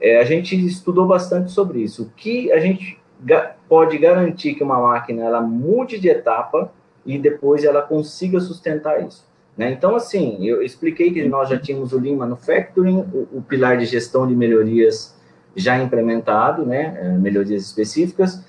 é, 0.00 0.18
a 0.18 0.24
gente 0.24 0.54
estudou 0.66 1.06
bastante 1.06 1.50
sobre 1.50 1.80
isso. 1.80 2.02
O 2.02 2.10
que 2.16 2.50
a 2.52 2.58
gente 2.58 2.98
ga 3.20 3.54
pode 3.68 3.96
garantir 3.96 4.54
que 4.54 4.64
uma 4.64 4.80
máquina 4.80 5.22
ela 5.22 5.40
mude 5.40 5.98
de 5.98 6.08
etapa 6.08 6.72
e 7.06 7.18
depois 7.18 7.64
ela 7.64 7.80
consiga 7.80 8.40
sustentar 8.40 9.02
isso. 9.06 9.26
Né? 9.56 9.70
Então, 9.72 9.94
assim, 9.94 10.44
eu 10.46 10.62
expliquei 10.62 11.12
que 11.12 11.26
nós 11.28 11.48
já 11.48 11.58
tínhamos 11.58 11.92
o 11.92 11.98
Lean 11.98 12.16
Manufacturing, 12.16 12.98
o, 13.12 13.28
o 13.38 13.42
pilar 13.42 13.76
de 13.76 13.84
gestão 13.84 14.26
de 14.26 14.34
melhorias 14.34 15.14
já 15.54 15.78
implementado, 15.78 16.64
né, 16.64 16.98
é, 16.98 17.08
melhorias 17.18 17.62
específicas. 17.62 18.42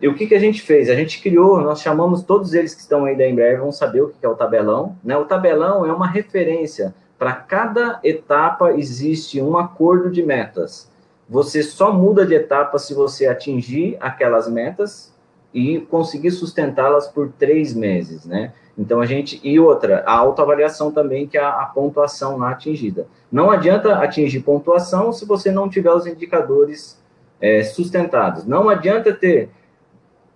E 0.00 0.08
o 0.08 0.14
que, 0.14 0.26
que 0.26 0.34
a 0.34 0.40
gente 0.40 0.60
fez? 0.60 0.90
A 0.90 0.94
gente 0.94 1.22
criou, 1.22 1.60
nós 1.60 1.80
chamamos 1.80 2.22
todos 2.22 2.52
eles 2.54 2.74
que 2.74 2.80
estão 2.80 3.04
aí 3.04 3.16
da 3.16 3.26
Embraer, 3.26 3.60
vão 3.60 3.72
saber 3.72 4.02
o 4.02 4.08
que 4.08 4.26
é 4.26 4.28
o 4.28 4.34
tabelão. 4.34 4.96
Né? 5.02 5.16
O 5.16 5.24
tabelão 5.24 5.86
é 5.86 5.92
uma 5.92 6.06
referência. 6.06 6.94
Para 7.18 7.34
cada 7.34 8.00
etapa 8.02 8.72
existe 8.72 9.40
um 9.40 9.56
acordo 9.56 10.10
de 10.10 10.22
metas. 10.22 10.90
Você 11.28 11.62
só 11.62 11.92
muda 11.92 12.26
de 12.26 12.34
etapa 12.34 12.78
se 12.78 12.92
você 12.92 13.26
atingir 13.26 13.96
aquelas 14.00 14.50
metas 14.50 15.14
e 15.54 15.78
conseguir 15.78 16.32
sustentá-las 16.32 17.06
por 17.06 17.30
três 17.38 17.72
meses, 17.72 18.26
né? 18.26 18.52
Então 18.76 19.00
a 19.00 19.06
gente 19.06 19.40
e 19.44 19.60
outra, 19.60 20.02
a 20.06 20.16
autoavaliação 20.16 20.90
também 20.90 21.26
que 21.26 21.36
é 21.36 21.42
a, 21.42 21.50
a 21.50 21.66
pontuação 21.66 22.38
lá 22.38 22.50
atingida. 22.50 23.06
Não 23.30 23.50
adianta 23.50 23.96
atingir 23.98 24.40
pontuação 24.40 25.12
se 25.12 25.26
você 25.26 25.50
não 25.50 25.68
tiver 25.68 25.92
os 25.92 26.06
indicadores 26.06 27.00
é, 27.40 27.62
sustentados. 27.62 28.46
Não 28.46 28.68
adianta 28.68 29.12
ter 29.12 29.50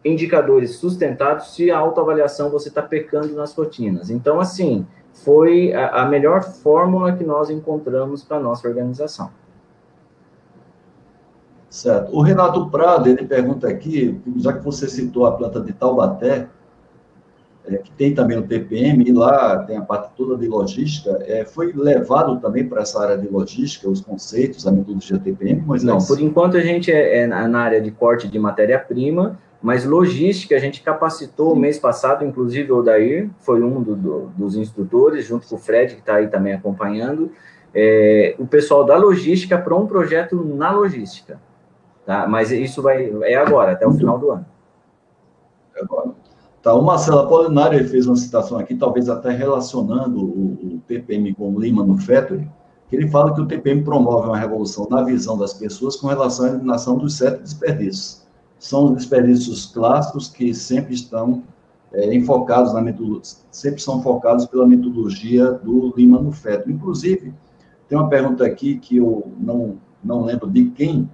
indicadores 0.04 0.76
sustentados 0.76 1.54
se 1.54 1.70
a 1.70 1.78
autoavaliação 1.78 2.50
você 2.50 2.68
está 2.68 2.82
pecando 2.82 3.34
nas 3.34 3.54
rotinas. 3.54 4.10
Então, 4.10 4.38
assim, 4.38 4.86
foi 5.12 5.72
a, 5.72 6.02
a 6.02 6.06
melhor 6.06 6.42
fórmula 6.42 7.12
que 7.12 7.24
nós 7.24 7.50
encontramos 7.50 8.22
para 8.22 8.36
a 8.36 8.40
nossa 8.40 8.68
organização. 8.68 9.30
Certo. 11.68 12.14
O 12.14 12.22
Renato 12.22 12.70
Prado, 12.70 13.08
ele 13.08 13.26
pergunta 13.26 13.68
aqui, 13.68 14.20
já 14.36 14.52
que 14.52 14.64
você 14.64 14.88
citou 14.88 15.26
a 15.26 15.32
planta 15.32 15.60
de 15.60 15.72
Taubaté, 15.72 16.48
é, 17.68 17.78
que 17.78 17.90
tem 17.92 18.14
também 18.14 18.38
o 18.38 18.42
TPM, 18.42 19.04
e 19.04 19.12
lá 19.12 19.58
tem 19.64 19.76
a 19.76 19.82
parte 19.82 20.10
toda 20.16 20.36
de 20.36 20.46
logística, 20.46 21.18
é, 21.26 21.44
foi 21.44 21.72
levado 21.72 22.38
também 22.40 22.66
para 22.66 22.82
essa 22.82 23.02
área 23.02 23.18
de 23.18 23.28
logística, 23.28 23.88
os 23.88 24.00
conceitos, 24.00 24.66
a 24.66 24.70
metodologia 24.70 25.18
TPM, 25.18 25.62
mas 25.66 25.82
não. 25.82 25.98
Por 25.98 26.20
enquanto 26.20 26.56
a 26.56 26.60
gente 26.60 26.92
é, 26.92 27.22
é 27.22 27.26
na 27.26 27.60
área 27.60 27.80
de 27.80 27.90
corte 27.90 28.28
de 28.28 28.38
matéria-prima, 28.38 29.38
mas 29.60 29.84
logística 29.84 30.54
a 30.54 30.58
gente 30.58 30.82
capacitou 30.82 31.54
Sim. 31.54 31.60
mês 31.60 31.78
passado, 31.78 32.24
inclusive 32.24 32.70
o 32.70 32.78
Odair 32.78 33.28
foi 33.40 33.62
um 33.62 33.82
do, 33.82 33.96
do, 33.96 34.20
dos 34.36 34.56
instrutores, 34.56 35.24
junto 35.24 35.48
com 35.48 35.56
o 35.56 35.58
Fred, 35.58 35.94
que 35.94 36.00
está 36.00 36.16
aí 36.16 36.28
também 36.28 36.52
acompanhando, 36.52 37.32
é, 37.74 38.36
o 38.38 38.46
pessoal 38.46 38.84
da 38.84 38.96
logística 38.96 39.58
para 39.58 39.74
um 39.74 39.86
projeto 39.86 40.36
na 40.44 40.70
logística. 40.70 41.40
Tá? 42.04 42.26
Mas 42.28 42.52
isso 42.52 42.80
vai 42.80 43.10
é 43.24 43.34
agora, 43.34 43.72
até 43.72 43.86
o 43.86 43.92
final 43.92 44.18
do 44.18 44.30
ano. 44.30 44.46
É 45.74 45.82
agora. 45.82 46.25
Tá, 46.66 46.74
o 46.74 46.82
Marcelo 46.82 47.20
Apolinário 47.20 47.88
fez 47.88 48.08
uma 48.08 48.16
citação 48.16 48.58
aqui, 48.58 48.74
talvez 48.74 49.08
até 49.08 49.30
relacionando 49.30 50.20
o, 50.20 50.74
o 50.74 50.82
TPM 50.88 51.32
com 51.32 51.54
o 51.54 51.58
Lean 51.60 51.74
Manufacturing, 51.74 52.50
que 52.90 52.96
ele 52.96 53.06
fala 53.06 53.32
que 53.32 53.40
o 53.40 53.46
TPM 53.46 53.84
promove 53.84 54.26
uma 54.26 54.36
revolução 54.36 54.88
na 54.90 55.04
visão 55.04 55.38
das 55.38 55.54
pessoas 55.54 55.94
com 55.94 56.08
relação 56.08 56.44
à 56.44 56.48
eliminação 56.48 56.98
dos 56.98 57.14
sete 57.14 57.40
desperdícios. 57.40 58.26
São 58.58 58.86
os 58.86 58.96
desperdícios 58.96 59.66
clássicos 59.66 60.26
que 60.28 60.52
sempre 60.52 60.94
estão 60.94 61.44
é, 61.92 62.12
enfocados 62.12 62.74
na 62.74 62.82
metodologia, 62.82 63.38
sempre 63.52 63.80
são 63.80 64.02
focados 64.02 64.44
pela 64.46 64.66
metodologia 64.66 65.52
do 65.52 65.94
Lean 65.96 66.08
Manufacturing. 66.08 66.74
Inclusive, 66.74 67.32
tem 67.88 67.96
uma 67.96 68.08
pergunta 68.08 68.44
aqui 68.44 68.76
que 68.78 68.96
eu 68.96 69.30
não, 69.38 69.76
não 70.02 70.24
lembro 70.24 70.50
de 70.50 70.64
quem, 70.70 71.08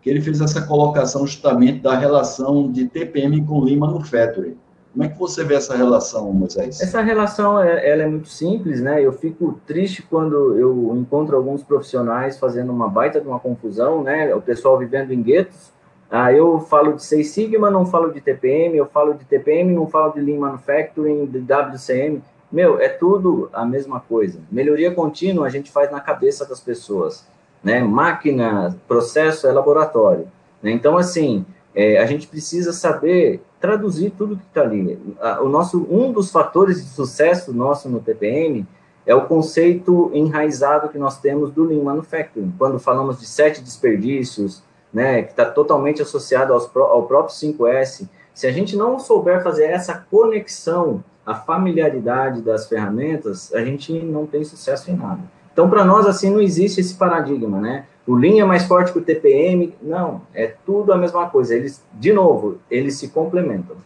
que 0.00 0.08
ele 0.08 0.22
fez 0.22 0.40
essa 0.40 0.62
colocação 0.62 1.26
justamente 1.26 1.80
da 1.80 1.94
relação 1.94 2.72
de 2.72 2.88
TPM 2.88 3.44
com 3.44 3.60
Lean 3.60 3.80
Manufacturing. 3.80 4.63
Como 4.94 5.04
é 5.04 5.08
que 5.08 5.18
você 5.18 5.42
vê 5.42 5.56
essa 5.56 5.76
relação, 5.76 6.32
Moisés? 6.32 6.80
Essa 6.80 7.00
relação 7.00 7.60
é, 7.60 7.90
ela 7.90 8.04
é 8.04 8.06
muito 8.06 8.28
simples, 8.28 8.80
né? 8.80 9.04
Eu 9.04 9.12
fico 9.12 9.60
triste 9.66 10.02
quando 10.02 10.56
eu 10.56 10.96
encontro 10.96 11.36
alguns 11.36 11.64
profissionais 11.64 12.38
fazendo 12.38 12.72
uma 12.72 12.88
baita 12.88 13.20
de 13.20 13.26
uma 13.26 13.40
confusão, 13.40 14.04
né? 14.04 14.32
O 14.32 14.40
pessoal 14.40 14.78
vivendo 14.78 15.12
em 15.12 15.20
guetos. 15.20 15.72
Ah, 16.08 16.32
eu 16.32 16.60
falo 16.60 16.92
de 16.92 17.02
Seis 17.02 17.30
Sigma, 17.30 17.72
não 17.72 17.84
falo 17.84 18.12
de 18.12 18.20
TPM, 18.20 18.76
eu 18.76 18.86
falo 18.86 19.14
de 19.14 19.24
TPM, 19.24 19.74
não 19.74 19.88
falo 19.88 20.12
de 20.12 20.20
Lean 20.20 20.38
Manufacturing, 20.38 21.26
de 21.26 21.40
WCM. 21.40 22.22
Meu, 22.52 22.78
é 22.78 22.88
tudo 22.88 23.50
a 23.52 23.66
mesma 23.66 23.98
coisa. 23.98 24.38
Melhoria 24.48 24.94
contínua 24.94 25.48
a 25.48 25.50
gente 25.50 25.72
faz 25.72 25.90
na 25.90 26.00
cabeça 26.00 26.46
das 26.46 26.60
pessoas, 26.60 27.26
né? 27.64 27.82
Máquina, 27.82 28.76
processo 28.86 29.48
é 29.48 29.52
laboratório. 29.52 30.28
Né? 30.62 30.70
Então, 30.70 30.96
assim, 30.96 31.44
é, 31.74 31.98
a 31.98 32.06
gente 32.06 32.28
precisa 32.28 32.72
saber 32.72 33.42
traduzir 33.64 34.10
tudo 34.10 34.36
que 34.36 34.44
está 34.44 34.60
ali. 34.60 35.00
O 35.40 35.48
nosso, 35.48 35.86
um 35.90 36.12
dos 36.12 36.30
fatores 36.30 36.84
de 36.84 36.90
sucesso 36.90 37.50
nosso 37.50 37.88
no 37.88 37.98
TPM 37.98 38.66
é 39.06 39.14
o 39.14 39.22
conceito 39.22 40.10
enraizado 40.12 40.90
que 40.90 40.98
nós 40.98 41.18
temos 41.18 41.50
do 41.50 41.64
Lean 41.64 41.82
Manufacturing. 41.82 42.52
Quando 42.58 42.78
falamos 42.78 43.18
de 43.18 43.26
sete 43.26 43.62
desperdícios, 43.62 44.62
né, 44.92 45.22
que 45.22 45.30
está 45.30 45.46
totalmente 45.46 46.02
associado 46.02 46.52
aos, 46.52 46.70
ao 46.76 47.06
próprio 47.06 47.34
5S, 47.34 48.06
se 48.34 48.46
a 48.46 48.52
gente 48.52 48.76
não 48.76 48.98
souber 48.98 49.42
fazer 49.42 49.64
essa 49.64 49.94
conexão, 50.10 51.02
a 51.24 51.34
familiaridade 51.34 52.42
das 52.42 52.68
ferramentas, 52.68 53.50
a 53.54 53.64
gente 53.64 53.94
não 53.94 54.26
tem 54.26 54.44
sucesso 54.44 54.90
em 54.90 54.94
nada. 54.94 55.22
Então, 55.54 55.70
para 55.70 55.86
nós, 55.86 56.06
assim, 56.06 56.28
não 56.28 56.40
existe 56.42 56.82
esse 56.82 56.96
paradigma, 56.96 57.58
né? 57.58 57.86
O 58.06 58.14
Lean 58.14 58.42
é 58.42 58.44
mais 58.44 58.64
forte 58.64 58.92
que 58.92 58.98
o 58.98 59.04
TPM. 59.04 59.74
Não, 59.82 60.22
é 60.34 60.54
tudo 60.66 60.92
a 60.92 60.98
mesma 60.98 61.28
coisa. 61.30 61.54
Eles, 61.54 61.82
de 61.92 62.12
novo, 62.12 62.58
eles 62.70 62.96
se 62.96 63.08
complementam. 63.08 63.76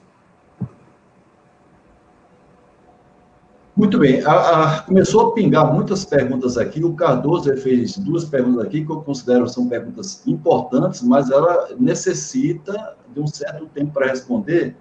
Muito 3.77 3.97
bem. 3.97 4.21
A, 4.25 4.33
a, 4.33 4.83
começou 4.83 5.29
a 5.29 5.35
pingar 5.35 5.73
muitas 5.73 6.05
perguntas 6.05 6.59
aqui. 6.59 6.83
O 6.83 6.95
Cardoso 6.95 7.57
fez 7.59 7.97
duas 7.97 8.25
perguntas 8.25 8.67
aqui 8.67 8.85
que 8.85 8.91
eu 8.91 9.03
considero 9.03 9.49
são 9.49 9.69
perguntas 9.69 10.27
importantes, 10.27 11.01
mas 11.01 11.31
ela 11.31 11.69
necessita 11.79 12.97
de 13.15 13.21
um 13.21 13.27
certo 13.29 13.67
tempo 13.67 13.93
para 13.93 14.09
responder, 14.09 14.77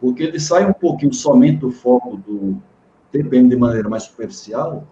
porque 0.00 0.24
ele 0.24 0.40
sai 0.40 0.68
um 0.68 0.72
pouquinho 0.72 1.14
somente 1.14 1.58
do 1.58 1.70
foco 1.70 2.16
do 2.16 2.60
TPM 3.12 3.48
de 3.48 3.56
maneira 3.56 3.88
mais 3.88 4.02
superficial, 4.02 4.84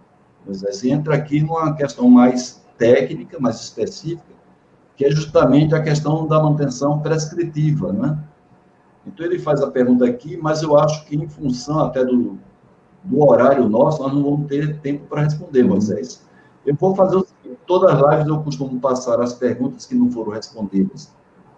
mas 0.47 0.64
assim, 0.64 0.93
entra 0.93 1.16
aqui 1.16 1.41
numa 1.41 1.74
questão 1.74 2.09
mais 2.09 2.62
técnica 2.77 3.39
mais 3.41 3.61
específica, 3.61 4.33
que 4.97 5.05
é 5.05 5.11
justamente 5.11 5.75
a 5.75 5.83
questão 5.83 6.27
da 6.27 6.43
manutenção 6.43 7.01
prescritiva, 7.01 7.93
né? 7.93 8.18
Então, 9.07 9.27
ele 9.27 9.39
faz 9.39 9.61
a 9.61 9.70
pergunta 9.70 10.05
aqui, 10.05 10.37
mas 10.37 10.62
eu 10.62 10.79
acho 10.79 11.05
que, 11.07 11.16
em 11.16 11.29
função 11.29 11.81
até 11.81 12.05
do, 12.05 12.39
do 13.03 13.29
horário 13.29 13.68
nosso, 13.68 14.03
nós 14.03 14.12
não 14.12 14.23
vamos 14.23 14.47
ter 14.47 14.79
tempo 14.79 15.07
para 15.07 15.23
responder, 15.23 15.64
Moisés. 15.64 16.25
Eu 16.64 16.77
vou 16.77 16.95
fazer 16.95 17.16
o 17.16 17.27
seguinte, 17.27 17.61
todas 17.66 17.91
as 17.91 18.11
lives 18.11 18.27
eu 18.29 18.41
costumo 18.43 18.79
passar 18.81 19.20
as 19.20 19.33
perguntas 19.33 19.87
que 19.87 19.95
não 19.95 20.11
foram 20.11 20.31
respondidas 20.33 21.12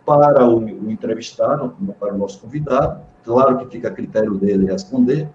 para 0.07 0.47
o, 0.47 0.59
o 0.59 0.91
entrevistado, 0.91 1.75
para 1.99 2.15
o 2.15 2.19
nosso 2.19 2.41
convidado, 2.41 3.03
claro 3.23 3.59
que 3.59 3.67
fica 3.67 3.89
a 3.89 3.91
critério 3.91 4.35
dele 4.35 4.67
responder, 4.67 5.29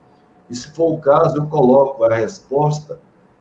e 0.49 0.55
se 0.55 0.71
for 0.71 0.93
o 0.93 0.97
caso, 0.97 1.37
eu 1.37 1.45
coloco 1.47 2.03
a 2.03 2.15
resposta 2.15 2.99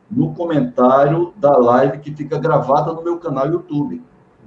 no 0.09 0.33
comentário 0.33 1.33
da 1.37 1.55
live 1.57 1.99
que 1.99 2.13
fica 2.15 2.37
gravada 2.37 2.93
no 2.93 3.03
meu 3.03 3.17
canal 3.17 3.47
YouTube, 3.47 4.01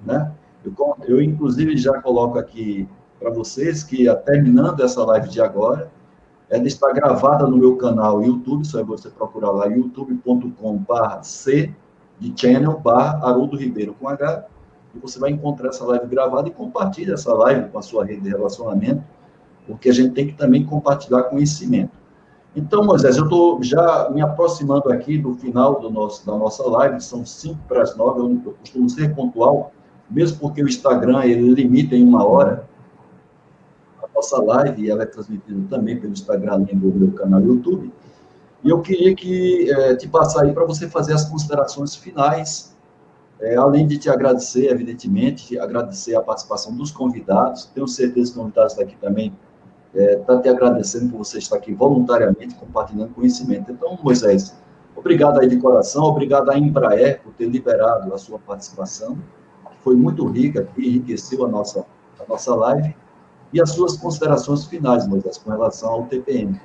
né? 0.04 0.32
Eu, 0.64 0.74
eu 1.06 1.22
inclusive, 1.22 1.76
já 1.76 2.00
coloco 2.00 2.38
aqui 2.38 2.88
para 3.18 3.30
vocês 3.30 3.82
que, 3.82 4.08
a, 4.08 4.16
terminando 4.16 4.80
essa 4.82 5.04
live 5.04 5.28
de 5.28 5.40
agora, 5.40 5.90
ela 6.50 6.66
está 6.66 6.92
gravada 6.92 7.46
no 7.46 7.56
meu 7.56 7.76
canal 7.76 8.22
YouTube, 8.22 8.66
só 8.66 8.80
é 8.80 8.84
você 8.84 9.08
procurar 9.08 9.50
lá, 9.50 9.66
youtube.com.br 9.66 11.22
C 11.22 11.74
de 12.18 12.32
channel, 12.36 12.78
barra 12.78 13.26
Haroldo 13.26 13.56
Ribeiro 13.56 13.94
com 13.98 14.08
H, 14.08 14.46
e 14.94 14.98
você 14.98 15.18
vai 15.18 15.30
encontrar 15.30 15.70
essa 15.70 15.84
live 15.84 16.06
gravada 16.06 16.48
e 16.48 16.52
compartilha 16.52 17.14
essa 17.14 17.32
live 17.32 17.70
com 17.70 17.78
a 17.78 17.82
sua 17.82 18.04
rede 18.04 18.20
de 18.20 18.28
relacionamento, 18.28 19.02
porque 19.66 19.88
a 19.88 19.92
gente 19.92 20.12
tem 20.12 20.26
que 20.26 20.34
também 20.34 20.64
compartilhar 20.64 21.24
conhecimento. 21.24 22.01
Então, 22.54 22.84
Moisés, 22.84 23.16
eu 23.16 23.24
estou 23.24 23.62
já 23.62 24.10
me 24.10 24.20
aproximando 24.20 24.92
aqui 24.92 25.16
do 25.16 25.34
final 25.34 25.80
do 25.80 25.88
nosso, 25.88 26.26
da 26.26 26.36
nossa 26.36 26.62
live, 26.68 27.00
são 27.00 27.24
5 27.24 27.58
para 27.66 27.82
as 27.82 27.96
9, 27.96 28.20
eu, 28.20 28.42
eu 28.44 28.52
costumo 28.52 28.90
ser 28.90 29.14
pontual, 29.14 29.72
mesmo 30.10 30.38
porque 30.38 30.62
o 30.62 30.68
Instagram 30.68 31.24
ele 31.24 31.54
limita 31.54 31.94
em 31.94 32.04
uma 32.04 32.26
hora 32.26 32.68
a 34.02 34.06
nossa 34.14 34.42
live, 34.42 34.82
e 34.82 34.90
ela 34.90 35.02
é 35.02 35.06
transmitida 35.06 35.66
também 35.70 35.98
pelo 35.98 36.12
Instagram, 36.12 36.52
além 36.52 36.76
do 36.78 36.92
meu 36.92 37.12
canal 37.12 37.40
YouTube. 37.40 37.90
E 38.62 38.68
eu 38.68 38.82
queria 38.82 39.14
que 39.14 39.70
é, 39.70 39.96
te 39.96 40.06
passar 40.06 40.44
aí 40.44 40.52
para 40.52 40.66
você 40.66 40.86
fazer 40.86 41.14
as 41.14 41.24
considerações 41.24 41.96
finais, 41.96 42.76
é, 43.40 43.56
além 43.56 43.86
de 43.86 43.96
te 43.96 44.10
agradecer, 44.10 44.70
evidentemente, 44.70 45.58
agradecer 45.58 46.14
a 46.14 46.20
participação 46.20 46.76
dos 46.76 46.90
convidados. 46.90 47.64
Tenho 47.74 47.88
certeza 47.88 48.14
que 48.14 48.38
os 48.38 48.42
convidados 48.42 48.74
daqui 48.74 48.94
também 49.00 49.32
está 49.94 50.00
é, 50.00 50.16
tá 50.16 50.38
te 50.38 50.48
agradecendo 50.48 51.10
por 51.10 51.18
você 51.18 51.38
estar 51.38 51.56
aqui 51.56 51.72
voluntariamente 51.72 52.54
compartilhando 52.54 53.14
conhecimento. 53.14 53.70
Então, 53.70 53.98
Moisés, 54.02 54.56
obrigado 54.96 55.40
aí 55.40 55.48
de 55.48 55.58
coração, 55.58 56.04
obrigado 56.04 56.50
à 56.50 56.58
Embraer 56.58 57.20
por 57.22 57.32
ter 57.34 57.46
liberado 57.46 58.12
a 58.14 58.18
sua 58.18 58.38
participação, 58.38 59.16
que 59.70 59.78
foi 59.82 59.94
muito 59.96 60.26
rica 60.26 60.66
e 60.76 60.88
enriqueceu 60.88 61.44
a 61.44 61.48
nossa, 61.48 61.84
a 62.18 62.28
nossa 62.28 62.54
live, 62.54 62.94
e 63.52 63.60
as 63.60 63.70
suas 63.70 63.96
considerações 63.96 64.64
finais, 64.64 65.06
Moisés, 65.06 65.36
com 65.36 65.50
relação 65.50 65.90
ao 65.90 66.06
TPM. 66.06 66.58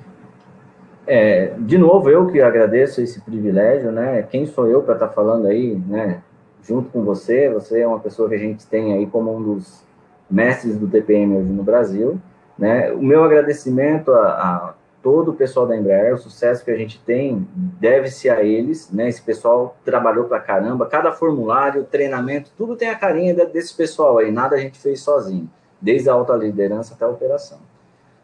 É, 1.06 1.54
de 1.58 1.78
novo, 1.78 2.10
eu 2.10 2.26
que 2.26 2.40
agradeço 2.40 3.00
esse 3.00 3.20
privilégio, 3.20 3.92
né? 3.92 4.22
Quem 4.22 4.46
sou 4.46 4.66
eu 4.66 4.82
para 4.82 4.94
estar 4.94 5.08
tá 5.08 5.12
falando 5.12 5.46
aí, 5.46 5.74
né? 5.86 6.22
Junto 6.62 6.90
com 6.90 7.02
você, 7.02 7.48
você 7.50 7.80
é 7.80 7.86
uma 7.86 8.00
pessoa 8.00 8.28
que 8.28 8.34
a 8.34 8.38
gente 8.38 8.66
tem 8.66 8.92
aí 8.92 9.06
como 9.06 9.34
um 9.34 9.42
dos 9.42 9.82
mestres 10.30 10.76
do 10.76 10.86
TPM 10.86 11.36
hoje 11.36 11.50
no 11.50 11.62
Brasil. 11.62 12.20
Né? 12.58 12.90
O 12.92 13.02
meu 13.02 13.22
agradecimento 13.22 14.10
a, 14.12 14.26
a, 14.26 14.74
todo 15.02 15.30
o 15.30 15.34
pessoal 15.34 15.66
da 15.66 15.76
Embraer, 15.76 16.14
o 16.14 16.18
sucesso 16.18 16.64
que 16.64 16.70
a 16.70 16.76
gente 16.76 17.00
tem 17.00 17.46
deve-se 17.54 18.28
a 18.28 18.42
eles, 18.42 18.90
né? 18.90 19.08
Esse 19.08 19.22
pessoal 19.22 19.76
trabalhou 19.84 20.24
para 20.24 20.40
caramba, 20.40 20.86
cada 20.86 21.12
formulário, 21.12 21.84
treinamento, 21.84 22.50
tudo 22.56 22.74
tem 22.74 22.88
a 22.88 22.96
carinha 22.96 23.32
desse 23.46 23.74
pessoal 23.74 24.18
aí, 24.18 24.32
nada 24.32 24.56
a 24.56 24.58
gente 24.58 24.78
fez 24.78 25.00
sozinho, 25.00 25.48
desde 25.80 26.10
a 26.10 26.14
alta 26.14 26.34
liderança 26.34 26.94
até 26.94 27.04
a 27.04 27.08
operação. 27.08 27.58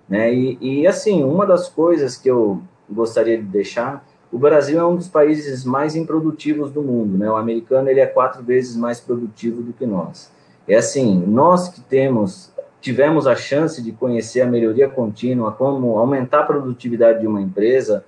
Né? 0.08 0.34
E, 0.34 0.58
e 0.60 0.86
assim, 0.86 1.22
uma 1.22 1.46
das 1.46 1.68
coisas 1.68 2.16
que 2.16 2.28
eu 2.28 2.60
gostaria 2.90 3.38
de 3.38 3.44
deixar, 3.44 4.04
o 4.30 4.38
Brasil 4.38 4.80
é 4.80 4.84
um 4.84 4.96
dos 4.96 5.08
países 5.08 5.64
mais 5.64 5.94
improdutivos 5.94 6.72
do 6.72 6.82
mundo, 6.82 7.16
né? 7.16 7.30
O 7.30 7.36
americano 7.36 7.88
ele 7.88 8.00
é 8.00 8.06
quatro 8.06 8.42
vezes 8.42 8.76
mais 8.76 8.98
produtivo 8.98 9.62
do 9.62 9.72
que 9.72 9.86
nós. 9.86 10.28
É 10.66 10.74
assim, 10.74 11.24
nós 11.24 11.68
que 11.68 11.80
temos 11.80 12.52
tivemos 12.84 13.26
a 13.26 13.34
chance 13.34 13.80
de 13.80 13.92
conhecer 13.92 14.42
a 14.42 14.46
melhoria 14.46 14.86
contínua, 14.86 15.52
como 15.52 15.96
aumentar 15.96 16.40
a 16.40 16.42
produtividade 16.42 17.20
de 17.20 17.26
uma 17.26 17.40
empresa, 17.40 18.04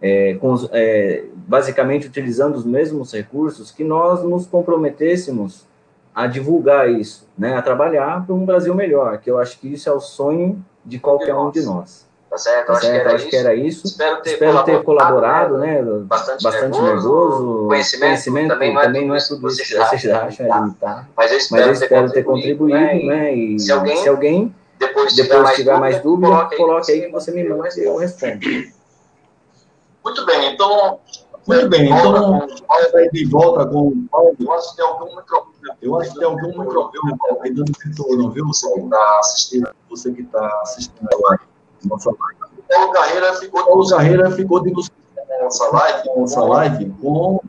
é, 0.00 0.32
com, 0.40 0.54
é, 0.72 1.26
basicamente 1.46 2.06
utilizando 2.06 2.54
os 2.54 2.64
mesmos 2.64 3.12
recursos, 3.12 3.70
que 3.70 3.84
nós 3.84 4.22
nos 4.24 4.46
comprometêssemos 4.46 5.66
a 6.14 6.26
divulgar 6.26 6.90
isso, 6.90 7.28
né, 7.36 7.54
a 7.54 7.60
trabalhar 7.60 8.24
para 8.24 8.34
um 8.34 8.46
Brasil 8.46 8.74
melhor, 8.74 9.18
que 9.18 9.30
eu 9.30 9.38
acho 9.38 9.60
que 9.60 9.70
isso 9.70 9.90
é 9.90 9.92
o 9.92 10.00
sonho 10.00 10.64
de 10.82 10.98
qualquer 10.98 11.34
um 11.34 11.50
de 11.50 11.60
nós. 11.60 12.08
Tá 12.34 12.38
certo? 12.38 12.66
Tá 12.66 12.72
acho, 12.72 12.80
certo? 12.80 12.94
Que, 12.94 13.00
era 13.00 13.14
acho 13.14 13.26
que 13.28 13.36
era 13.36 13.54
isso. 13.54 13.86
Espero 13.86 14.20
ter, 14.20 14.32
Espero 14.32 14.64
ter 14.64 14.82
colaborado, 14.82 15.56
né? 15.58 15.80
Bastante, 15.82 16.42
bastante 16.42 16.80
nervoso. 16.80 17.68
Conhecimento, 17.68 18.08
conhecimento 18.08 18.48
também, 18.48 18.74
não 18.74 18.80
é, 18.80 18.84
também 18.86 19.06
não 19.06 19.14
é 19.14 19.18
tudo 19.20 19.46
isso 19.46 19.62
que 19.62 19.76
vocês 19.76 20.10
acham, 20.10 20.46
é 20.46 20.48
limitado. 20.48 21.06
Mas 21.16 21.30
eu 21.30 21.38
espero, 21.38 21.66
Mas 21.68 21.80
eu 21.80 21.84
espero 21.84 22.10
ter, 22.10 22.24
contribuído, 22.24 22.76
né? 22.76 22.94
né? 23.04 23.34
E 23.36 23.60
se 23.60 23.70
alguém, 23.70 23.96
se 23.98 24.08
alguém 24.08 24.54
depois, 24.80 25.14
depois 25.14 25.54
tiver 25.54 25.78
mais 25.78 26.02
dúvida, 26.02 26.26
coloque, 26.26 26.56
coloque 26.56 26.90
aí 26.90 27.02
que 27.02 27.12
você 27.12 27.30
me 27.30 27.48
manda 27.48 27.68
e 27.76 27.84
eu 27.84 27.96
respondo. 27.98 28.40
Muito 30.04 30.26
bem, 30.26 30.54
então. 30.54 30.98
Muito 31.46 31.68
bem, 31.68 31.84
então 31.84 32.48
vai 32.90 33.08
de 33.10 33.26
volta 33.26 33.66
com 33.66 33.88
o 33.88 34.08
Paulo. 34.10 34.34
Eu 34.40 34.52
acho 34.54 34.70
que 34.70 34.76
tem 34.76 34.84
algum 34.86 35.16
microfone. 35.16 35.54
Eu 35.80 36.00
acho 36.00 36.12
que 36.12 36.18
tem 36.18 36.26
algum 36.26 36.48
microfone 36.48 37.16
aí 37.42 37.54
dando 37.54 37.72
retorno, 37.84 38.30
viu, 38.30 38.46
Você 38.46 38.72
que 38.72 38.80
está 38.80 39.18
assistindo, 39.20 39.70
você 39.88 40.12
que 40.12 40.22
está 40.22 40.60
assistindo 40.62 41.08
agora 41.12 41.53
nossa 41.88 42.10
live. 42.10 42.62
Paulo 42.68 42.92
Carreira 42.92 43.34
ficou, 43.34 43.64
Paulo 43.64 43.88
Carreira 43.88 44.30
ficou 44.30 44.60
de 44.62 44.70
nos 44.72 44.90
nossa 45.40 45.68
live, 45.68 46.08
nossa 46.16 46.40
live 46.42 46.90
com 47.02 47.40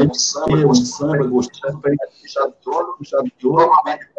um 0.00 0.14
samba, 0.14 0.66
um 0.66 0.74
samba 0.74 1.26
gostoso 1.26 1.80
chave 2.26 2.54
de 2.60 2.68
ouro, 2.68 2.96
chave 3.02 3.32
de 3.38 3.46
ouro, 3.46 3.70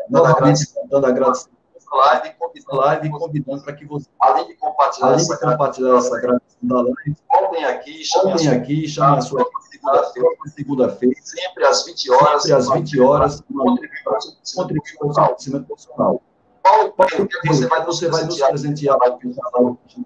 novamente 0.09 0.68
dando 0.89 1.05
agradecimento 1.05 1.51
live, 1.91 2.34
convidando, 2.39 2.78
live, 2.78 3.09
convidando 3.09 3.64
para 3.64 3.74
que 3.74 3.86
você, 3.86 4.07
além 4.20 4.47
de 4.47 4.55
compartilhar, 4.55 5.07
além 5.07 5.20
essa, 5.20 5.36
de 5.36 5.41
compartilhar 5.41 5.97
essa 5.97 6.22
gravação 6.22 6.57
da 6.62 6.76
live, 6.82 7.16
voltem 7.30 7.66
aqui, 7.66 8.03
chamem 8.05 8.47
aqui, 8.47 8.88
chamem 8.88 9.20
a 9.20 9.22
sua 9.22 9.45
segunda-feira, 9.70 10.30
segunda-feira, 10.55 11.16
sempre 11.22 11.66
às 11.66 11.86
20 11.86 12.12
horas, 12.12 12.43
sempre 12.43 12.57
às 12.57 12.70
20 12.70 12.99
horas, 13.01 13.43
contribuir 13.53 14.97
para 14.97 15.07
o 15.07 15.14
conhecimento 15.14 15.66
profissional. 15.66 16.22
Paulo, 16.64 16.93
Paulo, 16.93 17.28
que 17.28 17.47
você 17.47 17.68
vai, 17.68 17.84
você 17.86 18.07
vai 18.07 18.24
nos 18.24 18.39
presentear? 18.39 18.97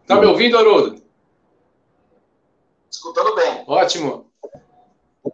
Está 0.02 0.16
me 0.20 0.26
ouvindo, 0.26 0.58
Haroldo? 0.58 1.02
Escutando 2.90 3.36
bem. 3.36 3.64
Ótimo. 3.68 4.26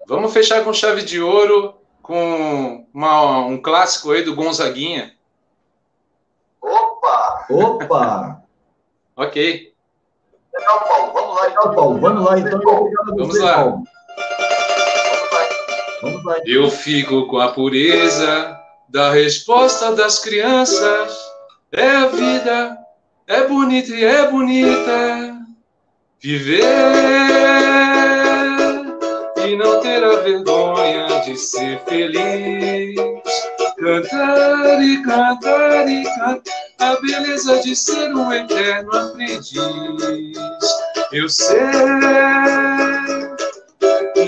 Vamos 0.08 0.34
fechar 0.34 0.64
com 0.64 0.74
chave 0.74 1.04
de 1.04 1.22
ouro, 1.22 1.76
com 2.02 2.88
uma, 2.94 3.40
um 3.46 3.62
clássico 3.62 4.12
aí 4.12 4.24
do 4.24 4.36
Gonzaguinha. 4.36 5.14
Opa! 6.62 7.46
Opa! 7.50 8.44
ok. 9.16 9.74
Legal, 10.54 10.84
Paulo. 10.88 11.14
Vamos 11.14 11.36
lá, 11.36 11.50
então. 11.50 11.76
Paulo. 11.76 12.00
Vamos 12.00 12.26
lá, 12.26 12.40
então. 12.40 12.60
Vamos 13.06 13.40
lá. 13.40 13.54
Paulo. 13.56 13.84
Vamos 16.02 16.26
lá. 16.26 16.36
Eu 16.46 16.70
fico 16.70 17.28
com 17.28 17.40
a 17.40 17.52
pureza 17.52 18.61
da 18.92 19.12
resposta 19.12 19.96
das 19.96 20.20
crianças. 20.20 21.18
É 21.72 21.88
a 21.88 22.08
vida, 22.08 22.78
é 23.26 23.48
bonita 23.48 23.96
e 23.96 24.04
é 24.04 24.28
bonita 24.28 25.38
viver 26.20 26.62
e 29.44 29.56
não 29.56 29.80
ter 29.80 30.04
a 30.04 30.18
vergonha 30.18 31.22
de 31.22 31.38
ser 31.38 31.80
feliz. 31.88 32.96
Cantar 33.80 34.84
e 34.84 35.02
cantar 35.02 35.88
e 35.90 36.04
cantar 36.04 36.42
a 36.80 36.96
beleza 37.02 37.62
de 37.62 37.76
ser 37.76 38.14
um 38.14 38.32
eterno 38.32 38.92
aprendiz. 38.92 39.52
Eu 41.12 41.30
sei 41.30 41.58